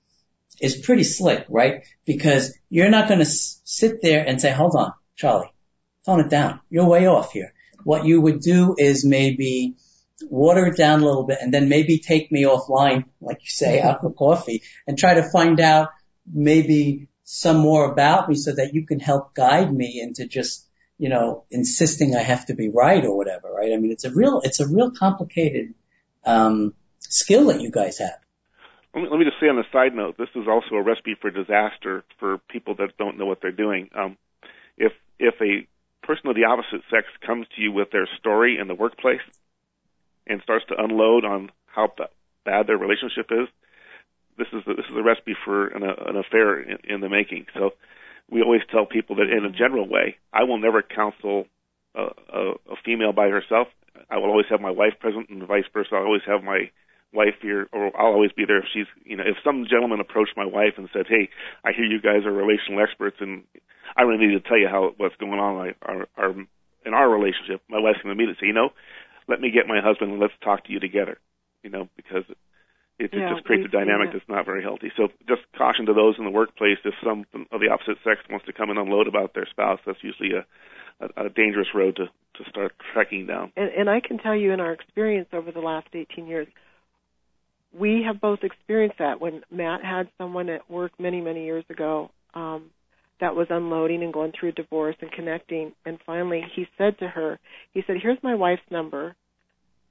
is 0.60 0.78
pretty 0.78 1.04
slick 1.04 1.46
right 1.50 1.84
because 2.06 2.58
you're 2.70 2.90
not 2.90 3.08
going 3.08 3.20
to 3.20 3.26
s- 3.26 3.62
sit 3.64 4.02
there 4.02 4.24
and 4.28 4.40
say 4.42 4.52
hold 4.52 4.76
on 4.76 4.94
charlie 5.16 5.52
tone 6.06 6.20
it 6.20 6.30
down 6.30 6.60
you're 6.70 6.88
way 6.88 7.08
off 7.08 7.32
here 7.32 7.54
what 7.84 8.06
you 8.06 8.22
would 8.22 8.40
do 8.40 8.76
is 8.78 9.06
maybe 9.06 9.76
water 10.30 10.68
it 10.68 10.78
down 10.78 11.02
a 11.02 11.06
little 11.06 11.26
bit 11.26 11.40
and 11.42 11.54
then 11.54 11.68
maybe 11.70 12.00
take 12.00 12.32
me 12.32 12.44
offline 12.44 13.04
like 13.20 13.38
you 13.42 13.50
say 13.50 13.82
out 13.82 14.02
for 14.02 14.14
coffee 14.14 14.62
and 14.88 14.98
try 14.98 15.16
to 15.16 15.30
find 15.32 15.60
out 15.60 15.90
maybe 16.32 17.08
some 17.24 17.58
more 17.58 17.92
about 17.92 18.30
me 18.30 18.36
so 18.36 18.54
that 18.54 18.74
you 18.74 18.86
can 18.86 19.00
help 19.00 19.34
guide 19.34 19.74
me 19.74 20.00
into 20.02 20.28
just, 20.28 20.68
you 20.98 21.10
know, 21.10 21.46
insisting 21.50 22.16
I 22.16 22.22
have 22.22 22.46
to 22.48 22.54
be 22.54 22.70
right 22.70 23.04
or 23.04 23.16
whatever, 23.16 23.52
right? 23.52 23.72
I 23.74 23.78
mean, 23.78 23.92
it's 23.92 24.04
a 24.04 24.12
real, 24.12 24.42
it's 24.44 24.60
a 24.60 24.68
real 24.68 24.92
complicated, 24.92 25.74
um, 26.26 26.74
skill 27.00 27.48
that 27.48 27.62
you 27.62 27.72
guys 27.72 28.00
have. 28.00 28.20
Let 28.94 29.04
me, 29.04 29.08
let 29.10 29.20
me 29.20 29.26
just 29.26 29.40
say 29.40 29.48
on 29.48 29.58
a 29.58 29.64
side 29.72 29.96
note, 29.96 30.18
this 30.18 30.30
is 30.36 30.48
also 30.48 30.76
a 30.76 30.84
recipe 30.84 31.16
for 31.20 31.32
disaster 31.32 32.04
for 32.20 32.38
people 32.50 32.76
that 32.76 32.98
don't 32.98 33.18
know 33.18 33.26
what 33.26 33.40
they're 33.42 33.52
doing. 33.52 33.90
Um, 33.96 34.18
if 34.78 34.92
if 35.20 35.36
a 35.42 35.68
person 36.06 36.28
of 36.28 36.36
the 36.36 36.46
opposite 36.46 36.82
sex 36.90 37.08
comes 37.26 37.48
to 37.56 37.62
you 37.62 37.72
with 37.72 37.92
their 37.92 38.08
story 38.20 38.58
in 38.60 38.68
the 38.68 38.76
workplace 38.76 39.22
and 40.28 40.42
starts 40.42 40.66
to 40.68 40.76
unload 40.78 41.26
on 41.26 41.52
how 41.66 41.92
bad 42.46 42.68
their 42.68 42.78
relationship 42.78 43.28
is, 43.32 43.48
this 44.38 44.48
is 44.52 44.64
a, 44.68 44.74
this 44.74 44.86
is 44.90 44.98
a 44.98 45.04
recipe 45.04 45.36
for 45.46 45.68
an, 45.68 45.84
uh, 45.84 45.94
an 46.08 46.18
affair 46.18 46.60
in, 46.62 46.78
in 46.84 47.02
the 47.02 47.10
making. 47.10 47.46
So 47.54 47.72
we 48.30 48.42
always 48.42 48.62
tell 48.72 48.86
people 48.86 49.18
that 49.18 49.30
in 49.30 49.46
a 49.46 49.52
general 49.52 49.88
way, 49.88 50.18
I 50.34 50.44
will 50.44 50.58
never 50.58 50.82
counsel 50.82 51.46
a, 51.96 52.08
a, 52.34 52.52
a 52.72 52.76
female 52.84 53.14
by 53.14 53.30
herself. 53.30 53.68
I 54.10 54.18
will 54.18 54.30
always 54.30 54.48
have 54.50 54.62
my 54.62 54.72
wife 54.72 54.94
present, 55.00 55.30
and 55.30 55.46
vice 55.48 55.66
versa. 55.74 55.90
I'll 55.94 56.04
always 56.04 56.24
have 56.26 56.44
my 56.44 56.72
wife 57.14 57.36
here, 57.42 57.68
or 57.72 57.96
I'll 57.96 58.14
always 58.14 58.32
be 58.32 58.46
there 58.46 58.58
if 58.60 58.66
she's, 58.74 58.88
you 59.06 59.16
know, 59.16 59.24
if 59.24 59.38
some 59.44 59.66
gentleman 59.70 60.00
approached 60.00 60.34
my 60.36 60.46
wife 60.46 60.74
and 60.78 60.90
said, 60.92 61.06
"Hey, 61.08 61.30
I 61.64 61.72
hear 61.72 61.86
you 61.86 62.02
guys 62.02 62.26
are 62.26 62.32
relational 62.32 62.82
experts, 62.82 63.18
and 63.20 63.44
I 63.96 64.02
really 64.04 64.26
need 64.28 64.42
to 64.42 64.48
tell 64.48 64.58
you 64.58 64.68
how 64.68 64.94
what's 64.98 65.16
going 65.18 65.40
on 65.40 65.58
like, 65.58 65.78
our, 65.84 66.08
our, 66.18 66.32
in 66.86 66.94
our 66.94 67.10
relationship," 67.10 67.62
my 67.70 67.80
wife's 67.80 68.02
going 68.02 68.16
to 68.16 68.18
immediately 68.18 68.42
say, 68.42 68.48
"You 68.48 68.58
know, 68.58 68.74
let 69.28 69.40
me 69.40 69.52
get 69.52 69.68
my 69.68 69.80
husband 69.82 70.12
and 70.12 70.20
let's 70.20 70.34
talk 70.44 70.66
to 70.66 70.72
you 70.72 70.80
together," 70.80 71.18
you 71.64 71.70
know, 71.70 71.88
because 71.96 72.26
it, 73.00 73.14
it 73.14 73.14
Yeah, 73.14 73.34
just 73.34 73.46
creates 73.46 73.66
a 73.66 73.72
dynamic 73.72 74.12
that's 74.14 74.28
not 74.28 74.46
very 74.46 74.64
healthy. 74.64 74.92
So 74.98 75.10
just 75.28 75.42
caution 75.58 75.86
to 75.88 75.94
those 75.94 76.16
in 76.18 76.26
the 76.26 76.32
workplace: 76.32 76.78
if 76.84 76.96
some 77.04 77.26
of 77.52 77.62
the 77.62 77.70
opposite 77.70 77.98
sex 78.04 78.22
wants 78.30 78.46
to 78.48 78.54
come 78.54 78.70
and 78.70 78.80
unload 78.80 79.08
about 79.08 79.34
their 79.34 79.48
spouse, 79.50 79.80
that's 79.86 80.04
usually 80.04 80.34
a 80.34 80.46
a, 81.00 81.26
a 81.26 81.30
dangerous 81.30 81.68
road 81.74 81.96
to 81.98 82.06
to 82.36 82.50
start 82.50 82.74
trekking 82.94 83.28
down. 83.28 83.52
And, 83.56 83.70
and 83.70 83.90
I 83.90 84.00
can 84.00 84.18
tell 84.18 84.36
you 84.36 84.52
in 84.52 84.60
our 84.60 84.74
experience 84.74 85.28
over 85.34 85.52
the 85.52 85.60
last 85.60 85.88
18 85.94 86.26
years, 86.26 86.48
we 87.78 88.04
have 88.06 88.22
both 88.22 88.40
experienced 88.44 89.00
that 89.00 89.20
when 89.20 89.42
Matt 89.52 89.84
had 89.84 90.08
someone 90.18 90.50
at 90.50 90.70
work 90.70 90.92
many, 91.00 91.22
many 91.22 91.46
years 91.46 91.66
ago 91.70 92.12
um, 92.34 92.70
that 93.20 93.36
was 93.36 93.48
unloading 93.50 94.04
and 94.04 94.14
going 94.14 94.32
through 94.38 94.52
divorce 94.52 94.96
and 95.02 95.12
connecting. 95.12 95.74
And 95.86 95.98
finally, 96.06 96.44
he 96.56 96.68
said 96.78 97.00
to 97.00 97.08
her, 97.08 97.40
he 97.74 97.84
said, 97.86 97.98
"Here's 98.02 98.22
my 98.22 98.36
wife's 98.36 98.70
number." 98.70 99.16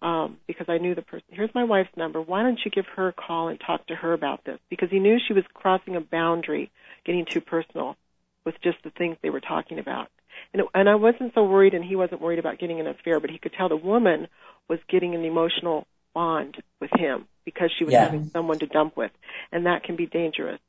Um, 0.01 0.39
because 0.49 0.67
I 0.69 0.79
knew 0.79 0.97
the 0.97 1.03
person. 1.03 1.29
Here's 1.31 1.55
my 1.55 1.63
wife's 1.63 1.97
number. 1.97 2.21
Why 2.21 2.43
don't 2.43 2.59
you 2.65 2.73
give 2.73 2.87
her 2.97 3.07
a 3.09 3.13
call 3.13 3.47
and 3.47 3.61
talk 3.61 3.87
to 3.87 3.95
her 3.95 4.13
about 4.13 4.45
this? 4.45 4.59
Because 4.69 4.91
he 4.91 4.99
knew 4.99 5.19
she 5.25 5.33
was 5.33 5.45
crossing 5.55 5.95
a 5.95 6.01
boundary, 6.01 6.73
getting 7.05 7.25
too 7.25 7.41
personal 7.41 7.97
with 8.45 8.57
just 8.65 8.79
the 8.83 8.91
things 8.91 9.17
they 9.23 9.31
were 9.31 9.41
talking 9.41 9.79
about. 9.79 10.09
And, 10.53 10.63
it, 10.63 10.69
and 10.75 10.89
I 10.89 10.97
wasn't 10.97 11.35
so 11.35 11.45
worried, 11.45 11.75
and 11.75 11.85
he 11.85 11.95
wasn't 11.95 12.21
worried 12.21 12.41
about 12.41 12.59
getting 12.59 12.81
an 12.81 12.89
affair, 12.89 13.21
but 13.21 13.31
he 13.31 13.39
could 13.39 13.53
tell 13.53 13.69
the 13.69 13.77
woman 13.77 14.27
was 14.69 14.81
getting 14.89 15.15
an 15.15 15.25
emotional 15.25 15.87
bond 16.15 16.57
with 16.81 16.91
him 16.99 17.29
because 17.45 17.71
she 17.79 17.85
was 17.85 17.93
Yeah. 17.93 18.05
having 18.05 18.25
someone 18.27 18.59
to 18.61 18.67
dump 18.67 18.97
with, 18.97 19.13
and 19.51 19.67
that 19.67 19.83
can 19.85 19.97
be 19.97 20.07
dangerous. 20.07 20.61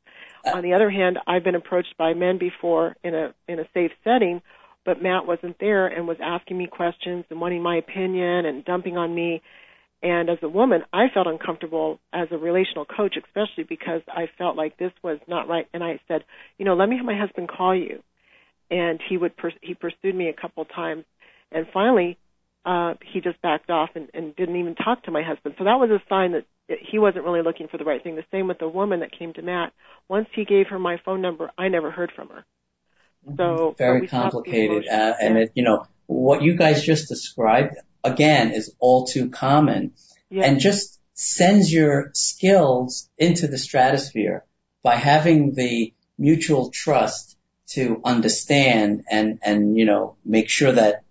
Uh, 0.46 0.52
On 0.56 0.62
the 0.64 0.74
other 0.74 0.90
hand, 0.90 1.20
I've 1.26 1.44
been 1.44 1.56
approached 1.56 1.96
by 1.98 2.14
men 2.14 2.38
before 2.38 2.96
in 3.04 3.16
a 3.16 3.34
in 3.48 3.60
a 3.60 3.68
safe 3.74 3.92
setting, 4.04 4.42
but 4.84 5.02
Matt 5.02 5.26
wasn't 5.26 5.58
there 5.60 5.88
and 5.88 6.08
was 6.08 6.18
asking 6.22 6.58
me 6.58 6.68
questions 6.68 7.26
and 7.30 7.40
wanting 7.40 7.62
my 7.62 7.78
opinion 7.78 8.46
and 8.46 8.66
dumping 8.66 8.98
on 8.98 9.14
me. 9.16 9.42
And 10.02 10.30
as 10.30 10.40
a 10.42 10.50
woman, 10.50 10.84
I 10.92 11.08
felt 11.08 11.28
uncomfortable 11.28 11.98
as 12.12 12.28
a 12.32 12.38
relational 12.38 12.84
coach, 12.84 13.16
especially 13.16 13.64
because 13.64 14.02
I 14.10 14.28
felt 14.38 14.58
like 14.58 14.76
this 14.76 14.92
was 15.02 15.18
not 15.28 15.48
right. 15.48 15.66
And 15.74 15.82
I 15.82 16.00
said, 16.10 16.26
you 16.58 16.66
know, 16.66 16.76
let 16.76 16.90
me 16.90 16.98
have 16.98 17.06
my 17.06 17.18
husband 17.18 17.48
call 17.48 17.74
you. 17.74 18.04
And 18.70 19.00
he 19.08 19.16
would 19.16 19.38
pers- 19.38 19.54
he 19.62 19.76
pursued 19.76 20.14
me 20.16 20.28
a 20.28 20.34
couple 20.34 20.66
times, 20.66 21.06
and 21.52 21.68
finally, 21.72 22.18
uh, 22.66 22.96
he 23.06 23.22
just 23.22 23.42
backed 23.42 23.70
off 23.70 23.92
and, 23.96 24.10
and 24.14 24.36
didn't 24.36 24.56
even 24.56 24.76
talk 24.76 25.04
to 25.04 25.12
my 25.12 25.22
husband. 25.22 25.56
So 25.58 25.64
that 25.66 25.80
was 25.80 25.90
a 25.90 26.02
sign 26.10 26.32
that 26.32 26.46
he 26.68 26.98
wasn't 26.98 27.26
really 27.26 27.42
looking 27.42 27.68
for 27.68 27.78
the 27.78 27.84
right 27.84 28.02
thing. 28.02 28.16
The 28.16 28.24
same 28.32 28.48
with 28.48 28.60
the 28.60 28.68
woman 28.68 29.02
that 29.02 29.18
came 29.18 29.34
to 29.34 29.42
Matt. 29.42 29.74
Once 30.08 30.28
he 30.34 30.46
gave 30.46 30.68
her 30.68 30.80
my 30.80 30.98
phone 31.04 31.22
number, 31.22 31.52
I 31.58 31.68
never 31.68 31.92
heard 31.92 32.12
from 32.16 32.30
her. 32.30 32.46
So 33.26 33.44
Mm-hmm. 33.44 33.78
Very 33.78 34.08
stopped 34.08 34.32
the 34.32 34.32
complicated. 34.32 34.88
Uh, 34.88 35.14
and 35.22 35.38
it, 35.38 35.52
you 35.56 35.64
know, 35.64 35.88
what 36.06 36.42
you 36.42 36.56
guys 36.56 36.84
just 36.84 37.08
described 37.08 37.76
again 38.04 38.52
is 38.52 38.74
all 38.80 39.06
too 39.06 39.30
common 39.30 39.94
yeah. 40.30 40.46
and 40.46 40.60
just 40.60 41.00
sends 41.14 41.72
your 41.72 42.12
skills 42.14 43.10
into 43.18 43.48
the 43.48 43.58
stratosphere 43.58 44.44
by 44.82 44.96
having 44.96 45.54
the 45.54 45.94
mutual 46.18 46.70
trust 46.70 47.38
to 47.68 48.02
understand 48.04 49.06
and, 49.10 49.40
and, 49.42 49.78
you 49.78 49.86
know, 49.86 50.18
make 50.26 50.50
sure 50.50 50.72
that 50.72 51.04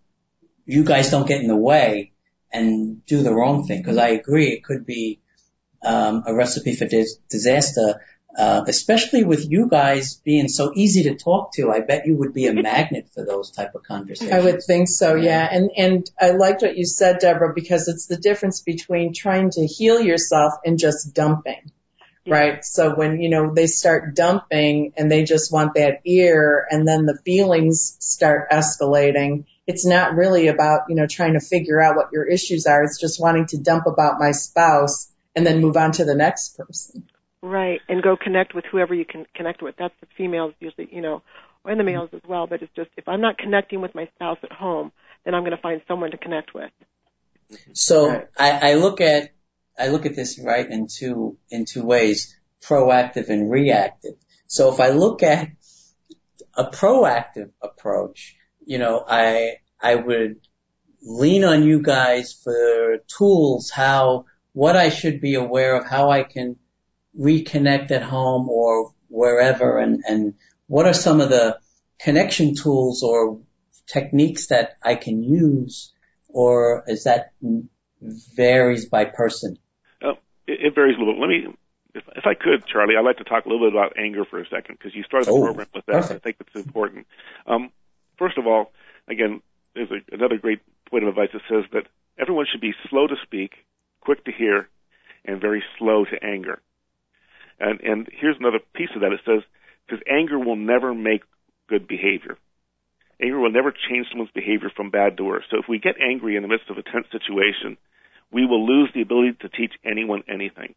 you 0.66 0.84
guys 0.84 1.10
don't 1.10 1.26
get 1.26 1.40
in 1.40 1.48
the 1.48 1.56
way 1.56 2.12
and 2.52 3.04
do 3.06 3.22
the 3.22 3.34
wrong 3.34 3.66
thing. 3.66 3.82
Cause 3.82 3.96
I 3.96 4.08
agree, 4.08 4.48
it 4.48 4.62
could 4.62 4.84
be, 4.84 5.20
um, 5.85 6.25
a 6.27 6.35
recipe 6.35 6.75
for 6.75 6.87
dis- 6.87 7.18
disaster. 7.29 8.01
Uh, 8.35 8.64
especially 8.66 9.25
with 9.25 9.51
you 9.51 9.68
guys 9.68 10.14
being 10.25 10.49
so 10.49 10.73
easy 10.75 11.03
to 11.03 11.16
talk 11.16 11.53
to, 11.53 11.71
I 11.71 11.81
bet 11.81 12.07
you 12.07 12.16
would 12.16 12.33
be 12.33 12.47
a 12.47 12.55
magnet 12.55 13.11
for 13.12 13.23
those 13.27 13.51
type 13.51 13.75
of 13.75 13.83
conversations. 13.83 14.33
I 14.33 14.40
would 14.40 14.62
think 14.62 14.88
so, 14.88 15.16
yeah. 15.16 15.47
And 15.53 15.71
and 15.77 16.11
I 16.18 16.31
liked 16.31 16.62
what 16.62 16.75
you 16.75 16.87
said, 16.87 17.18
Deborah, 17.18 17.53
because 17.55 17.88
it's 17.88 18.07
the 18.07 18.16
difference 18.16 18.62
between 18.62 19.12
trying 19.12 19.51
to 19.51 19.66
heal 19.66 20.01
yourself 20.01 20.55
and 20.64 20.79
just 20.79 21.12
dumping. 21.12 21.73
Right? 22.27 22.64
So 22.64 22.95
when, 22.95 23.21
you 23.21 23.29
know, 23.29 23.53
they 23.53 23.66
start 23.66 24.14
dumping 24.14 24.92
and 24.97 25.11
they 25.11 25.25
just 25.25 25.53
want 25.53 25.75
that 25.75 26.03
ear 26.05 26.66
and 26.71 26.87
then 26.87 27.05
the 27.05 27.18
feelings 27.24 27.97
start 27.99 28.49
escalating, 28.51 29.45
it's 29.66 29.85
not 29.85 30.14
really 30.14 30.47
about, 30.47 30.83
you 30.89 30.95
know, 30.95 31.09
trying 31.09 31.33
to 31.33 31.41
figure 31.41 31.83
out 31.83 31.97
what 31.97 32.12
your 32.12 32.24
issues 32.24 32.66
are. 32.66 32.85
It's 32.85 33.01
just 33.01 33.20
wanting 33.20 33.47
to 33.47 33.59
dump 33.59 33.87
about 33.87 34.20
my 34.20 34.30
spouse 34.30 35.09
and 35.35 35.47
then 35.47 35.61
move 35.61 35.76
on 35.76 35.93
to 35.93 36.05
the 36.05 36.14
next 36.14 36.57
person. 36.57 37.09
Right, 37.43 37.80
and 37.89 38.03
go 38.03 38.16
connect 38.16 38.55
with 38.55 38.64
whoever 38.70 38.95
you 38.95 39.05
can 39.05 39.26
connect 39.35 39.62
with. 39.62 39.74
That's 39.78 39.95
the 40.01 40.07
females 40.16 40.55
usually, 40.61 40.89
you 40.93 41.01
know, 41.01 41.22
and 41.64 41.78
the 41.78 41.85
males 41.85 42.11
as 42.12 42.20
well. 42.26 42.47
But 42.47 42.62
it's 42.62 42.72
just 42.76 42.91
if 42.97 43.09
I'm 43.09 43.20
not 43.20 43.39
connecting 43.39 43.80
with 43.80 43.95
my 43.95 44.09
spouse 44.14 44.39
at 44.43 44.53
home, 44.53 44.93
then 45.24 45.35
I'm 45.35 45.43
going 45.43 45.57
to 45.57 45.62
find 45.62 45.80
someone 45.89 46.12
to 46.12 46.18
connect 46.18 46.55
with. 46.55 46.70
So 47.72 48.09
Right. 48.09 48.26
I, 48.39 48.70
I 48.70 48.74
look 48.74 49.01
at 49.01 49.30
I 49.78 49.89
look 49.89 50.07
at 50.07 50.14
this 50.14 50.39
right 50.39 50.68
in 50.68 50.87
two 50.87 51.39
in 51.51 51.64
two 51.64 51.83
ways: 51.83 52.37
proactive 52.62 53.28
and 53.28 53.51
reactive. 53.51 54.14
So 54.47 54.72
if 54.72 54.80
I 54.80 54.91
look 54.91 55.22
at 55.22 55.49
a 56.55 56.64
proactive 56.64 57.51
approach, 57.61 58.37
you 58.64 58.78
know, 58.78 59.05
I 59.07 59.57
I 59.80 59.95
would 59.97 60.41
lean 61.03 61.43
on 61.43 61.64
you 61.64 61.83
guys 61.83 62.33
for 62.33 62.99
tools 63.09 63.70
how 63.70 64.26
what 64.53 64.76
I 64.76 64.88
should 64.90 65.20
be 65.20 65.34
aware 65.34 65.76
of, 65.76 65.86
how 65.88 66.11
I 66.11 66.22
can 66.24 66.57
reconnect 67.18 67.90
at 67.90 68.03
home 68.03 68.48
or 68.48 68.92
wherever 69.09 69.78
and, 69.78 70.03
and 70.09 70.34
what 70.66 70.86
are 70.86 70.94
some 70.94 71.20
of 71.20 71.28
the 71.28 71.59
connection 72.00 72.55
tools 72.55 73.03
or 73.03 73.40
techniques 73.86 74.46
that 74.48 74.76
I 74.82 74.94
can 74.94 75.22
use 75.22 75.92
or 76.28 76.84
is 76.86 77.05
that 77.05 77.32
varies 78.00 78.86
by 78.88 79.05
person? 79.05 79.59
Oh, 80.03 80.12
it, 80.46 80.61
it 80.66 80.74
varies 80.74 80.96
a 80.96 80.98
little 80.98 81.14
bit. 81.14 81.20
Let 81.20 81.28
me, 81.28 81.57
if, 81.94 82.05
if 82.16 82.26
I 82.26 82.34
could, 82.34 82.66
Charlie, 82.66 82.94
I'd 82.98 83.05
like 83.05 83.18
to 83.18 83.24
talk 83.24 83.44
a 83.44 83.48
little 83.48 83.66
bit 83.70 83.74
about 83.76 83.98
anger 83.98 84.24
for 84.24 84.40
a 84.40 84.44
second 84.48 84.78
because 84.78 84.94
you 84.94 85.03
started 85.05 85.26
the 85.28 85.32
Oh, 85.32 85.42
program 85.42 85.66
with 85.74 85.84
that. 85.86 85.92
perfect. 85.92 86.14
I 86.14 86.18
think 86.24 86.36
it's 86.40 86.66
important. 86.66 87.07
Um, 87.46 87.70
first 88.18 88.38
of 88.38 88.46
all, 88.46 88.72
again, 89.09 89.42
there's 89.74 89.90
a, 89.90 90.14
another 90.14 90.38
great 90.38 90.61
point 90.90 91.05
of 91.05 91.11
advice 91.11 91.28
that 91.34 91.42
says 91.50 91.64
that 91.72 91.84
everyone 92.18 92.46
should 92.50 92.61
be 92.62 92.72
slow 92.88 93.07
to 93.07 93.16
speak, 93.22 93.53
quick 94.05 94.24
to 94.24 94.32
hear, 94.32 94.68
and 95.24 95.40
very 95.40 95.62
slow 95.78 96.05
to 96.05 96.24
anger. 96.24 96.61
And, 97.59 97.80
and 97.80 98.09
here's 98.11 98.36
another 98.38 98.61
piece 98.74 98.90
of 98.94 99.03
that. 99.03 99.12
It 99.12 99.20
says, 99.24 99.42
because 99.86 100.03
anger 100.11 100.38
will 100.38 100.57
never 100.57 100.94
make 100.94 101.22
good 101.68 101.86
behavior. 101.86 102.36
Anger 103.22 103.38
will 103.38 103.53
never 103.53 103.72
change 103.72 104.07
someone's 104.11 104.30
behavior 104.34 104.70
from 104.74 104.90
bad 104.90 105.16
to 105.16 105.24
worse. 105.24 105.44
So 105.50 105.59
if 105.59 105.68
we 105.68 105.78
get 105.78 105.94
angry 106.00 106.36
in 106.36 106.42
the 106.42 106.48
midst 106.48 106.70
of 106.70 106.78
a 106.78 106.82
tense 106.82 107.07
situation, 107.12 107.76
we 108.32 108.46
will 108.46 108.66
lose 108.66 108.90
the 108.94 109.03
ability 109.03 109.36
to 109.42 109.48
teach 109.48 109.72
anyone 109.84 110.22
anything. 110.28 110.74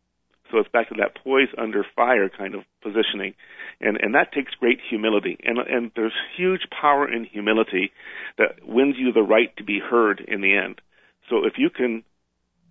So 0.52 0.60
it's 0.60 0.70
back 0.70 0.90
to 0.90 0.96
that 1.00 1.24
poise 1.24 1.50
under 1.58 1.84
fire 1.96 2.30
kind 2.30 2.54
of 2.54 2.62
positioning. 2.84 3.34
And, 3.82 3.98
and 4.00 4.14
that 4.14 4.32
takes 4.32 4.54
great 4.54 4.80
humility. 4.90 5.38
And, 5.44 5.58
and 5.58 5.92
there's 5.96 6.14
huge 6.38 6.62
power 6.70 7.12
in 7.12 7.26
humility 7.26 7.92
that 8.38 8.64
wins 8.64 8.96
you 8.98 9.12
the 9.12 9.24
right 9.24 9.56
to 9.58 9.64
be 9.64 9.80
heard 9.80 10.24
in 10.26 10.42
the 10.42 10.56
end. 10.56 10.82
So 11.30 11.46
if 11.46 11.54
you 11.58 11.70
can 11.72 12.04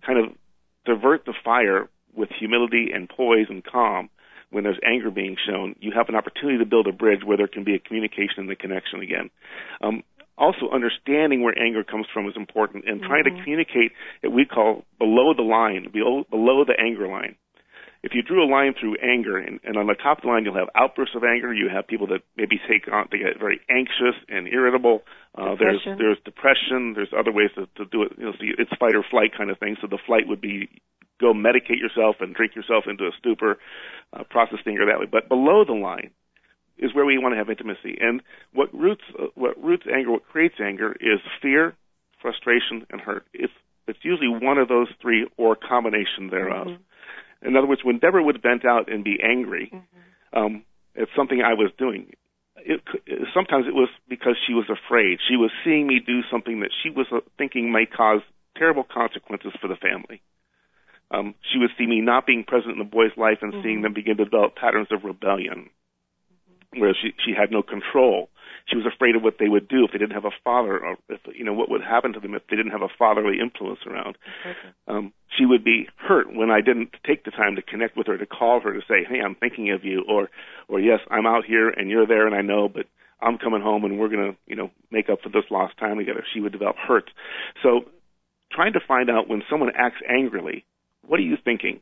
kind 0.05 0.19
of 0.19 0.31
divert 0.85 1.25
the 1.25 1.33
fire 1.43 1.89
with 2.15 2.29
humility 2.39 2.89
and 2.93 3.09
poise 3.09 3.47
and 3.49 3.63
calm 3.63 4.09
when 4.51 4.63
there's 4.63 4.79
anger 4.87 5.11
being 5.11 5.35
shown, 5.47 5.75
you 5.79 5.91
have 5.95 6.07
an 6.07 6.15
opportunity 6.15 6.59
to 6.59 6.65
build 6.65 6.87
a 6.87 6.91
bridge 6.91 7.21
where 7.25 7.37
there 7.37 7.47
can 7.47 7.63
be 7.63 7.75
a 7.75 7.79
communication 7.79 8.39
and 8.39 8.51
a 8.51 8.55
connection 8.55 9.01
again. 9.01 9.29
Um, 9.81 10.03
also, 10.37 10.69
understanding 10.71 11.41
where 11.41 11.57
anger 11.57 11.83
comes 11.83 12.07
from 12.13 12.27
is 12.27 12.35
important, 12.35 12.85
and 12.87 13.01
trying 13.01 13.23
to 13.23 13.31
communicate 13.31 13.91
what 14.21 14.33
we 14.33 14.45
call 14.45 14.83
below 14.99 15.33
the 15.33 15.43
line, 15.43 15.89
below, 15.91 16.23
below 16.29 16.65
the 16.65 16.75
anger 16.79 17.07
line. 17.07 17.35
If 18.05 18.13
you 18.13 18.21
drew 18.21 18.45
a 18.45 18.45
line 18.45 18.75
through 18.79 18.97
anger, 19.01 19.35
and, 19.35 19.59
and 19.65 19.77
on 19.81 19.87
the 19.87 19.95
top 19.95 20.19
of 20.19 20.21
the 20.21 20.29
line 20.29 20.45
you'll 20.45 20.53
have 20.53 20.69
outbursts 20.77 21.15
of 21.15 21.23
anger, 21.23 21.51
you 21.51 21.69
have 21.73 21.87
people 21.87 22.05
that 22.13 22.21
maybe 22.37 22.61
take 22.69 22.85
on, 22.93 23.09
they 23.11 23.17
get 23.17 23.39
very 23.41 23.59
anxious 23.67 24.13
and 24.29 24.47
irritable. 24.47 25.01
Uh, 25.33 25.55
there's 25.57 25.81
Depression. 25.81 25.97
there's 25.97 26.19
depression. 26.23 26.93
There's 26.93 27.13
other 27.17 27.33
ways 27.33 27.49
to, 27.57 27.65
to 27.81 27.83
do 27.89 28.03
it. 28.03 28.13
You 28.21 28.25
know, 28.25 28.33
so 28.37 28.45
it's 28.45 28.69
fight 28.77 28.93
or 28.93 29.01
flight 29.09 29.31
kind 29.35 29.49
of 29.49 29.57
thing. 29.57 29.75
So 29.81 29.87
the 29.89 29.97
flight 30.05 30.27
would 30.29 30.39
be 30.39 30.69
go 31.19 31.33
medicate 31.33 31.81
yourself 31.81 32.17
and 32.19 32.35
drink 32.35 32.55
yourself 32.55 32.85
into 32.85 33.05
a 33.05 33.11
stupor, 33.17 33.57
uh, 34.13 34.23
process 34.29 34.59
anger 34.67 34.85
that 34.85 34.99
way. 34.99 35.07
But 35.09 35.27
below 35.27 35.65
the 35.65 35.73
line 35.73 36.11
is 36.77 36.93
where 36.93 37.05
we 37.05 37.17
want 37.17 37.33
to 37.33 37.37
have 37.41 37.49
intimacy. 37.49 37.97
And 37.99 38.21
what 38.53 38.69
roots 38.71 39.03
uh, 39.17 39.33
what 39.33 39.57
roots 39.57 39.85
anger, 39.91 40.11
what 40.11 40.27
creates 40.29 40.61
anger, 40.61 40.93
is 40.99 41.19
fear, 41.41 41.73
frustration, 42.21 42.85
and 42.91 43.01
hurt. 43.01 43.25
It's 43.33 43.53
it's 43.87 43.99
usually 44.03 44.29
one 44.29 44.59
of 44.59 44.67
those 44.67 44.89
three 45.01 45.25
or 45.37 45.53
a 45.53 45.55
combination 45.55 46.29
thereof. 46.29 46.67
In 47.45 47.55
other 47.55 47.67
words, 47.67 47.81
when 47.83 47.99
Deborah 47.99 48.23
would 48.23 48.41
vent 48.41 48.65
out 48.65 48.91
and 48.91 49.03
be 49.03 49.17
angry 49.23 49.71
um, 50.33 50.63
at 50.99 51.07
something 51.15 51.41
I 51.41 51.53
was 51.53 51.71
doing, 51.77 52.13
it, 52.57 52.81
sometimes 53.33 53.65
it 53.67 53.73
was 53.73 53.89
because 54.09 54.35
she 54.47 54.53
was 54.53 54.65
afraid. 54.69 55.19
She 55.27 55.35
was 55.35 55.51
seeing 55.63 55.87
me 55.87 55.99
do 56.05 56.21
something 56.31 56.61
that 56.61 56.71
she 56.81 56.89
was 56.89 57.07
uh, 57.11 57.19
thinking 57.37 57.71
might 57.71 57.93
cause 57.93 58.21
terrible 58.57 58.83
consequences 58.83 59.51
for 59.61 59.67
the 59.67 59.75
family. 59.75 60.21
Um, 61.11 61.35
she 61.51 61.59
would 61.59 61.69
see 61.77 61.85
me 61.85 62.01
not 62.01 62.25
being 62.25 62.43
present 62.43 62.73
in 62.73 62.79
the 62.79 62.83
boy's 62.83 63.15
life 63.15 63.39
and 63.41 63.53
seeing 63.63 63.81
them 63.81 63.93
begin 63.93 64.17
to 64.17 64.25
develop 64.25 64.55
patterns 64.55 64.87
of 64.91 65.03
rebellion, 65.03 65.69
where 66.75 66.95
she 66.99 67.13
she 67.23 67.31
had 67.37 67.51
no 67.51 67.61
control. 67.61 68.29
She 68.67 68.77
was 68.77 68.85
afraid 68.85 69.15
of 69.15 69.21
what 69.21 69.37
they 69.39 69.47
would 69.47 69.67
do 69.67 69.85
if 69.85 69.91
they 69.91 69.99
didn't 69.99 70.15
have 70.15 70.25
a 70.25 70.31
father, 70.43 70.83
or 70.83 70.97
if 71.09 71.19
you 71.35 71.43
know 71.45 71.53
what 71.53 71.69
would 71.69 71.83
happen 71.83 72.13
to 72.13 72.19
them 72.19 72.33
if 72.33 72.41
they 72.49 72.55
didn't 72.55 72.71
have 72.71 72.81
a 72.81 72.89
fatherly 72.97 73.39
influence 73.39 73.79
around. 73.85 74.17
Um, 74.87 75.13
she 75.37 75.45
would 75.45 75.63
be 75.63 75.87
hurt 75.97 76.33
when 76.33 76.49
I 76.49 76.61
didn't 76.61 76.95
take 77.05 77.25
the 77.25 77.31
time 77.31 77.55
to 77.57 77.61
connect 77.61 77.95
with 77.95 78.07
her, 78.07 78.17
to 78.17 78.25
call 78.25 78.59
her, 78.61 78.73
to 78.73 78.81
say, 78.87 79.03
"Hey, 79.03 79.21
I'm 79.21 79.35
thinking 79.35 79.69
of 79.71 79.83
you," 79.85 80.03
or, 80.07 80.29
"Or 80.67 80.79
yes, 80.79 80.99
I'm 81.11 81.27
out 81.27 81.45
here 81.45 81.69
and 81.69 81.89
you're 81.89 82.07
there 82.07 82.25
and 82.25 82.35
I 82.35 82.41
know, 82.41 82.67
but 82.67 82.87
I'm 83.21 83.37
coming 83.37 83.61
home 83.61 83.85
and 83.85 83.99
we're 83.99 84.09
gonna, 84.09 84.35
you 84.47 84.55
know, 84.55 84.71
make 84.91 85.09
up 85.09 85.21
for 85.21 85.29
this 85.29 85.49
lost 85.51 85.77
time 85.77 85.97
together." 85.97 86.25
She 86.33 86.39
would 86.39 86.51
develop 86.51 86.77
hurt. 86.77 87.11
So, 87.61 87.85
trying 88.51 88.73
to 88.73 88.79
find 88.79 89.09
out 89.09 89.27
when 89.27 89.43
someone 89.49 89.71
acts 89.75 90.01
angrily, 90.07 90.65
what 91.05 91.19
are 91.19 91.23
you 91.23 91.37
thinking? 91.37 91.81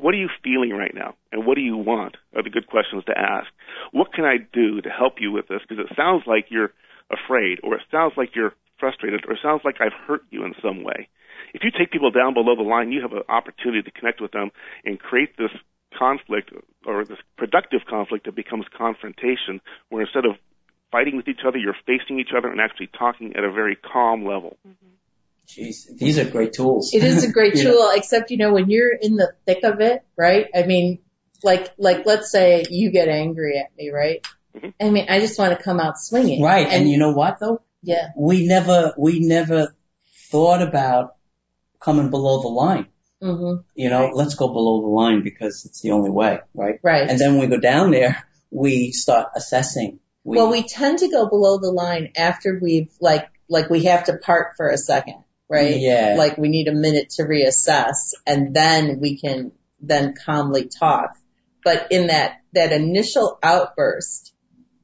What 0.00 0.14
are 0.14 0.18
you 0.18 0.28
feeling 0.42 0.70
right 0.70 0.94
now? 0.94 1.14
And 1.30 1.46
what 1.46 1.56
do 1.56 1.60
you 1.60 1.76
want? 1.76 2.16
Are 2.34 2.42
the 2.42 2.50
good 2.50 2.66
questions 2.66 3.04
to 3.04 3.18
ask. 3.18 3.48
What 3.92 4.12
can 4.12 4.24
I 4.24 4.38
do 4.52 4.80
to 4.80 4.88
help 4.88 5.14
you 5.20 5.30
with 5.30 5.48
this? 5.48 5.60
Because 5.68 5.84
it 5.84 5.94
sounds 5.94 6.22
like 6.26 6.46
you're 6.48 6.72
afraid, 7.10 7.58
or 7.62 7.74
it 7.74 7.82
sounds 7.90 8.14
like 8.16 8.34
you're 8.34 8.54
frustrated, 8.78 9.24
or 9.26 9.34
it 9.34 9.40
sounds 9.42 9.62
like 9.64 9.76
I've 9.80 9.92
hurt 10.06 10.22
you 10.30 10.44
in 10.44 10.54
some 10.62 10.82
way. 10.84 11.08
If 11.52 11.62
you 11.64 11.70
take 11.70 11.90
people 11.90 12.10
down 12.10 12.34
below 12.34 12.56
the 12.56 12.62
line, 12.62 12.92
you 12.92 13.02
have 13.02 13.12
an 13.12 13.22
opportunity 13.28 13.82
to 13.82 13.90
connect 13.90 14.20
with 14.20 14.32
them 14.32 14.50
and 14.84 14.98
create 14.98 15.36
this 15.36 15.50
conflict 15.98 16.50
or 16.86 17.04
this 17.04 17.18
productive 17.36 17.80
conflict 17.88 18.24
that 18.24 18.34
becomes 18.34 18.64
confrontation, 18.76 19.60
where 19.88 20.02
instead 20.02 20.24
of 20.24 20.36
fighting 20.92 21.16
with 21.16 21.28
each 21.28 21.44
other, 21.46 21.58
you're 21.58 21.76
facing 21.86 22.18
each 22.18 22.30
other 22.36 22.48
and 22.48 22.60
actually 22.60 22.88
talking 22.98 23.34
at 23.36 23.44
a 23.44 23.52
very 23.52 23.76
calm 23.76 24.24
level. 24.24 24.56
Mm-hmm. 24.66 24.86
Jeez, 25.50 25.96
these 25.98 26.18
are 26.18 26.24
great 26.30 26.52
tools. 26.52 26.94
It 26.94 27.02
is 27.02 27.24
a 27.24 27.32
great 27.38 27.56
tool, 27.56 27.90
except 27.94 28.30
you 28.30 28.36
know 28.36 28.52
when 28.52 28.70
you're 28.70 28.92
in 28.92 29.16
the 29.16 29.32
thick 29.46 29.64
of 29.64 29.80
it, 29.80 30.04
right? 30.16 30.46
I 30.54 30.62
mean, 30.62 31.00
like 31.42 31.72
like 31.76 32.06
let's 32.06 32.30
say 32.30 32.64
you 32.70 32.90
get 32.90 33.08
angry 33.08 33.58
at 33.58 33.76
me, 33.76 33.90
right? 33.90 34.24
Mhm. 34.56 34.74
I 34.80 34.90
mean, 34.90 35.06
I 35.08 35.20
just 35.20 35.38
want 35.38 35.56
to 35.56 35.62
come 35.62 35.80
out 35.80 35.98
swinging, 35.98 36.42
Right, 36.42 36.66
and 36.68 36.88
you 36.88 36.98
know 36.98 37.12
what 37.12 37.38
though? 37.40 37.62
yeah, 37.82 38.08
We 38.16 38.46
never, 38.46 38.92
we 38.98 39.20
never 39.20 39.74
thought 40.30 40.62
about 40.62 41.14
coming 41.80 42.10
below 42.10 42.42
the 42.42 42.48
line. 42.48 42.86
Mm-hmm. 43.22 43.62
You 43.74 43.90
know, 43.90 44.10
let's 44.14 44.34
go 44.34 44.48
below 44.48 44.80
the 44.80 44.88
line 44.88 45.22
because 45.22 45.64
it's 45.66 45.80
the 45.82 45.92
only 45.92 46.10
way, 46.10 46.40
right? 46.54 46.80
right. 46.82 47.08
And 47.08 47.18
then 47.18 47.32
when 47.36 47.48
we 47.48 47.54
go 47.54 47.60
down 47.60 47.90
there, 47.90 48.24
we 48.50 48.92
start 48.92 49.28
assessing. 49.36 50.00
We, 50.24 50.36
well, 50.36 50.50
we 50.50 50.62
tend 50.66 50.98
to 51.00 51.08
go 51.08 51.28
below 51.28 51.58
the 51.58 51.70
line 51.70 52.12
after 52.16 52.58
we've 52.60 52.90
like 53.00 53.28
like 53.48 53.70
we 53.70 53.84
have 53.84 54.04
to 54.04 54.16
part 54.16 54.56
for 54.56 54.68
a 54.68 54.76
second, 54.78 55.22
right? 55.50 55.74
Mm, 55.74 55.82
yeah. 55.82 56.14
Like 56.16 56.38
we 56.38 56.48
need 56.48 56.68
a 56.68 56.72
minute 56.72 57.10
to 57.16 57.24
reassess, 57.24 58.14
and 58.26 58.54
then 58.54 59.00
we 59.00 59.18
can 59.18 59.52
then 59.80 60.14
calmly 60.14 60.68
talk. 60.68 61.16
But 61.62 61.88
in 61.90 62.06
that 62.06 62.40
that 62.54 62.72
initial 62.72 63.38
outburst, 63.42 64.32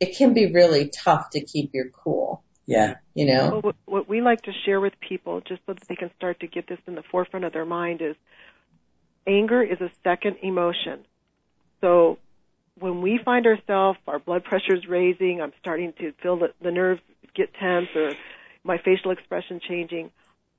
it 0.00 0.16
can 0.16 0.34
be 0.34 0.52
really 0.52 0.88
tough 0.88 1.30
to 1.30 1.40
keep 1.40 1.70
your 1.72 1.88
cool. 1.90 2.44
yeah, 2.66 2.96
You 3.14 3.26
know. 3.26 3.50
Well, 3.50 3.60
what, 3.60 3.76
what 3.86 4.08
we 4.08 4.20
like 4.20 4.42
to 4.42 4.52
share 4.64 4.80
with 4.80 4.92
people, 5.00 5.40
just 5.40 5.62
so 5.66 5.74
that 5.74 5.88
they 5.88 5.96
can 5.96 6.10
start 6.16 6.40
to 6.40 6.46
get 6.46 6.68
this 6.68 6.78
in 6.86 6.96
the 6.96 7.02
forefront 7.10 7.44
of 7.44 7.52
their 7.52 7.64
mind, 7.64 8.02
is 8.02 8.16
anger 9.26 9.62
is 9.62 9.80
a 9.80 9.90
second 10.04 10.36
emotion. 10.42 11.04
So 11.80 12.18
when 12.78 13.02
we 13.02 13.18
find 13.24 13.46
ourselves, 13.46 13.98
our 14.06 14.18
blood 14.18 14.44
pressure 14.44 14.74
is 14.74 14.86
raising, 14.86 15.40
I'm 15.40 15.52
starting 15.60 15.92
to 15.98 16.12
feel 16.22 16.38
the, 16.38 16.48
the 16.62 16.70
nerves 16.70 17.00
get 17.34 17.52
tense, 17.54 17.88
or 17.94 18.12
my 18.64 18.78
facial 18.78 19.10
expression 19.10 19.60
changing. 19.66 20.10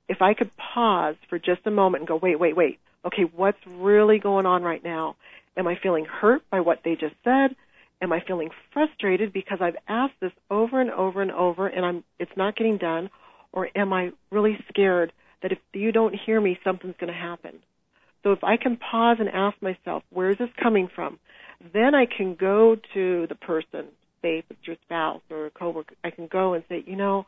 If 0.08 0.22
I 0.22 0.34
could 0.34 0.50
pause 0.56 1.16
for 1.28 1.38
just 1.38 1.66
a 1.66 1.70
moment 1.70 2.02
and 2.02 2.08
go, 2.08 2.18
wait, 2.20 2.38
wait, 2.38 2.56
wait. 2.56 2.78
Okay, 3.04 3.22
what's 3.34 3.58
really 3.66 4.18
going 4.18 4.46
on 4.46 4.62
right 4.62 4.82
now? 4.82 5.16
Am 5.56 5.66
I 5.66 5.76
feeling 5.82 6.04
hurt 6.04 6.42
by 6.50 6.60
what 6.60 6.80
they 6.84 6.92
just 6.94 7.14
said? 7.24 7.54
Am 8.00 8.12
I 8.12 8.20
feeling 8.26 8.50
frustrated 8.72 9.32
because 9.32 9.58
I've 9.60 9.76
asked 9.88 10.20
this 10.20 10.32
over 10.50 10.80
and 10.80 10.90
over 10.90 11.20
and 11.20 11.32
over 11.32 11.66
and 11.66 11.84
I'm 11.84 12.04
it's 12.18 12.36
not 12.36 12.56
getting 12.56 12.78
done? 12.78 13.10
Or 13.52 13.68
am 13.74 13.92
I 13.92 14.10
really 14.30 14.56
scared 14.68 15.12
that 15.42 15.52
if 15.52 15.58
you 15.72 15.90
don't 15.90 16.14
hear 16.14 16.40
me 16.40 16.58
something's 16.62 16.94
going 17.00 17.12
to 17.12 17.18
happen? 17.18 17.58
So 18.22 18.32
if 18.32 18.44
I 18.44 18.56
can 18.56 18.76
pause 18.76 19.16
and 19.20 19.28
ask 19.28 19.60
myself, 19.62 20.02
where 20.10 20.30
is 20.30 20.38
this 20.38 20.48
coming 20.62 20.88
from? 20.94 21.18
Then 21.72 21.94
I 21.94 22.06
can 22.06 22.36
go 22.38 22.76
to 22.94 23.26
the 23.28 23.34
person, 23.34 23.86
say 24.22 24.38
if 24.38 24.44
it's 24.50 24.66
your 24.66 24.76
spouse 24.84 25.22
or 25.30 25.46
a 25.46 25.50
coworker, 25.50 25.94
I 26.04 26.10
can 26.10 26.28
go 26.28 26.54
and 26.54 26.62
say, 26.68 26.84
you 26.86 26.96
know, 26.96 27.26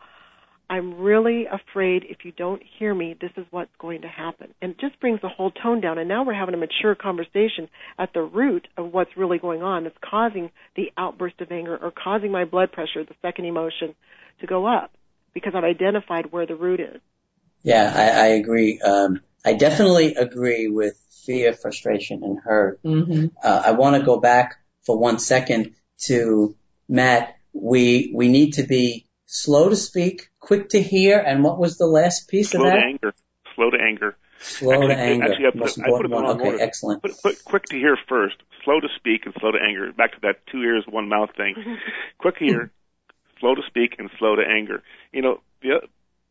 I'm 0.70 1.00
really 1.00 1.46
afraid 1.46 2.04
if 2.08 2.18
you 2.24 2.30
don't 2.30 2.62
hear 2.78 2.94
me, 2.94 3.16
this 3.20 3.32
is 3.36 3.44
what's 3.50 3.74
going 3.80 4.02
to 4.02 4.08
happen. 4.08 4.54
And 4.62 4.70
it 4.70 4.80
just 4.80 5.00
brings 5.00 5.20
the 5.20 5.28
whole 5.28 5.50
tone 5.50 5.80
down. 5.80 5.98
And 5.98 6.08
now 6.08 6.24
we're 6.24 6.32
having 6.32 6.54
a 6.54 6.58
mature 6.58 6.94
conversation 6.94 7.68
at 7.98 8.12
the 8.14 8.22
root 8.22 8.68
of 8.76 8.92
what's 8.92 9.16
really 9.16 9.38
going 9.38 9.62
on 9.64 9.82
that's 9.82 9.98
causing 10.00 10.50
the 10.76 10.92
outburst 10.96 11.40
of 11.40 11.50
anger 11.50 11.76
or 11.76 11.90
causing 11.90 12.30
my 12.30 12.44
blood 12.44 12.70
pressure, 12.70 13.02
the 13.04 13.16
second 13.20 13.46
emotion, 13.46 13.96
to 14.40 14.46
go 14.46 14.64
up 14.64 14.92
because 15.34 15.54
I've 15.56 15.64
identified 15.64 16.30
where 16.30 16.46
the 16.46 16.54
root 16.54 16.78
is. 16.78 17.00
yeah, 17.64 17.92
I, 17.94 18.24
I 18.24 18.26
agree. 18.28 18.80
Um, 18.80 19.20
I 19.44 19.54
definitely 19.54 20.14
agree 20.14 20.68
with 20.68 20.94
fear, 21.26 21.52
frustration, 21.52 22.22
and 22.22 22.38
hurt. 22.38 22.78
hmm 22.84 23.26
Uh, 23.42 23.62
I 23.66 23.72
want 23.72 23.96
to 23.96 24.06
go 24.06 24.20
back 24.20 24.54
for 24.86 24.96
one 24.96 25.18
second 25.18 25.74
to 26.06 26.54
Matt. 26.88 27.36
We 27.52 28.12
we 28.14 28.28
need 28.28 28.52
to 28.52 28.62
be 28.62 29.09
slow 29.30 29.68
to 29.68 29.76
speak, 29.76 30.28
quick 30.40 30.70
to 30.70 30.82
hear, 30.82 31.18
and 31.18 31.44
what 31.44 31.58
was 31.58 31.78
the 31.78 31.86
last 31.86 32.28
piece 32.28 32.50
Slow 32.50 32.66
of 32.66 32.72
to 32.72 32.76
that? 32.76 32.84
anger. 32.84 33.14
Slow 33.54 33.70
to 33.70 33.78
anger. 33.80 34.16
Slow 34.40 34.72
actually, 34.72 34.88
to 34.88 35.00
anger. 35.00 35.24
Actually, 35.30 35.46
I 35.46 35.50
put, 35.50 35.60
Most 35.60 35.78
it, 35.78 35.84
I 35.84 35.88
put 35.90 36.00
it 36.00 36.04
important 36.06 36.12
one. 36.12 36.26
Okay, 36.40 36.50
order. 36.52 36.60
excellent. 36.62 37.02
Put, 37.02 37.22
put 37.22 37.44
quick 37.44 37.64
to 37.66 37.76
hear 37.76 37.96
first, 38.08 38.36
slow 38.64 38.80
to 38.80 38.88
speak 38.96 39.26
and 39.26 39.34
slow 39.38 39.52
to 39.52 39.58
anger. 39.62 39.92
Back 39.92 40.12
to 40.12 40.20
that 40.22 40.46
two 40.50 40.62
ears, 40.62 40.84
one 40.88 41.08
mouth 41.08 41.30
thing. 41.36 41.54
quick 42.18 42.38
to 42.38 42.44
hear, 42.44 42.72
slow 43.40 43.54
to 43.54 43.62
speak, 43.68 43.96
and 43.98 44.10
slow 44.18 44.34
to 44.36 44.42
anger. 44.42 44.82
You 45.12 45.22
know, 45.22 45.40
the, 45.62 45.80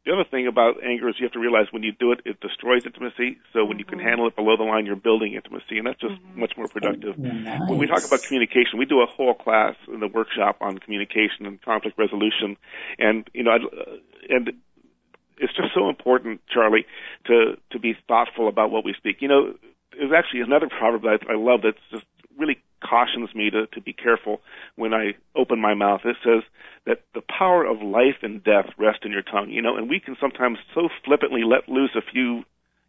the 0.10 0.16
other 0.16 0.26
thing 0.26 0.47
about 0.47 0.84
anger 0.84 1.07
is 1.07 1.16
you 1.20 1.26
have 1.26 1.34
to 1.34 1.39
realize 1.39 1.68
when 1.70 1.84
you 1.84 1.91
do 1.91 2.12
it, 2.12 2.22
it 2.26 2.39
destroys 2.41 2.84
intimacy. 2.84 3.38
So 3.53 3.64
when 3.64 3.78
you 3.78 3.86
can 3.86 3.99
handle 3.99 4.26
it 4.28 4.36
below 4.36 4.57
the 4.57 4.64
line, 4.64 4.88
you're 4.88 4.95
building 4.95 5.36
intimacy, 5.36 5.78
and 5.78 5.86
that's 5.86 5.99
just 5.99 6.16
much 6.34 6.53
more 6.57 6.68
productive. 6.68 7.20
Nice. 7.20 7.62
When 7.70 7.78
we 7.78 7.86
talk 7.86 8.03
about 8.03 8.24
communication, 8.24 8.80
we 8.80 8.86
do 8.86 9.01
a 9.01 9.05
whole 9.05 9.36
class 9.36 9.76
in 9.88 9.99
the 9.99 10.07
workshop 10.07 10.57
on 10.62 10.80
communication 10.80 11.45
and 11.45 11.62
conflict 11.62 11.99
resolution, 11.99 12.57
and 12.97 13.30
you 13.34 13.43
know, 13.43 13.51
I'd, 13.51 13.62
uh, 13.62 13.97
and 14.30 14.49
it's 15.38 15.53
just 15.53 15.76
so 15.76 15.89
important, 15.89 16.41
Charlie, 16.51 16.88
to 17.28 17.57
to 17.70 17.78
be 17.80 17.93
thoughtful 18.07 18.47
about 18.47 18.72
what 18.72 18.84
we 18.84 18.95
speak. 18.97 19.18
You 19.22 19.28
know, 19.28 19.53
there's 19.93 20.12
actually 20.12 20.41
another 20.41 20.70
proverb 20.70 21.03
that 21.03 21.30
I 21.30 21.36
love 21.38 21.62
that's 21.62 21.78
just 21.91 22.05
really 22.36 22.57
cautions 22.82 23.34
me 23.36 23.49
to 23.49 23.67
to 23.67 23.82
be 23.82 23.93
careful 23.93 24.41
when 24.75 24.93
I 24.93 25.13
open 25.36 25.59
my 25.59 25.73
mouth. 25.73 26.01
It 26.05 26.17
says 26.23 26.43
that 26.86 27.01
the 27.13 27.21
power 27.21 27.65
of 27.65 27.82
life 27.82 28.21
and 28.21 28.43
death 28.43 28.67
rest 28.77 28.99
in 29.03 29.11
your 29.11 29.21
tongue. 29.21 29.49
You 29.49 29.61
know, 29.61 29.75
and 29.75 29.89
we 29.89 29.99
can 29.99 30.15
sometimes 30.19 30.57
so 30.73 30.89
flippantly 31.05 31.43
let 31.43 31.69
loose 31.69 31.95
a 31.95 32.01
few 32.01 32.43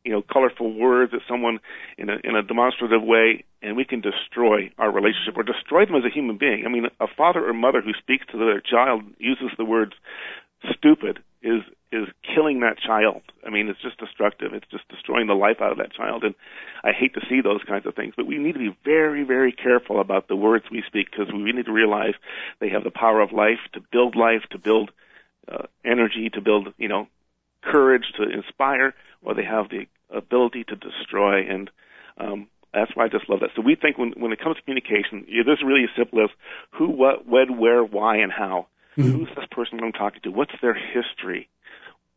you 0.04 0.12
know, 0.12 0.22
colorful 0.22 0.72
words 0.72 1.12
at 1.12 1.20
someone 1.28 1.58
in 1.98 2.08
a 2.08 2.16
in 2.24 2.34
a 2.34 2.42
demonstrative 2.42 3.02
way, 3.02 3.44
and 3.62 3.76
we 3.76 3.84
can 3.84 4.00
destroy 4.00 4.72
our 4.78 4.90
relationship 4.90 5.36
or 5.36 5.42
destroy 5.42 5.84
them 5.84 5.96
as 5.96 6.04
a 6.04 6.14
human 6.14 6.38
being. 6.38 6.64
I 6.64 6.70
mean, 6.70 6.86
a 7.00 7.06
father 7.06 7.46
or 7.46 7.52
mother 7.52 7.82
who 7.82 7.92
speaks 7.98 8.24
to 8.32 8.38
their 8.38 8.60
child 8.60 9.02
uses 9.18 9.50
the 9.58 9.64
words 9.64 9.92
stupid 10.72 11.18
is 11.42 11.62
is 11.92 12.06
killing 12.22 12.60
that 12.60 12.78
child. 12.78 13.22
I 13.44 13.50
mean, 13.50 13.68
it's 13.68 13.80
just 13.80 13.98
destructive. 13.98 14.52
It's 14.54 14.66
just 14.70 14.88
destroying 14.88 15.26
the 15.26 15.34
life 15.34 15.56
out 15.60 15.72
of 15.72 15.78
that 15.78 15.92
child, 15.92 16.24
and 16.24 16.34
I 16.84 16.92
hate 16.92 17.14
to 17.14 17.26
see 17.28 17.40
those 17.40 17.62
kinds 17.66 17.86
of 17.86 17.94
things. 17.94 18.14
But 18.16 18.26
we 18.26 18.38
need 18.38 18.52
to 18.52 18.58
be 18.58 18.76
very, 18.84 19.24
very 19.24 19.52
careful 19.52 20.00
about 20.00 20.28
the 20.28 20.36
words 20.36 20.64
we 20.70 20.82
speak 20.86 21.10
because 21.10 21.32
we 21.32 21.52
need 21.52 21.66
to 21.66 21.72
realize 21.72 22.14
they 22.60 22.70
have 22.70 22.84
the 22.84 22.90
power 22.90 23.20
of 23.20 23.32
life 23.32 23.58
to 23.72 23.80
build 23.92 24.14
life, 24.14 24.42
to 24.50 24.58
build 24.58 24.90
uh, 25.50 25.66
energy, 25.84 26.30
to 26.30 26.40
build 26.40 26.68
you 26.78 26.88
know 26.88 27.08
courage, 27.62 28.12
to 28.16 28.22
inspire, 28.22 28.94
or 29.22 29.34
they 29.34 29.44
have 29.44 29.68
the 29.68 29.86
ability 30.14 30.64
to 30.64 30.76
destroy. 30.76 31.46
And 31.48 31.70
um, 32.18 32.48
that's 32.72 32.94
why 32.94 33.04
I 33.04 33.08
just 33.08 33.28
love 33.28 33.40
that. 33.40 33.50
So 33.56 33.62
we 33.62 33.74
think 33.74 33.98
when 33.98 34.12
when 34.12 34.32
it 34.32 34.40
comes 34.40 34.56
to 34.56 34.62
communication, 34.62 35.26
it 35.28 35.48
is 35.48 35.58
really 35.64 35.84
as 35.84 35.90
simple 35.96 36.22
as 36.22 36.30
who, 36.70 36.88
what, 36.88 37.26
when, 37.26 37.58
where, 37.58 37.82
why, 37.82 38.18
and 38.18 38.32
how. 38.32 38.66
Who's 38.96 39.28
this 39.34 39.46
person 39.50 39.80
I'm 39.82 39.92
talking 39.92 40.20
to? 40.24 40.30
What's 40.30 40.52
their 40.60 40.74
history? 40.74 41.48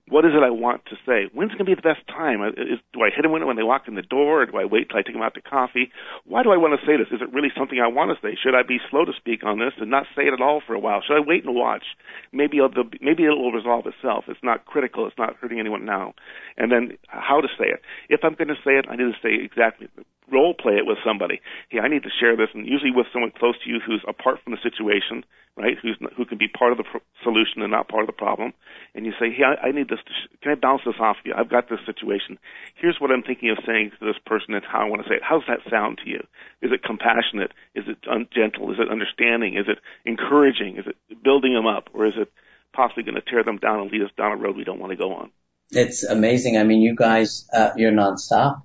What 0.09 0.25
is 0.25 0.31
it 0.35 0.43
I 0.43 0.51
want 0.51 0.83
to 0.91 0.99
say? 1.07 1.31
When's 1.31 1.55
going 1.55 1.63
to 1.63 1.71
be 1.71 1.79
the 1.79 1.81
best 1.81 2.05
time? 2.07 2.41
Uh, 2.41 2.51
is, 2.59 2.83
do 2.91 3.01
I 3.01 3.09
hit 3.09 3.23
them 3.23 3.31
when 3.31 3.55
they 3.55 3.63
walk 3.63 3.87
in 3.87 3.95
the 3.95 4.03
door, 4.03 4.43
or 4.43 4.45
do 4.45 4.57
I 4.57 4.65
wait 4.65 4.89
till 4.89 4.99
I 4.99 5.01
take 5.01 5.15
them 5.15 5.23
out 5.23 5.33
to 5.35 5.41
coffee? 5.41 5.91
Why 6.25 6.43
do 6.43 6.51
I 6.51 6.57
want 6.57 6.77
to 6.77 6.85
say 6.85 6.97
this? 6.99 7.07
Is 7.07 7.23
it 7.23 7.31
really 7.31 7.55
something 7.55 7.79
I 7.79 7.87
want 7.87 8.11
to 8.11 8.19
say? 8.19 8.35
Should 8.35 8.53
I 8.53 8.67
be 8.67 8.83
slow 8.91 9.05
to 9.05 9.13
speak 9.15 9.45
on 9.45 9.59
this 9.59 9.71
and 9.79 9.89
not 9.89 10.03
say 10.15 10.27
it 10.27 10.33
at 10.33 10.41
all 10.43 10.59
for 10.59 10.75
a 10.75 10.79
while? 10.79 11.01
Should 11.01 11.15
I 11.15 11.23
wait 11.23 11.45
and 11.45 11.55
watch? 11.55 11.95
Maybe 12.33 12.57
it'll, 12.57 12.91
maybe 12.99 13.23
it 13.23 13.31
will 13.31 13.53
resolve 13.55 13.87
itself. 13.87 14.25
It's 14.27 14.43
not 14.43 14.65
critical. 14.65 15.07
It's 15.07 15.17
not 15.17 15.37
hurting 15.39 15.59
anyone 15.59 15.85
now. 15.85 16.15
And 16.57 16.69
then 16.69 16.97
uh, 17.07 17.21
how 17.23 17.39
to 17.39 17.47
say 17.57 17.71
it? 17.71 17.79
If 18.09 18.27
I'm 18.27 18.35
going 18.35 18.51
to 18.51 18.59
say 18.59 18.75
it, 18.75 18.85
I 18.91 18.99
need 18.99 19.07
to 19.07 19.23
say 19.23 19.39
exactly 19.39 19.87
role 20.31 20.53
play 20.53 20.73
it 20.73 20.85
with 20.85 20.97
somebody. 21.05 21.41
Hey, 21.69 21.79
I 21.79 21.87
need 21.87 22.03
to 22.03 22.09
share 22.09 22.35
this, 22.35 22.49
and 22.53 22.65
usually 22.65 22.91
with 22.91 23.07
someone 23.11 23.31
close 23.31 23.55
to 23.63 23.69
you 23.69 23.79
who's 23.79 24.03
apart 24.07 24.39
from 24.43 24.53
the 24.53 24.61
situation, 24.63 25.23
right? 25.55 25.77
Who's 25.81 25.97
who 26.17 26.25
can 26.25 26.37
be 26.37 26.47
part 26.47 26.71
of 26.71 26.77
the 26.77 26.83
pro- 26.83 27.01
solution 27.23 27.61
and 27.61 27.71
not 27.71 27.87
part 27.87 28.03
of 28.03 28.07
the 28.07 28.17
problem. 28.17 28.53
And 28.95 29.05
you 29.05 29.13
say, 29.19 29.31
hey, 29.31 29.43
I, 29.43 29.67
I 29.67 29.71
need 29.71 29.89
this. 29.89 29.99
Sh- 30.05 30.31
can 30.41 30.51
I 30.51 30.55
bounce 30.55 30.81
this 30.85 30.99
off 30.99 31.17
you? 31.23 31.33
I've 31.35 31.49
got 31.49 31.69
this 31.69 31.79
situation. 31.85 32.37
Here's 32.75 32.97
what 32.99 33.11
I'm 33.11 33.23
thinking 33.23 33.49
of 33.49 33.57
saying 33.65 33.91
to 33.99 34.05
this 34.05 34.19
person, 34.25 34.53
and 34.53 34.63
how 34.65 34.81
I 34.81 34.89
want 34.89 35.03
to 35.03 35.09
say 35.09 35.15
it. 35.15 35.23
How 35.23 35.39
does 35.39 35.47
that 35.47 35.69
sound 35.69 35.99
to 36.03 36.09
you? 36.09 36.21
Is 36.61 36.71
it 36.71 36.83
compassionate? 36.83 37.51
Is 37.75 37.85
it 37.87 37.97
un- 38.09 38.27
gentle? 38.33 38.71
Is 38.71 38.79
it 38.79 38.89
understanding? 38.89 39.57
Is 39.57 39.67
it 39.67 39.79
encouraging? 40.05 40.77
Is 40.77 40.85
it 40.87 41.23
building 41.23 41.53
them 41.53 41.67
up, 41.67 41.89
or 41.93 42.05
is 42.05 42.13
it 42.17 42.31
possibly 42.73 43.03
going 43.03 43.15
to 43.15 43.21
tear 43.21 43.43
them 43.43 43.57
down 43.57 43.79
and 43.79 43.91
lead 43.91 44.01
us 44.01 44.11
down 44.17 44.31
a 44.31 44.35
road 44.35 44.57
we 44.57 44.63
don't 44.63 44.79
want 44.79 44.91
to 44.91 44.97
go 44.97 45.13
on? 45.13 45.31
It's 45.71 46.03
amazing. 46.03 46.57
I 46.57 46.63
mean, 46.63 46.81
you 46.81 46.95
guys, 46.95 47.47
uh, 47.53 47.71
you're 47.77 47.91
nonstop, 47.91 48.61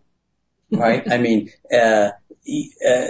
right? 0.70 1.10
I 1.10 1.18
mean, 1.18 1.50
uh, 1.72 2.10
uh, 2.88 3.06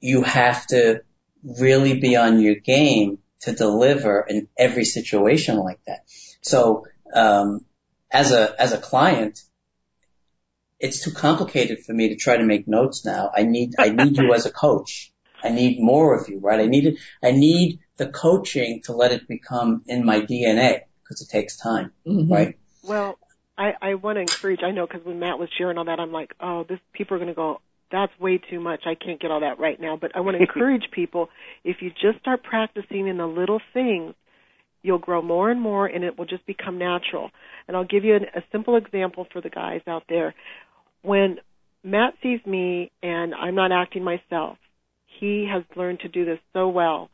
you 0.00 0.22
have 0.22 0.66
to 0.68 1.02
really 1.44 1.98
be 1.98 2.16
on 2.16 2.40
your 2.40 2.56
game 2.56 3.18
to 3.40 3.52
deliver 3.52 4.24
in 4.28 4.48
every 4.56 4.84
situation 4.84 5.56
like 5.58 5.80
that. 5.86 6.04
So, 6.42 6.86
um, 7.14 7.64
as 8.10 8.32
a, 8.32 8.54
as 8.60 8.72
a 8.72 8.78
client, 8.78 9.40
it's 10.78 11.02
too 11.02 11.12
complicated 11.12 11.84
for 11.84 11.92
me 11.92 12.08
to 12.10 12.16
try 12.16 12.36
to 12.36 12.44
make 12.44 12.66
notes 12.68 13.04
now. 13.04 13.30
I 13.34 13.44
need, 13.44 13.74
I 13.78 13.90
need 13.90 14.16
you 14.16 14.34
as 14.34 14.46
a 14.46 14.50
coach. 14.50 15.12
I 15.42 15.48
need 15.50 15.80
more 15.80 16.18
of 16.18 16.28
you, 16.28 16.38
right? 16.38 16.60
I 16.60 16.66
need 16.66 16.86
it, 16.86 16.98
I 17.22 17.32
need 17.32 17.80
the 17.96 18.08
coaching 18.08 18.82
to 18.84 18.92
let 18.92 19.12
it 19.12 19.26
become 19.26 19.82
in 19.86 20.04
my 20.04 20.20
DNA 20.20 20.80
because 21.02 21.22
it 21.22 21.28
takes 21.28 21.56
time, 21.56 21.92
Mm-hmm. 22.06 22.32
right? 22.32 22.58
Well, 22.82 23.18
I, 23.56 23.72
I 23.80 23.94
want 23.94 24.16
to 24.16 24.20
encourage. 24.20 24.60
I 24.62 24.70
know 24.70 24.86
because 24.86 25.04
when 25.04 25.18
Matt 25.18 25.38
was 25.38 25.48
sharing 25.56 25.78
all 25.78 25.84
that, 25.84 26.00
I'm 26.00 26.12
like, 26.12 26.32
oh, 26.40 26.64
this 26.68 26.78
people 26.92 27.16
are 27.16 27.18
going 27.18 27.28
to 27.28 27.34
go. 27.34 27.60
That's 27.90 28.12
way 28.18 28.38
too 28.38 28.60
much. 28.60 28.82
I 28.86 28.94
can't 28.94 29.20
get 29.20 29.30
all 29.30 29.40
that 29.40 29.58
right 29.58 29.78
now. 29.80 29.98
But 30.00 30.16
I 30.16 30.20
want 30.20 30.36
to 30.36 30.40
encourage 30.48 30.84
people. 30.92 31.28
If 31.64 31.76
you 31.80 31.90
just 31.90 32.20
start 32.20 32.42
practicing 32.42 33.06
in 33.08 33.18
the 33.18 33.26
little 33.26 33.60
things, 33.74 34.14
you'll 34.82 34.98
grow 34.98 35.22
more 35.22 35.50
and 35.50 35.60
more, 35.60 35.86
and 35.86 36.02
it 36.04 36.18
will 36.18 36.24
just 36.26 36.46
become 36.46 36.78
natural. 36.78 37.30
And 37.68 37.76
I'll 37.76 37.84
give 37.84 38.04
you 38.04 38.16
an, 38.16 38.24
a 38.34 38.42
simple 38.50 38.76
example 38.76 39.26
for 39.32 39.40
the 39.40 39.50
guys 39.50 39.80
out 39.86 40.04
there. 40.08 40.34
When 41.02 41.36
Matt 41.84 42.14
sees 42.22 42.40
me 42.46 42.90
and 43.02 43.34
I'm 43.34 43.54
not 43.54 43.72
acting 43.72 44.04
myself, 44.04 44.58
he 45.20 45.48
has 45.52 45.62
learned 45.76 46.00
to 46.00 46.08
do 46.08 46.24
this 46.24 46.38
so 46.52 46.68
well. 46.68 47.10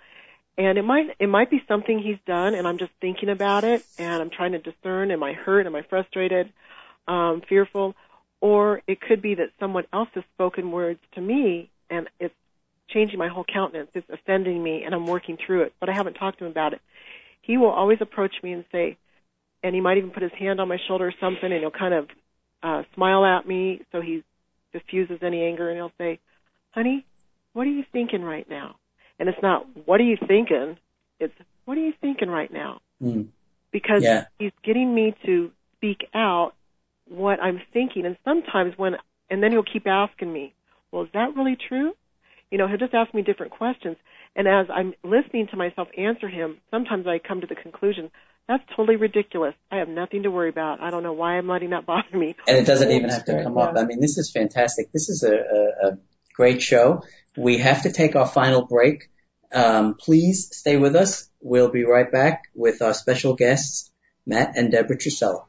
And 0.59 0.77
it 0.77 0.83
might 0.83 1.17
it 1.21 1.29
might 1.29 1.51
be 1.51 1.63
something 1.69 2.01
he's 2.01 2.19
done, 2.27 2.55
and 2.55 2.67
I'm 2.67 2.79
just 2.79 2.91
thinking 3.01 3.29
about 3.29 3.63
it, 3.63 3.85
and 3.97 4.21
I'm 4.21 4.29
trying 4.29 4.53
to 4.53 4.59
discern: 4.59 5.13
am 5.13 5.23
I 5.23 5.33
hurt? 5.33 5.67
Am 5.67 5.77
I 5.77 5.83
frustrated? 5.89 6.53
Um, 7.07 7.43
fearful? 7.49 7.95
Or 8.41 8.83
it 8.89 9.01
could 9.01 9.23
be 9.23 9.37
that 9.37 9.51
someone 9.61 9.85
else 9.93 10.09
has 10.15 10.25
spoken 10.35 10.73
words 10.73 10.99
to 11.15 11.21
me, 11.21 11.71
and 11.89 12.09
it's 12.19 12.35
changing 12.89 13.19
my 13.19 13.29
whole 13.29 13.45
countenance. 13.45 13.91
It's 13.95 14.09
offending 14.11 14.61
me, 14.63 14.83
and 14.85 14.95
I'm 14.95 15.07
working 15.07 15.39
through 15.45 15.63
it, 15.63 15.75
but 15.79 15.89
I 15.89 15.93
haven't 15.93 16.15
talked 16.15 16.39
to 16.41 16.45
him 16.45 16.51
about 16.51 16.73
it. 16.73 16.81
He 17.41 17.57
will 17.57 17.71
always 17.71 17.99
approach 18.01 18.35
me 18.43 18.53
and 18.53 18.65
say, 18.73 18.97
and 19.63 19.75
he 19.75 19.81
might 19.81 19.99
even 19.99 20.11
put 20.11 20.23
his 20.23 20.33
hand 20.33 20.61
on 20.61 20.69
my 20.69 20.79
shoulder 20.89 21.07
or 21.07 21.15
something, 21.21 21.53
and 21.53 21.61
he'll 21.61 21.71
kind 21.71 21.95
of 21.95 22.09
uh, 22.63 22.83
smile 22.95 23.25
at 23.25 23.47
me, 23.47 23.83
so 23.93 24.01
he 24.01 24.25
diffuses 24.73 25.19
any 25.23 25.45
anger, 25.45 25.69
and 25.69 25.79
he'll 25.79 25.93
say, 25.99 26.19
"Honey, 26.73 27.07
what 27.53 27.67
are 27.67 27.71
you 27.71 27.85
thinking 27.93 28.23
right 28.23 28.49
now?" 28.51 28.77
And 29.19 29.29
it's 29.29 29.43
not, 29.43 29.67
what 29.85 30.01
are 30.01 30.05
you 30.05 30.17
thinking? 30.17 30.77
It's, 31.19 31.35
what 31.65 31.77
are 31.77 31.81
you 31.81 31.93
thinking 32.01 32.29
right 32.29 32.53
now? 32.53 32.81
Mm. 33.03 33.29
Because 33.73 34.03
Yeah. 34.03 34.27
he's 34.39 34.53
getting 34.63 34.95
me 34.95 35.15
to 35.27 35.51
speak 35.77 36.09
out 36.15 36.53
what 37.09 37.43
I'm 37.43 37.61
thinking. 37.73 38.07
And 38.07 38.17
sometimes 38.25 38.75
when, 38.77 38.97
and 39.31 39.43
then 39.43 39.53
he'll 39.53 39.63
keep 39.63 39.87
asking 39.87 40.33
me, 40.33 40.55
well, 40.91 41.03
is 41.03 41.11
that 41.15 41.35
really 41.37 41.57
true? 41.57 41.95
You 42.51 42.59
know, 42.59 42.69
he'll 42.69 42.79
just 42.79 42.95
ask 42.95 43.13
me 43.13 43.23
different 43.23 43.53
questions. 43.53 43.97
And 44.35 44.47
as 44.47 44.67
I'm 44.73 44.95
listening 45.03 45.49
to 45.49 45.57
myself 45.57 45.89
answer 45.97 46.29
him, 46.29 46.59
sometimes 46.71 47.07
I 47.07 47.19
come 47.19 47.41
to 47.41 47.47
the 47.47 47.55
conclusion, 47.55 48.11
that's 48.47 48.63
totally 48.75 48.97
ridiculous. 48.97 49.55
I 49.71 49.77
have 49.77 49.89
nothing 49.89 50.23
to 50.23 50.31
worry 50.31 50.49
about. 50.49 50.81
I 50.81 50.91
don't 50.91 51.03
know 51.03 51.13
why 51.13 51.37
I'm 51.37 51.49
letting 51.49 51.71
that 51.71 51.85
bother 51.87 52.17
me. 52.17 52.37
And 52.47 52.57
it 52.57 52.67
doesn't 52.67 52.91
even 52.91 53.11
have 53.11 53.25
to 53.27 53.43
come 53.43 53.59
up. 53.59 53.77
I 53.77 53.85
mean, 53.85 54.01
this 54.01 54.17
is 54.17 54.31
fantastic. 54.31 54.91
This 54.93 55.09
is 55.11 55.23
a, 55.23 55.35
a, 55.35 55.89
a 55.89 55.99
great 56.35 56.63
show. 56.63 57.03
We 57.39 57.59
have 57.59 57.83
to 57.83 57.93
take 57.93 58.17
our 58.17 58.27
final 58.27 58.67
break. 58.67 59.11
Um, 59.53 59.95
please 59.95 60.49
stay 60.53 60.77
with 60.77 60.97
us. 60.97 61.31
We'll 61.41 61.71
be 61.71 61.85
right 61.85 62.11
back 62.11 62.45
with 62.55 62.83
our 62.83 62.93
special 62.93 63.35
guests, 63.35 63.91
Matt 64.27 64.57
and 64.57 64.73
Deborah 64.73 64.99
Trusella. 64.99 65.45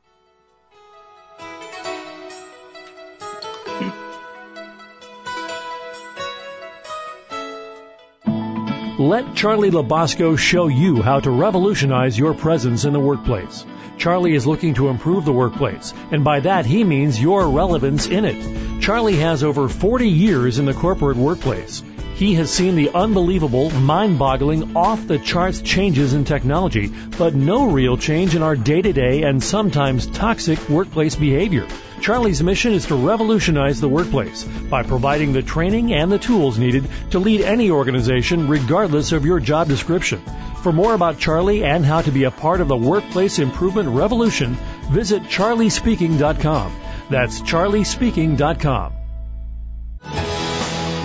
Let 9.09 9.33
Charlie 9.33 9.71
Labasco 9.71 10.37
show 10.37 10.67
you 10.67 11.01
how 11.01 11.19
to 11.21 11.31
revolutionize 11.31 12.15
your 12.15 12.35
presence 12.35 12.85
in 12.85 12.93
the 12.93 12.99
workplace. 12.99 13.65
Charlie 13.97 14.35
is 14.35 14.45
looking 14.45 14.75
to 14.75 14.89
improve 14.89 15.25
the 15.25 15.33
workplace, 15.33 15.95
and 16.11 16.23
by 16.23 16.41
that 16.41 16.67
he 16.67 16.83
means 16.83 17.19
your 17.19 17.49
relevance 17.49 18.05
in 18.05 18.23
it. 18.23 18.81
Charlie 18.83 19.15
has 19.15 19.43
over 19.43 19.67
40 19.67 20.07
years 20.07 20.59
in 20.59 20.65
the 20.65 20.75
corporate 20.75 21.17
workplace. 21.17 21.81
He 22.19 22.33
has 22.33 22.51
seen 22.51 22.75
the 22.75 22.89
unbelievable, 22.93 23.69
mind-boggling, 23.69 24.75
off-the-charts 24.75 25.61
changes 25.61 26.13
in 26.13 26.25
technology, 26.25 26.91
but 27.17 27.33
no 27.33 27.71
real 27.71 27.95
change 27.95 28.35
in 28.35 28.43
our 28.43 28.57
day-to-day 28.57 29.23
and 29.23 29.41
sometimes 29.41 30.05
toxic 30.05 30.67
workplace 30.67 31.15
behavior. 31.15 31.65
Charlie's 32.01 32.43
mission 32.43 32.73
is 32.73 32.87
to 32.87 32.95
revolutionize 32.95 33.79
the 33.79 33.87
workplace 33.87 34.43
by 34.43 34.83
providing 34.83 35.31
the 35.31 35.41
training 35.41 35.93
and 35.93 36.11
the 36.11 36.19
tools 36.19 36.59
needed 36.59 36.89
to 37.11 37.19
lead 37.19 37.39
any 37.39 37.71
organization 37.71 38.49
regardless 38.49 39.13
of 39.13 39.25
your 39.25 39.39
job 39.39 39.69
description. 39.69 40.21
For 40.61 40.73
more 40.73 40.95
about 40.95 41.19
Charlie 41.19 41.63
and 41.63 41.85
how 41.85 42.01
to 42.01 42.11
be 42.11 42.25
a 42.25 42.31
part 42.31 42.59
of 42.59 42.67
the 42.67 42.75
workplace 42.75 43.39
improvement 43.39 43.87
revolution, 43.87 44.57
visit 44.91 45.23
charliespeaking.com. 45.23 46.75
That's 47.09 47.39
charliespeaking.com. 47.39 48.98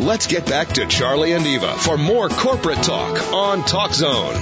Let's 0.05 0.27
get 0.27 0.45
back 0.47 0.69
to 0.75 0.87
Charlie 0.87 1.33
and 1.33 1.47
Eva 1.47 1.73
for 1.79 1.97
more 1.97 2.29
corporate 2.29 2.83
talk 2.83 3.33
on 3.33 3.65
Talk 3.65 3.93
Zone. 3.95 4.35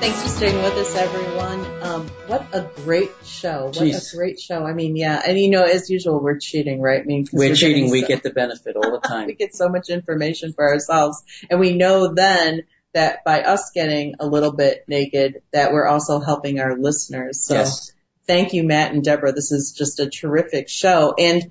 Thanks 0.00 0.22
for 0.22 0.28
staying 0.28 0.56
with 0.62 0.74
us, 0.74 0.94
everyone. 0.94 1.82
Um, 1.82 2.08
what 2.28 2.46
a 2.52 2.70
great 2.84 3.10
show! 3.24 3.64
What 3.66 3.74
Jeez. 3.74 4.12
a 4.12 4.16
great 4.16 4.38
show. 4.40 4.64
I 4.64 4.72
mean, 4.72 4.96
yeah, 4.96 5.20
and 5.26 5.36
you 5.38 5.50
know, 5.50 5.64
as 5.64 5.90
usual, 5.90 6.20
we're 6.22 6.38
cheating, 6.38 6.80
right? 6.80 7.00
I 7.00 7.04
mean, 7.04 7.26
'cause 7.26 7.32
We're 7.32 7.54
cheating. 7.54 7.90
We 7.90 8.02
so- 8.02 8.06
get 8.08 8.22
the 8.22 8.30
benefit 8.30 8.76
all 8.76 8.92
the 8.92 9.00
time. 9.06 9.26
we 9.26 9.34
get 9.34 9.54
so 9.54 9.68
much 9.68 9.88
information 9.88 10.52
for 10.52 10.68
ourselves, 10.70 11.22
and 11.50 11.58
we 11.58 11.72
know 11.76 12.14
then 12.14 12.62
that 12.92 13.24
by 13.24 13.42
us 13.42 13.70
getting 13.74 14.14
a 14.20 14.26
little 14.26 14.52
bit 14.52 14.84
naked, 14.86 15.42
that 15.52 15.72
we're 15.72 15.86
also 15.86 16.20
helping 16.20 16.60
our 16.60 16.76
listeners. 16.78 17.44
So 17.44 17.54
Yes. 17.54 17.92
thank 18.28 18.52
you, 18.52 18.62
Matt 18.62 18.92
and 18.92 19.02
Deborah. 19.02 19.32
This 19.32 19.50
is 19.50 19.72
just 19.76 19.98
a 19.98 20.08
terrific 20.08 20.68
show. 20.68 21.14
And 21.18 21.50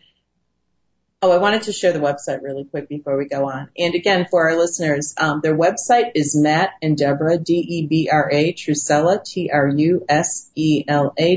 oh, 1.23 1.31
I 1.31 1.37
wanted 1.37 1.63
to 1.63 1.71
share 1.71 1.93
the 1.93 1.99
website 1.99 2.41
really 2.41 2.65
quick 2.65 2.89
before 2.89 3.17
we 3.17 3.29
go 3.29 3.49
on. 3.49 3.69
And 3.77 3.95
again, 3.95 4.27
for 4.29 4.49
our 4.49 4.57
listeners, 4.57 5.15
um, 5.17 5.39
their 5.41 5.57
website 5.57 6.11
is 6.15 6.35
Matt 6.35 6.71
and 6.81 6.97
Deborah, 6.97 7.37
D-E-B-R-A, 7.37 8.53
Trusella, 8.53 9.23
T-R-U-S-E-L-A 9.23 10.17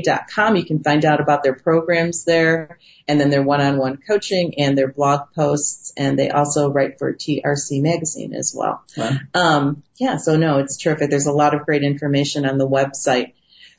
dot 0.01 0.23
com. 0.29 0.57
You 0.57 0.65
can 0.65 0.83
find 0.83 1.05
out 1.05 1.21
about 1.21 1.43
their 1.43 1.55
programs 1.55 2.25
there 2.25 2.79
and 3.07 3.17
then 3.17 3.29
their 3.29 3.43
one-on-one 3.43 3.99
coaching 4.05 4.55
and 4.57 4.77
their 4.77 4.91
blog 4.91 5.31
posts. 5.33 5.93
And 5.95 6.19
they 6.19 6.31
also 6.31 6.69
write 6.69 6.99
for 6.99 7.13
TRC 7.13 7.81
magazine 7.81 8.33
as 8.33 8.53
well. 8.53 8.83
Wow. 8.97 9.11
Um, 9.33 9.83
yeah, 9.95 10.17
so 10.17 10.35
no, 10.35 10.59
it's 10.59 10.75
terrific. 10.75 11.09
There's 11.09 11.27
a 11.27 11.31
lot 11.31 11.55
of 11.55 11.65
great 11.65 11.83
information 11.83 12.45
on 12.45 12.57
the 12.57 12.67
website. 12.67 13.35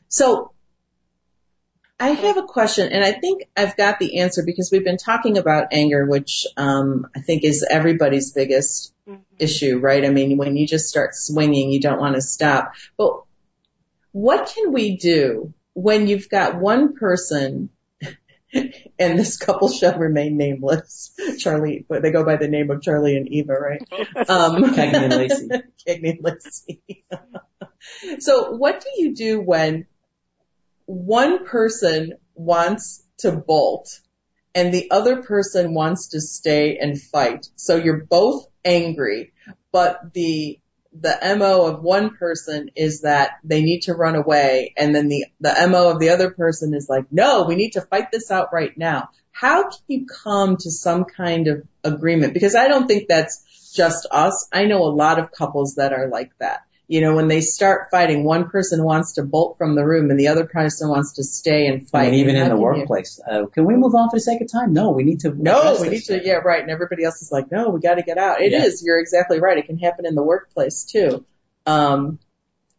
So 0.08 0.52
I 2.00 2.10
have 2.10 2.36
a 2.36 2.44
question, 2.44 2.92
and 2.92 3.02
I 3.04 3.12
think 3.12 3.48
I've 3.56 3.76
got 3.76 3.98
the 3.98 4.20
answer 4.20 4.44
because 4.44 4.70
we've 4.70 4.84
been 4.84 4.98
talking 4.98 5.36
about 5.36 5.68
anger, 5.72 6.06
which 6.06 6.46
um, 6.56 7.08
I 7.14 7.20
think 7.20 7.42
is 7.42 7.66
everybody's 7.68 8.32
biggest 8.32 8.92
issue, 9.38 9.78
right? 9.78 10.04
I 10.04 10.10
mean, 10.10 10.36
when 10.36 10.56
you 10.56 10.66
just 10.66 10.88
start 10.88 11.14
swinging, 11.14 11.70
you 11.70 11.80
don't 11.80 11.98
want 11.98 12.14
to 12.14 12.22
stop. 12.22 12.74
But 12.96 13.22
what 14.12 14.52
can 14.54 14.72
we 14.72 14.96
do 14.96 15.52
when 15.74 16.06
you've 16.06 16.28
got 16.28 16.60
one 16.60 16.94
person, 16.94 17.70
and 18.52 19.18
this 19.18 19.36
couple 19.36 19.68
shall 19.68 19.98
remain 19.98 20.36
nameless, 20.36 21.12
Charlie, 21.38 21.84
but 21.88 22.02
they 22.02 22.12
go 22.12 22.24
by 22.24 22.36
the 22.36 22.48
name 22.48 22.70
of 22.70 22.80
Charlie 22.80 23.16
and 23.16 23.28
Eva, 23.28 23.54
right? 23.54 23.82
Um, 24.28 24.62
Cagney 24.74 24.94
and 24.94 25.14
Lacey. 25.14 25.48
Cagney 25.86 26.10
and 26.10 26.24
Lacey. 26.24 27.04
so 28.20 28.52
what 28.52 28.80
do 28.80 29.02
you 29.02 29.14
do 29.14 29.40
when 29.40 29.86
one 30.88 31.44
person 31.44 32.14
wants 32.34 33.04
to 33.18 33.30
bolt 33.30 34.00
and 34.54 34.72
the 34.72 34.90
other 34.90 35.22
person 35.22 35.74
wants 35.74 36.08
to 36.08 36.20
stay 36.20 36.78
and 36.78 37.00
fight? 37.00 37.46
So 37.56 37.76
you're 37.76 38.04
both 38.04 38.46
angry, 38.64 39.34
but 39.70 40.14
the 40.14 40.58
the 41.00 41.36
MO 41.38 41.66
of 41.66 41.82
one 41.82 42.16
person 42.16 42.70
is 42.74 43.02
that 43.02 43.32
they 43.44 43.60
need 43.60 43.82
to 43.82 43.94
run 43.94 44.16
away 44.16 44.72
and 44.76 44.94
then 44.94 45.08
the, 45.08 45.26
the 45.38 45.68
MO 45.70 45.90
of 45.90 46.00
the 46.00 46.08
other 46.08 46.30
person 46.30 46.74
is 46.74 46.88
like, 46.88 47.04
no, 47.12 47.44
we 47.44 47.54
need 47.54 47.72
to 47.72 47.82
fight 47.82 48.10
this 48.10 48.30
out 48.30 48.52
right 48.52 48.76
now. 48.76 49.10
How 49.30 49.64
can 49.64 49.80
you 49.86 50.06
come 50.06 50.56
to 50.56 50.70
some 50.70 51.04
kind 51.04 51.46
of 51.46 51.62
agreement? 51.84 52.32
Because 52.32 52.54
I 52.54 52.66
don't 52.66 52.88
think 52.88 53.06
that's 53.06 53.72
just 53.74 54.08
us. 54.10 54.48
I 54.52 54.64
know 54.64 54.82
a 54.82 54.90
lot 54.90 55.18
of 55.18 55.30
couples 55.30 55.74
that 55.74 55.92
are 55.92 56.08
like 56.08 56.32
that. 56.38 56.62
You 56.90 57.02
know, 57.02 57.14
when 57.14 57.28
they 57.28 57.42
start 57.42 57.88
fighting, 57.90 58.24
one 58.24 58.48
person 58.48 58.82
wants 58.82 59.12
to 59.12 59.22
bolt 59.22 59.58
from 59.58 59.74
the 59.74 59.84
room 59.84 60.10
and 60.10 60.18
the 60.18 60.28
other 60.28 60.46
person 60.46 60.88
wants 60.88 61.12
to 61.16 61.22
stay 61.22 61.66
and 61.66 61.82
I 61.82 61.84
fight. 61.84 62.10
mean, 62.12 62.20
even 62.20 62.34
And 62.36 62.44
in 62.50 62.56
the 62.56 62.60
workplace. 62.62 63.20
Uh, 63.30 63.44
can 63.44 63.66
we 63.66 63.76
move 63.76 63.94
on 63.94 64.08
for 64.08 64.16
the 64.16 64.20
sake 64.22 64.40
of 64.40 64.50
time? 64.50 64.72
No, 64.72 64.92
we 64.92 65.02
need 65.04 65.20
to. 65.20 65.30
no, 65.30 65.76
we 65.82 65.90
need 65.90 66.04
to, 66.04 66.18
yeah, 66.24 66.36
right. 66.36 66.62
And 66.62 66.70
everybody 66.70 67.04
else 67.04 67.20
is 67.20 67.30
like, 67.30 67.52
no, 67.52 67.68
we 67.68 67.80
got 67.80 67.96
to 67.96 68.02
get 68.02 68.16
out. 68.16 68.40
It 68.40 68.54
is. 68.54 68.82
Yeah. 68.82 68.86
You're 68.86 69.00
exactly 69.00 69.38
right. 69.38 69.58
It 69.58 69.66
can 69.66 69.78
happen 69.78 70.06
in 70.06 70.14
the 70.14 70.22
workplace 70.22 70.84
too. 70.84 71.26
Um, 71.66 72.18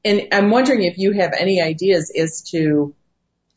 and 0.03 0.29
I'm 0.31 0.49
wondering 0.49 0.81
if 0.83 0.97
you 0.97 1.11
have 1.11 1.33
any 1.37 1.61
ideas 1.61 2.11
as 2.17 2.41
to 2.49 2.95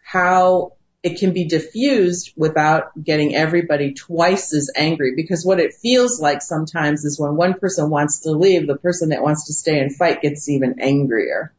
how 0.04 0.72
it 1.02 1.18
can 1.18 1.32
be 1.32 1.44
diffused 1.44 2.32
without 2.36 2.90
getting 3.02 3.34
everybody 3.34 3.92
twice 3.92 4.54
as 4.54 4.70
angry. 4.76 5.14
Because 5.16 5.44
what 5.44 5.58
it 5.58 5.74
feels 5.74 6.20
like 6.20 6.42
sometimes 6.42 7.04
is 7.04 7.18
when 7.18 7.36
one 7.36 7.54
person 7.54 7.90
wants 7.90 8.20
to 8.20 8.30
leave, 8.30 8.66
the 8.66 8.76
person 8.76 9.08
that 9.08 9.22
wants 9.22 9.46
to 9.46 9.52
stay 9.52 9.78
and 9.78 9.94
fight 9.94 10.22
gets 10.22 10.48
even 10.48 10.80
angrier. 10.80 11.52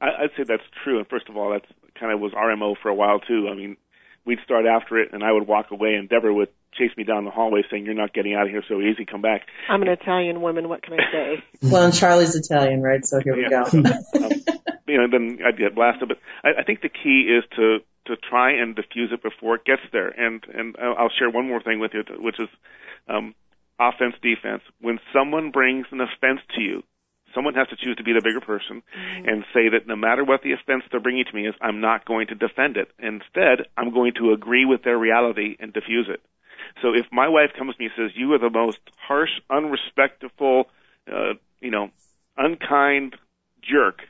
I, 0.00 0.06
I'd 0.06 0.30
say 0.36 0.44
that's 0.46 0.62
true. 0.84 0.98
And 0.98 1.08
first 1.08 1.28
of 1.28 1.36
all, 1.36 1.50
that's 1.50 1.70
kind 2.00 2.12
of 2.12 2.20
was 2.20 2.32
our 2.34 2.54
MO 2.56 2.74
for 2.80 2.88
a 2.88 2.94
while 2.94 3.18
too. 3.20 3.48
I 3.50 3.54
mean, 3.54 3.76
we'd 4.24 4.38
start 4.44 4.64
after 4.64 4.98
it, 4.98 5.10
and 5.12 5.22
I 5.22 5.32
would 5.32 5.46
walk 5.46 5.70
away, 5.70 5.94
and 5.94 6.08
Deborah 6.08 6.34
would 6.34 6.48
chase 6.76 6.90
me 6.96 7.04
down 7.04 7.24
the 7.24 7.30
hallway 7.30 7.62
saying, 7.70 7.84
"You're 7.84 7.94
not 7.94 8.12
getting 8.12 8.34
out 8.34 8.42
of 8.44 8.50
here 8.50 8.62
so 8.68 8.80
easy. 8.80 9.04
Come 9.04 9.22
back." 9.22 9.42
I'm 9.68 9.82
an 9.82 9.88
Italian 9.88 10.40
woman. 10.40 10.68
What 10.68 10.82
can 10.82 10.94
I 10.94 11.10
say? 11.12 11.42
Well, 11.62 11.84
and 11.84 11.94
Charlie's 11.94 12.34
Italian, 12.36 12.82
right? 12.82 13.04
So 13.04 13.20
here 13.20 13.34
we 13.34 13.42
Yeah. 13.42 13.64
go. 13.64 13.78
um, 14.24 14.30
you 14.86 14.96
know, 14.98 15.08
then 15.10 15.38
I'd 15.46 15.58
get 15.58 15.74
blasted. 15.74 16.08
But 16.08 16.18
I, 16.44 16.60
I 16.60 16.64
think 16.64 16.82
the 16.82 16.88
key 16.88 17.28
is 17.28 17.44
to 17.56 17.78
to 18.06 18.16
try 18.16 18.52
and 18.52 18.74
diffuse 18.74 19.10
it 19.12 19.22
before 19.22 19.56
it 19.56 19.64
gets 19.64 19.82
there. 19.92 20.08
And 20.08 20.42
and 20.52 20.76
I'll 20.80 20.94
I'll 20.98 21.12
share 21.18 21.30
one 21.30 21.46
more 21.48 21.62
thing 21.62 21.80
with 21.80 21.92
you, 21.94 22.04
which 22.20 22.38
is 22.38 22.48
um, 23.08 23.34
offense 23.80 24.14
defense. 24.22 24.62
When 24.80 24.98
someone 25.12 25.50
brings 25.50 25.86
an 25.90 26.00
offense 26.00 26.40
to 26.54 26.60
you, 26.60 26.82
someone 27.34 27.54
has 27.54 27.68
to 27.68 27.76
choose 27.76 27.96
to 27.96 28.04
be 28.04 28.12
the 28.12 28.22
bigger 28.22 28.40
person 28.40 28.82
and 29.26 29.44
say 29.52 29.68
that 29.68 29.86
no 29.86 29.96
matter 29.96 30.24
what 30.24 30.42
the 30.42 30.52
offense 30.52 30.84
they're 30.90 31.00
bringing 31.00 31.24
to 31.24 31.34
me 31.34 31.46
is, 31.46 31.54
I'm 31.60 31.80
not 31.80 32.04
going 32.06 32.28
to 32.28 32.34
defend 32.34 32.76
it. 32.76 32.88
Instead, 32.98 33.66
I'm 33.76 33.92
going 33.92 34.12
to 34.18 34.32
agree 34.32 34.64
with 34.64 34.82
their 34.84 34.98
reality 34.98 35.56
and 35.60 35.72
diffuse 35.72 36.08
it. 36.08 36.20
So 36.82 36.94
if 36.94 37.06
my 37.12 37.28
wife 37.28 37.50
comes 37.58 37.74
to 37.74 37.82
me 37.82 37.86
and 37.86 37.94
says, 37.96 38.16
"You 38.16 38.32
are 38.34 38.38
the 38.38 38.50
most 38.50 38.78
harsh, 38.96 39.30
unrespectful, 39.50 40.70
uh, 41.10 41.34
you 41.60 41.70
know, 41.70 41.90
unkind 42.36 43.16
jerk," 43.62 44.00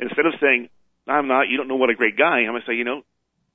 instead 0.00 0.26
of 0.26 0.34
saying, 0.40 0.68
"I'm 1.06 1.28
not," 1.28 1.48
you 1.48 1.56
don't 1.56 1.68
know 1.68 1.76
what 1.76 1.90
a 1.90 1.94
great 1.94 2.16
guy. 2.16 2.40
I'm 2.40 2.46
gonna 2.46 2.64
say, 2.66 2.74
you 2.74 2.84
know, 2.84 3.02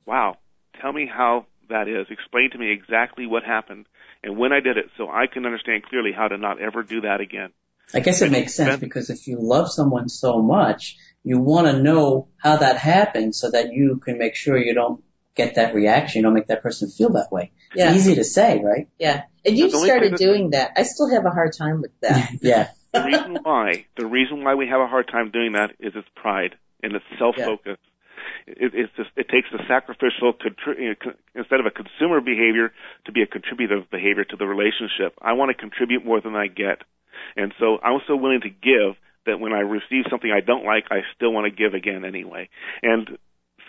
wow, 0.06 0.38
tell 0.82 0.94
me 0.94 1.06
how 1.06 1.46
that 1.70 1.88
is. 1.88 2.08
Explain 2.10 2.52
to 2.52 2.58
me 2.58 2.72
exactly 2.72 3.26
what 3.26 3.44
happened 3.44 3.86
and 4.24 4.38
when 4.38 4.52
I 4.52 4.60
did 4.60 4.78
it, 4.78 4.86
so 4.98 5.10
I 5.10 5.28
can 5.28 5.46
understand 5.46 5.84
clearly 5.84 6.12
how 6.12 6.28
to 6.28 6.38
not 6.38 6.60
ever 6.62 6.84
do 6.84 7.02
that 7.02 7.22
again. 7.22 7.52
I 7.94 8.02
guess 8.02 8.22
it 8.22 8.32
makes 8.32 8.54
sense 8.54 8.80
because 8.80 9.10
if 9.10 9.28
you 9.28 9.40
love 9.40 9.72
someone 9.72 10.10
so 10.10 10.42
much, 10.42 10.98
you 11.24 11.40
want 11.40 11.68
to 11.68 11.82
know 11.82 12.28
how 12.38 12.58
that 12.58 12.78
happened 12.78 13.36
so 13.36 13.50
that 13.50 13.72
you 13.74 13.98
can 13.98 14.18
make 14.18 14.36
sure 14.36 14.58
you 14.58 14.74
don't 14.76 15.04
get 15.40 15.56
that 15.56 15.74
reaction, 15.74 16.20
you 16.20 16.24
don't 16.24 16.34
make 16.34 16.48
that 16.48 16.62
person 16.62 16.90
feel 16.90 17.12
that 17.14 17.32
way. 17.32 17.52
Yeah. 17.74 17.94
Easy 17.94 18.16
to 18.16 18.24
say, 18.24 18.62
right? 18.64 18.88
Yeah. 18.98 19.24
And 19.46 19.58
you 19.58 19.66
But 19.66 19.72
the 19.72 19.78
only 19.78 19.90
started 19.90 20.16
doing 20.16 20.50
that. 20.52 20.74
I 20.76 20.84
still 20.84 21.10
have 21.10 21.26
a 21.26 21.30
hard 21.30 21.54
time 21.58 21.82
with 21.82 21.92
that. 22.02 22.32
Yeah. 22.42 22.70
The 22.92 23.04
reason 23.04 23.38
why, 23.44 23.86
the 23.98 24.08
reason 24.08 24.44
why 24.44 24.56
we 24.56 24.68
have 24.68 24.82
a 24.82 24.88
hard 24.88 25.08
time 25.08 25.30
doing 25.30 25.54
that 25.54 25.72
is 25.80 25.94
it's 25.96 26.08
pride 26.16 26.56
and 26.82 26.96
it's 26.96 27.06
self-focus. 27.20 27.78
It, 28.48 28.72
it's 28.74 28.92
just, 28.98 29.12
it 29.16 29.30
takes 29.30 29.48
the 29.52 29.60
sacrificial, 29.68 30.34
contri- 30.34 30.80
you 30.82 30.90
know, 30.90 30.96
co- 30.96 31.20
instead 31.36 31.60
of 31.60 31.68
a 31.68 31.72
consumer 31.72 32.20
behavior, 32.20 32.74
to 33.06 33.12
be 33.12 33.22
a 33.22 33.28
contributive 33.28 33.92
behavior 33.92 34.24
to 34.24 34.36
the 34.36 34.48
relationship. 34.48 35.14
I 35.22 35.34
want 35.34 35.50
to 35.54 35.54
contribute 35.54 36.04
more 36.04 36.20
than 36.20 36.36
I 36.36 36.48
get. 36.48 36.82
And 37.38 37.54
so 37.60 37.78
I'm 37.84 38.02
so 38.08 38.16
willing 38.16 38.42
to 38.42 38.50
give 38.50 38.98
that 39.28 39.40
when 39.40 39.54
I 39.54 39.60
receive 39.60 40.10
something 40.10 40.32
I 40.32 40.42
don't 40.42 40.66
like, 40.66 40.86
I 40.90 41.02
still 41.16 41.32
want 41.32 41.46
to 41.46 41.54
give 41.56 41.76
again 41.76 42.06
anyway. 42.06 42.50
And 42.82 43.20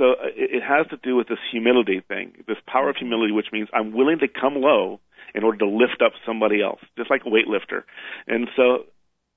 so 0.00 0.12
uh, 0.12 0.32
it, 0.34 0.56
it 0.56 0.62
has 0.62 0.86
to 0.88 0.96
do 0.96 1.14
with 1.14 1.28
this 1.28 1.38
humility 1.52 2.02
thing, 2.08 2.32
this 2.48 2.56
power 2.66 2.88
of 2.88 2.96
humility, 2.96 3.32
which 3.32 3.52
means 3.52 3.68
I'm 3.72 3.92
willing 3.92 4.18
to 4.20 4.28
come 4.28 4.54
low 4.56 4.98
in 5.34 5.44
order 5.44 5.58
to 5.58 5.66
lift 5.66 6.02
up 6.04 6.12
somebody 6.26 6.62
else, 6.62 6.80
just 6.96 7.10
like 7.10 7.22
a 7.26 7.30
weightlifter. 7.30 7.82
And 8.26 8.48
so 8.56 8.86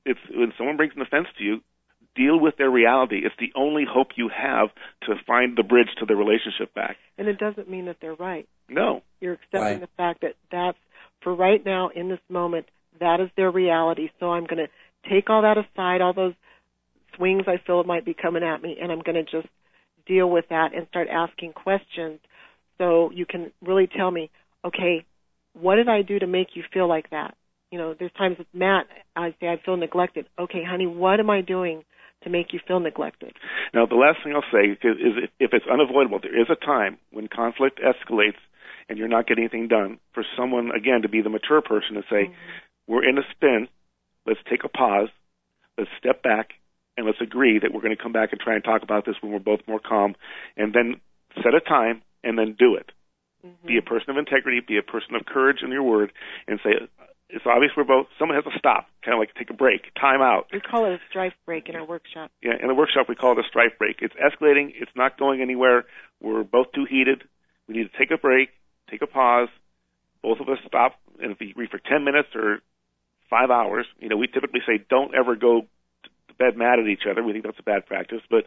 it's 0.06 0.20
when 0.34 0.54
someone 0.58 0.78
brings 0.78 0.94
an 0.96 1.02
offense 1.02 1.28
to 1.38 1.44
you, 1.44 1.62
deal 2.16 2.40
with 2.40 2.56
their 2.58 2.70
reality. 2.70 3.22
It's 3.26 3.36
the 3.40 3.52
only 3.56 3.86
hope 3.88 4.10
you 4.16 4.30
have 4.30 4.70
to 5.04 5.16
find 5.28 5.58
the 5.58 5.64
bridge 5.64 5.90
to 6.00 6.06
the 6.06 6.16
relationship 6.16 6.74
back. 6.74 6.98
And 7.18 7.28
it 7.28 7.38
doesn't 7.38 7.70
mean 7.70 7.86
that 7.86 7.98
they're 8.02 8.16
right. 8.16 8.48
No. 8.70 9.02
You're 9.20 9.34
accepting 9.34 9.60
Right. 9.62 9.82
the 9.82 9.90
fact 9.98 10.22
that 10.22 10.36
that's 10.52 10.78
for 11.22 11.36
right 11.36 11.64
now 11.64 11.90
in 11.94 12.10
this 12.10 12.20
moment. 12.30 12.68
That 13.00 13.20
is 13.20 13.30
their 13.36 13.52
reality. 13.52 14.10
So 14.20 14.32
I'm 14.32 14.46
going 14.46 14.66
to 14.68 15.10
take 15.10 15.30
all 15.30 15.42
that 15.42 15.58
aside, 15.58 16.02
all 16.02 16.14
those 16.14 16.36
swings 17.16 17.44
I 17.48 17.58
feel 17.66 17.84
might 17.84 18.06
be 18.06 18.14
coming 18.14 18.44
at 18.44 18.62
me, 18.62 18.78
and 18.82 18.92
I'm 18.92 19.02
going 19.02 19.16
to 19.16 19.24
just 19.24 19.48
deal 20.06 20.30
with 20.30 20.46
that 20.50 20.74
and 20.76 20.88
start 20.88 21.08
asking 21.10 21.54
questions. 21.54 22.20
So 22.78 23.12
you 23.14 23.26
can 23.26 23.52
really 23.62 23.88
tell 23.88 24.12
me, 24.12 24.30
okay, 24.66 25.06
what 25.54 25.76
did 25.76 25.88
I 25.88 26.02
do 26.02 26.20
to 26.20 26.28
make 26.28 26.56
you 26.56 26.64
feel 26.74 26.88
like 26.88 27.10
that? 27.12 27.36
You 27.72 27.80
know, 27.80 27.96
there's 27.98 28.12
times 28.14 28.38
with 28.38 28.48
Matt, 28.54 28.86
I 29.16 29.34
say 29.40 29.48
I 29.48 29.62
feel 29.64 29.78
neglected. 29.78 30.26
Okay, 30.38 30.64
honey, 30.68 30.88
what 30.88 31.20
am 31.20 31.30
I 31.30 31.42
doing 31.42 31.84
to 32.24 32.30
make 32.30 32.54
you 32.54 32.60
feel 32.68 32.80
neglected? 32.80 33.34
Now, 33.74 33.86
the 33.86 33.96
last 33.96 34.20
thing 34.24 34.34
I'll 34.34 34.44
say 34.52 34.72
is 34.72 34.78
if 35.40 35.52
it's 35.54 35.66
unavoidable, 35.72 36.20
there 36.22 36.40
is 36.40 36.48
a 36.50 36.66
time 36.66 36.98
when 37.12 37.28
conflict 37.28 37.80
escalates 37.80 38.42
and 38.90 38.98
you're 38.98 39.08
not 39.08 39.28
getting 39.28 39.44
anything 39.46 39.68
done 39.68 40.00
for 40.14 40.24
someone, 40.38 40.72
again, 40.72 41.02
to 41.02 41.10
be 41.10 41.22
the 41.22 41.30
mature 41.30 41.62
person 41.62 41.96
and 41.96 42.06
say, 42.10 42.26
mm-hmm. 42.26 42.34
we're 42.88 43.08
in 43.08 43.18
a 43.18 43.24
spin, 43.32 43.68
let's 44.26 44.40
take 44.50 44.64
a 44.64 44.70
pause, 44.70 45.10
let's 45.78 45.90
step 46.00 46.22
back, 46.22 46.50
and 46.98 47.06
let's 47.06 47.22
agree 47.22 47.60
that 47.60 47.74
we're 47.74 47.82
going 47.82 47.96
to 47.96 48.02
come 48.02 48.14
back 48.14 48.32
and 48.32 48.40
try 48.40 48.56
and 48.56 48.64
talk 48.64 48.84
about 48.84 49.06
this 49.06 49.16
when 49.22 49.32
we're 49.32 49.40
both 49.40 49.62
more 49.68 49.80
calm, 49.80 50.16
and 50.58 50.74
then 50.74 51.02
set 51.44 51.54
a 51.54 51.60
time 51.60 52.02
and 52.24 52.38
then 52.38 52.56
do 52.58 52.76
it. 52.76 52.92
Mm-hmm. 53.46 53.68
Be 53.68 53.78
a 53.78 53.82
person 53.82 54.10
of 54.10 54.18
integrity. 54.18 54.62
Be 54.66 54.78
a 54.78 54.84
person 54.84 55.16
of 55.16 55.26
courage 55.26 55.58
in 55.64 55.72
your 55.72 55.84
word, 55.84 56.12
and 56.48 56.60
say 56.64 56.72
it's 57.30 57.46
obvious 57.46 57.72
we're 57.76 57.84
both. 57.84 58.08
Someone 58.20 58.36
has 58.36 58.46
to 58.46 58.58
stop, 58.58 58.88
kind 59.04 59.16
of 59.16 59.20
like 59.20 59.34
take 59.36 59.50
a 59.50 59.54
break, 59.54 59.94
time 60.00 60.22
out. 60.22 60.48
We 60.54 60.62
call 60.62 60.86
it 60.86 60.94
a 60.94 61.00
strife 61.10 61.34
break 61.46 61.68
in 61.68 61.76
our 61.76 61.86
workshop. 61.86 62.32
Yeah, 62.42 62.54
in 62.62 62.68
the 62.68 62.76
workshop 62.76 63.08
we 63.10 63.16
call 63.16 63.34
it 63.34 63.40
a 63.40 63.48
strife 63.50 63.78
break. 63.80 63.98
It's 64.02 64.14
escalating. 64.16 64.72
It's 64.76 64.92
not 64.96 65.18
going 65.18 65.42
anywhere. 65.42 65.86
We're 66.22 66.44
both 66.44 66.68
too 66.74 66.86
heated. 66.90 67.24
We 67.68 67.76
need 67.76 67.92
to 67.92 67.98
take 67.98 68.12
a 68.12 68.18
break, 68.18 68.50
take 68.90 69.02
a 69.02 69.08
pause. 69.08 69.50
Both 70.22 70.40
of 70.40 70.48
us 70.48 70.60
stop, 70.66 70.96
and 71.22 71.34
if 71.34 71.40
we 71.40 71.54
read 71.58 71.70
for 71.70 71.80
10 71.80 72.06
minutes 72.06 72.30
or 72.34 72.60
five 73.30 73.50
hours, 73.50 73.86
you 74.00 74.08
know, 74.08 74.16
we 74.16 74.28
typically 74.28 74.62
say 74.66 74.86
don't 74.90 75.14
ever 75.14 75.36
go 75.36 75.64
bed 76.38 76.58
mad 76.58 76.80
at 76.80 76.88
each 76.88 77.04
other. 77.10 77.24
We 77.24 77.34
think 77.34 77.46
that's 77.46 77.60
a 77.60 77.64
bad 77.64 77.86
practice, 77.86 78.22
but 78.30 78.46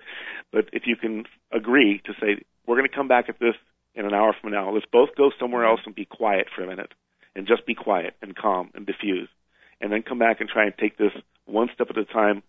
but 0.52 0.68
if 0.72 0.86
you 0.86 0.96
can 0.96 1.24
agree 1.52 2.00
to 2.04 2.12
say 2.20 2.42
we're 2.66 2.76
going 2.76 2.88
to 2.88 2.94
come 2.94 3.08
back 3.08 3.28
at 3.28 3.38
this 3.38 3.54
in 3.94 4.04
an 4.04 4.14
hour 4.14 4.34
from 4.40 4.52
now, 4.52 4.70
let's 4.72 4.86
both 4.92 5.10
go 5.16 5.30
somewhere 5.38 5.64
else 5.64 5.80
and 5.86 5.94
be 5.94 6.04
quiet 6.04 6.48
for 6.54 6.62
a 6.62 6.66
minute 6.66 6.92
and 7.34 7.46
just 7.46 7.66
be 7.66 7.74
quiet 7.74 8.14
and 8.22 8.34
calm 8.34 8.70
and 8.74 8.86
diffuse, 8.86 9.28
and 9.80 9.92
then 9.92 10.02
come 10.02 10.18
back 10.18 10.40
and 10.40 10.48
try 10.48 10.64
and 10.64 10.74
take 10.78 10.96
this 10.96 11.12
one 11.44 11.68
step 11.74 11.88
at 11.90 11.98
a 11.98 12.04
time, 12.04 12.42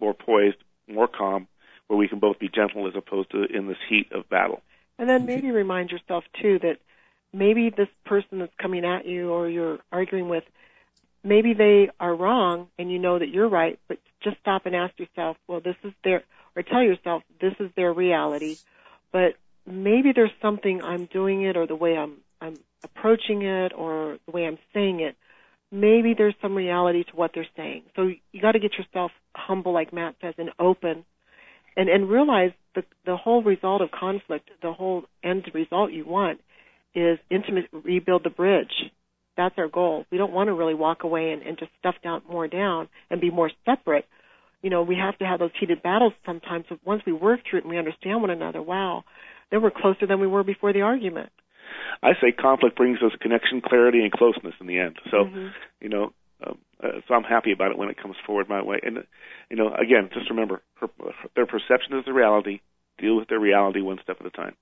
more 0.00 0.14
poised, 0.14 0.56
more 0.86 1.08
calm, 1.08 1.48
where 1.86 1.98
we 1.98 2.08
can 2.08 2.18
both 2.18 2.38
be 2.38 2.48
gentle 2.48 2.86
as 2.86 2.94
opposed 2.94 3.30
to 3.30 3.44
in 3.44 3.66
this 3.66 3.78
heat 3.88 4.12
of 4.12 4.28
battle. 4.28 4.62
And 4.98 5.08
then 5.08 5.26
maybe 5.26 5.50
remind 5.50 5.90
yourself 5.90 6.24
too 6.40 6.58
that 6.60 6.78
maybe 7.32 7.70
this 7.70 7.88
person 8.04 8.38
that's 8.38 8.54
coming 8.60 8.84
at 8.84 9.06
you 9.06 9.30
or 9.30 9.48
you're 9.48 9.78
arguing 9.90 10.28
with, 10.28 10.44
maybe 11.24 11.54
they 11.54 11.90
are 11.98 12.14
wrong 12.14 12.68
and 12.78 12.92
you 12.92 12.98
know 12.98 13.18
that 13.18 13.28
you're 13.28 13.48
right, 13.48 13.78
but 13.88 13.98
just 14.22 14.38
stop 14.40 14.66
and 14.66 14.76
ask 14.76 14.98
yourself, 14.98 15.36
well, 15.48 15.60
this 15.60 15.76
is 15.82 15.92
their, 16.04 16.22
or 16.54 16.62
tell 16.62 16.82
yourself 16.82 17.22
this 17.40 17.54
is 17.58 17.70
their 17.74 17.92
reality, 17.92 18.56
but 19.12 19.34
maybe 19.66 20.12
there's 20.14 20.30
something 20.40 20.82
I'm 20.82 21.06
doing 21.06 21.42
it 21.42 21.56
or 21.56 21.66
the 21.66 21.74
way 21.74 21.96
I'm 21.96 22.18
I'm 22.40 22.58
approaching 22.82 23.42
it 23.42 23.72
or 23.74 24.18
the 24.26 24.32
way 24.32 24.44
I'm 24.46 24.58
saying 24.74 25.00
it, 25.00 25.16
maybe 25.72 26.14
there's 26.16 26.34
some 26.42 26.54
reality 26.54 27.04
to 27.04 27.16
what 27.16 27.30
they're 27.34 27.46
saying. 27.56 27.82
So 27.96 28.12
you 28.32 28.40
got 28.40 28.52
to 28.52 28.58
get 28.58 28.74
yourself 28.74 29.10
humble, 29.34 29.72
like 29.72 29.92
Matt 29.92 30.16
says, 30.20 30.34
and 30.36 30.50
open, 30.58 31.04
and 31.76 31.88
and 31.88 32.08
realize 32.08 32.52
the 32.74 32.84
the 33.06 33.16
whole 33.16 33.42
result 33.42 33.80
of 33.82 33.90
conflict, 33.90 34.50
the 34.62 34.72
whole 34.72 35.04
end 35.22 35.50
result 35.54 35.92
you 35.92 36.04
want, 36.04 36.40
is 36.94 37.18
intimate. 37.30 37.68
Rebuild 37.72 38.24
the 38.24 38.30
bridge. 38.30 38.90
That's 39.36 39.54
our 39.58 39.68
goal. 39.68 40.06
We 40.10 40.18
don't 40.18 40.32
want 40.32 40.48
to 40.48 40.54
really 40.54 40.74
walk 40.74 41.02
away 41.02 41.32
and, 41.32 41.42
and 41.42 41.58
just 41.58 41.70
stuff 41.78 41.96
down 42.02 42.22
more 42.30 42.48
down 42.48 42.88
and 43.10 43.20
be 43.20 43.30
more 43.30 43.50
separate. 43.64 44.06
You 44.62 44.70
know, 44.70 44.82
we 44.82 44.96
have 44.96 45.18
to 45.18 45.24
have 45.24 45.40
those 45.40 45.50
heated 45.58 45.82
battles 45.82 46.12
sometimes. 46.24 46.66
But 46.68 46.78
once 46.84 47.02
we 47.06 47.12
work 47.12 47.40
through 47.48 47.60
it 47.60 47.64
and 47.64 47.70
we 47.70 47.78
understand 47.78 48.20
one 48.20 48.30
another, 48.30 48.62
wow, 48.62 49.04
then 49.50 49.62
we're 49.62 49.70
closer 49.70 50.06
than 50.06 50.20
we 50.20 50.26
were 50.26 50.44
before 50.44 50.72
the 50.72 50.82
argument. 50.82 51.30
I 52.02 52.12
say 52.20 52.32
conflict 52.32 52.76
brings 52.76 52.98
us 53.02 53.12
connection, 53.20 53.60
clarity, 53.60 54.00
and 54.00 54.12
closeness 54.12 54.54
in 54.60 54.66
the 54.66 54.78
end. 54.78 54.96
So, 55.10 55.16
mm-hmm. 55.24 55.48
you 55.80 55.88
know, 55.88 56.12
um, 56.46 56.58
uh, 56.82 57.00
so 57.06 57.14
I'm 57.14 57.22
happy 57.24 57.52
about 57.52 57.70
it 57.70 57.78
when 57.78 57.88
it 57.88 58.00
comes 58.00 58.16
forward 58.26 58.48
my 58.48 58.62
way. 58.62 58.80
And, 58.82 59.04
you 59.50 59.56
know, 59.56 59.68
again, 59.68 60.10
just 60.12 60.30
remember, 60.30 60.62
her, 60.80 60.88
their 61.36 61.46
perception 61.46 61.98
is 61.98 62.04
the 62.04 62.12
reality. 62.12 62.60
Deal 62.98 63.16
with 63.16 63.28
their 63.28 63.40
reality 63.40 63.80
one 63.80 63.98
step 64.02 64.18
at 64.20 64.26
a 64.26 64.30
time. 64.30 64.54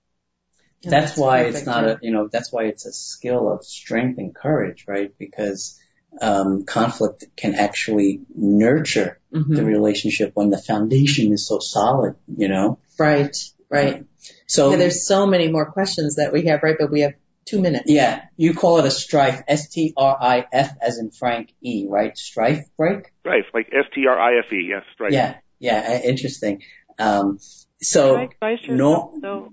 That's 0.83 1.17
why 1.17 1.43
it's 1.43 1.65
not 1.65 1.85
a, 1.85 1.99
you 2.03 2.11
know, 2.11 2.29
that's 2.31 2.53
why 2.53 2.65
it's 2.65 2.87
a 2.87 2.93
skill 2.93 3.51
of 3.51 3.65
strength 3.65 4.19
and 4.19 4.35
courage, 4.35 4.85
right? 4.89 5.13
Because 5.17 5.81
um, 6.21 6.65
conflict 6.65 7.25
can 7.37 7.55
actually 7.55 8.23
nurture 8.35 9.21
mm-hmm. 9.33 9.55
the 9.55 9.65
relationship 9.65 10.33
when 10.35 10.51
the 10.51 10.59
foundation 10.59 11.33
is 11.33 11.47
so 11.47 11.59
solid, 11.59 12.17
you 12.37 12.49
know? 12.49 12.79
Right, 12.99 13.37
right. 13.71 14.05
So 14.47 14.71
yeah, 14.71 14.77
there's 14.77 15.07
so 15.07 15.27
many 15.27 15.49
more 15.49 15.71
questions 15.71 16.17
that 16.17 16.33
we 16.33 16.47
have, 16.47 16.63
right? 16.63 16.77
But 16.79 16.91
we 16.91 17.01
have 17.01 17.15
two 17.45 17.61
minutes. 17.61 17.85
Yeah, 17.87 18.25
you 18.37 18.55
call 18.55 18.79
it 18.79 18.85
a 18.85 18.91
strife, 18.91 19.43
S-T-R-I-F 19.49 20.77
as 20.81 20.99
in 20.99 21.11
Frank 21.11 21.53
E, 21.63 21.87
right? 21.89 22.17
Strife 22.17 22.65
break? 22.77 23.13
Strife, 23.21 23.47
like 23.55 23.69
S-T-R-I-F-E, 23.73 24.69
yes, 24.69 24.83
strife. 24.95 25.13
Yeah, 25.13 25.37
yeah, 25.59 26.01
interesting. 26.01 26.63
Um, 26.99 27.39
so, 27.81 28.29
no, 28.69 29.53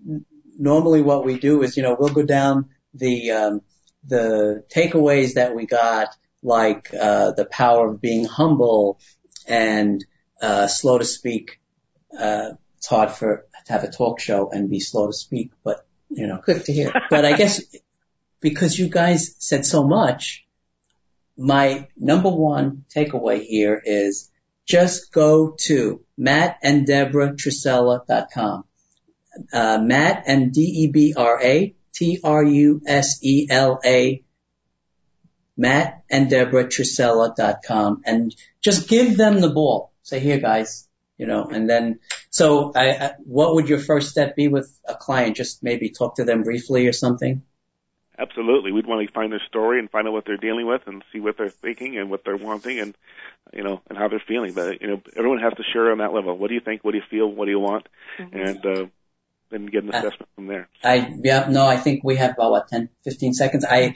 normally 0.60 1.01
what 1.01 1.26
we 1.26 1.39
do 1.39 1.64
is, 1.64 1.78
you 1.78 1.84
know, 1.84 1.95
we'll 1.99 2.14
go 2.14 2.24
down 2.24 2.70
the, 2.93 3.32
um, 3.32 3.62
the 4.05 4.64
takeaways 4.70 5.34
that 5.34 5.55
we 5.55 5.66
got, 5.66 6.10
like, 6.43 6.93
uh, 6.93 7.32
the 7.32 7.45
power 7.45 7.89
of 7.89 8.01
being 8.01 8.26
humble 8.26 8.99
and, 9.47 10.05
uh, 10.41 10.68
slow 10.68 10.97
to 10.97 11.05
speak, 11.05 11.60
uh, 12.18 12.51
it's 12.78 12.88
hard 12.88 13.12
for 13.12 13.45
to 13.66 13.74
have 13.74 13.84
a 13.84 13.91
talk 13.91 14.20
show 14.20 14.49
and 14.49 14.70
be 14.70 14.80
slow 14.80 15.07
to 15.07 15.14
speak, 15.14 15.51
but 15.64 15.86
you 16.10 16.28
know, 16.28 16.39
quick 16.43 16.64
to 16.66 16.74
hear. 16.74 16.91
but 17.10 17.26
I 17.26 17.38
guess 17.38 17.62
because 18.41 18.78
you 18.78 18.89
guys 18.89 19.36
said 19.39 19.66
so 19.66 19.84
much, 19.84 20.45
my 21.38 21.88
number 21.97 22.30
one 22.30 22.86
takeaway 22.93 23.45
here 23.45 23.82
is 23.84 24.30
just 24.66 25.12
go 25.12 25.55
to 25.60 26.03
Matt 29.53 29.53
and 29.53 29.53
Deborah 29.53 29.77
Trusella.com. 29.79 29.79
Uh, 29.79 29.83
Matt 29.83 30.23
and 30.27 30.53
D-E-B-R-A 30.53 31.75
T-R-U-S-E-L-A 31.99 32.83
Matt 35.57 36.03
and 36.09 36.29
Deborah 36.29 36.67
Trusella.com 36.67 38.01
and 38.05 38.33
just 38.61 38.87
give 38.87 39.17
them 39.17 39.41
the 39.41 39.49
ball. 39.49 39.91
Say, 40.03 40.21
here 40.21 40.39
guys, 40.39 40.87
you 41.17 41.27
know, 41.27 41.43
and 41.43 41.69
then, 41.69 41.99
so 42.29 42.71
I, 42.73 42.91
I, 42.91 43.11
what 43.25 43.53
would 43.55 43.67
your 43.67 43.79
first 43.79 44.09
step 44.09 44.37
be 44.37 44.47
with 44.47 44.73
a 44.87 44.95
client? 44.95 45.35
Just 45.35 45.61
maybe 45.61 45.89
talk 45.89 46.15
to 46.15 46.23
them 46.23 46.43
briefly 46.43 46.87
or 46.87 46.93
something? 46.93 47.43
Absolutely. 48.17 48.71
We'd 48.71 48.87
want 48.87 49.05
to 49.05 49.13
find 49.13 49.31
their 49.31 49.41
story 49.47 49.79
and 49.79 49.91
find 49.91 50.07
out 50.07 50.13
what 50.13 50.25
they're 50.25 50.37
dealing 50.37 50.65
with 50.65 50.87
and 50.87 51.03
see 51.11 51.19
what 51.19 51.37
they're 51.37 51.49
thinking 51.49 51.97
and 51.97 52.09
what 52.09 52.23
they're 52.23 52.37
wanting 52.37 52.79
and, 52.79 52.95
you 53.53 53.63
know, 53.63 53.81
and 53.89 53.97
how 53.97 54.07
they're 54.07 54.23
feeling. 54.25 54.53
But, 54.53 54.81
you 54.81 54.87
know, 54.87 55.01
everyone 55.15 55.39
has 55.39 55.53
to 55.55 55.63
share 55.73 55.91
on 55.91 55.97
that 55.97 56.13
level. 56.13 56.37
What 56.37 56.47
do 56.47 56.53
you 56.53 56.61
think? 56.61 56.83
What 56.83 56.91
do 56.91 56.97
you 56.97 57.03
feel? 57.09 57.27
What 57.27 57.45
do 57.45 57.51
you 57.51 57.59
want? 57.59 57.87
Mm-hmm. 58.17 58.37
And, 58.37 58.65
uh, 58.65 58.85
then 59.50 59.66
get 59.66 59.84
an 59.84 59.93
uh, 59.93 59.97
assessment 59.97 60.22
uh, 60.22 60.36
from 60.36 60.47
there. 60.47 60.70
I, 60.84 61.14
yeah, 61.24 61.47
no, 61.50 61.66
I 61.66 61.78
think 61.78 62.04
we 62.04 62.16
have 62.18 62.32
about 62.32 62.52
what, 62.52 62.68
10, 62.68 62.89
15 63.04 63.34
seconds. 63.34 63.66
I, 63.66 63.95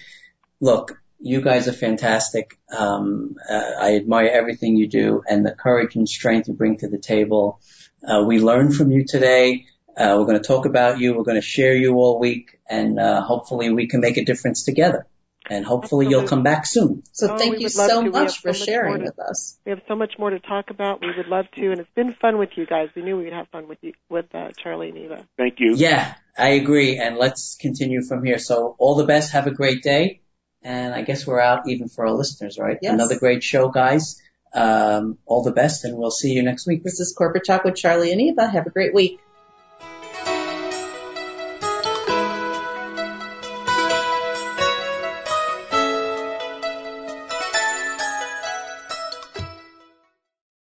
look, 0.60 1.00
you 1.20 1.42
guys 1.42 1.68
are 1.68 1.74
fantastic. 1.74 2.58
Um, 2.76 3.36
uh, 3.50 3.72
I 3.80 3.96
admire 3.96 4.30
everything 4.32 4.76
you 4.76 4.88
do 4.88 5.24
and 5.28 5.46
the 5.46 5.52
courage 5.52 5.96
and 5.96 6.08
strength 6.08 6.48
you 6.48 6.54
bring 6.54 6.78
to 6.78 6.90
the 6.90 6.98
table. 6.98 7.62
Uh, 8.06 8.24
we 8.26 8.40
learned 8.40 8.76
from 8.76 8.92
you 8.92 9.06
today. 9.06 9.66
Uh, 9.96 10.16
we're 10.18 10.26
going 10.26 10.42
to 10.42 10.48
talk 10.48 10.66
about 10.66 11.00
you. 11.00 11.14
We're 11.16 11.24
going 11.24 11.40
to 11.40 11.42
share 11.42 11.76
you 11.76 11.94
all 11.94 12.20
week, 12.20 12.60
and 12.68 13.00
uh, 13.00 13.22
hopefully 13.22 13.70
we 13.70 13.88
can 13.88 14.02
make 14.02 14.18
a 14.18 14.26
difference 14.26 14.64
together. 14.64 15.06
And 15.54 15.64
hopefully 15.64 16.08
you'll 16.08 16.28
come 16.28 16.42
back 16.42 16.66
soon. 16.66 17.04
So 17.12 17.32
oh, 17.32 17.38
thank 17.38 17.60
you 17.60 17.70
so 17.70 18.02
much 18.02 18.40
for 18.40 18.54
so 18.54 18.66
sharing 18.66 19.00
to, 19.00 19.04
with 19.04 19.20
us. 19.20 19.60
We 19.66 19.70
have 19.70 19.82
so 19.88 19.96
much 19.96 20.14
more 20.18 20.32
to 20.32 20.40
talk 20.40 20.72
about. 20.72 21.00
We 21.02 21.16
would 21.16 21.28
love 21.28 21.46
to, 21.56 21.72
and 21.72 21.80
it's 21.80 21.94
been 21.96 22.16
fun 22.20 22.40
with 22.40 22.50
you 22.56 22.66
guys. 22.66 22.90
We 22.96 23.04
knew 23.04 23.18
we 23.18 23.26
would 23.26 23.34
have 23.34 23.48
fun 23.50 23.68
with 23.68 23.78
you, 23.82 23.94
with 24.10 24.34
uh, 24.34 24.50
Charlie 24.58 24.90
and 24.90 24.98
Eva. 24.98 25.28
Thank 25.38 25.60
you. 25.60 25.76
Yeah, 25.76 26.16
I 26.36 26.50
agree. 26.50 26.98
And 26.98 27.18
let's 27.18 27.56
continue 27.62 28.02
from 28.02 28.26
here. 28.26 28.40
So 28.40 28.76
all 28.80 28.96
the 28.96 29.06
best. 29.06 29.34
Have 29.34 29.46
a 29.46 29.52
great 29.52 29.84
day. 29.84 30.22
And 30.64 30.96
I 30.96 31.04
guess 31.04 31.28
we're 31.28 31.42
out 31.42 31.68
even 31.68 31.88
for 31.88 32.08
our 32.08 32.14
listeners, 32.14 32.58
right? 32.58 32.78
Yes. 32.82 32.94
Another 32.94 33.20
great 33.20 33.44
show, 33.44 33.70
guys. 33.70 34.20
Um, 34.56 35.20
all 35.26 35.44
the 35.44 35.52
best, 35.52 35.84
and 35.84 35.98
we'll 35.98 36.12
see 36.12 36.32
you 36.32 36.42
next 36.42 36.66
week. 36.68 36.84
This 36.84 37.00
is 37.00 37.14
Corporate 37.16 37.46
Talk 37.46 37.64
with 37.64 37.76
Charlie 37.76 38.12
and 38.12 38.22
Eva. 38.22 38.48
Have 38.48 38.66
a 38.66 38.70
great 38.70 38.94
week. 38.94 39.20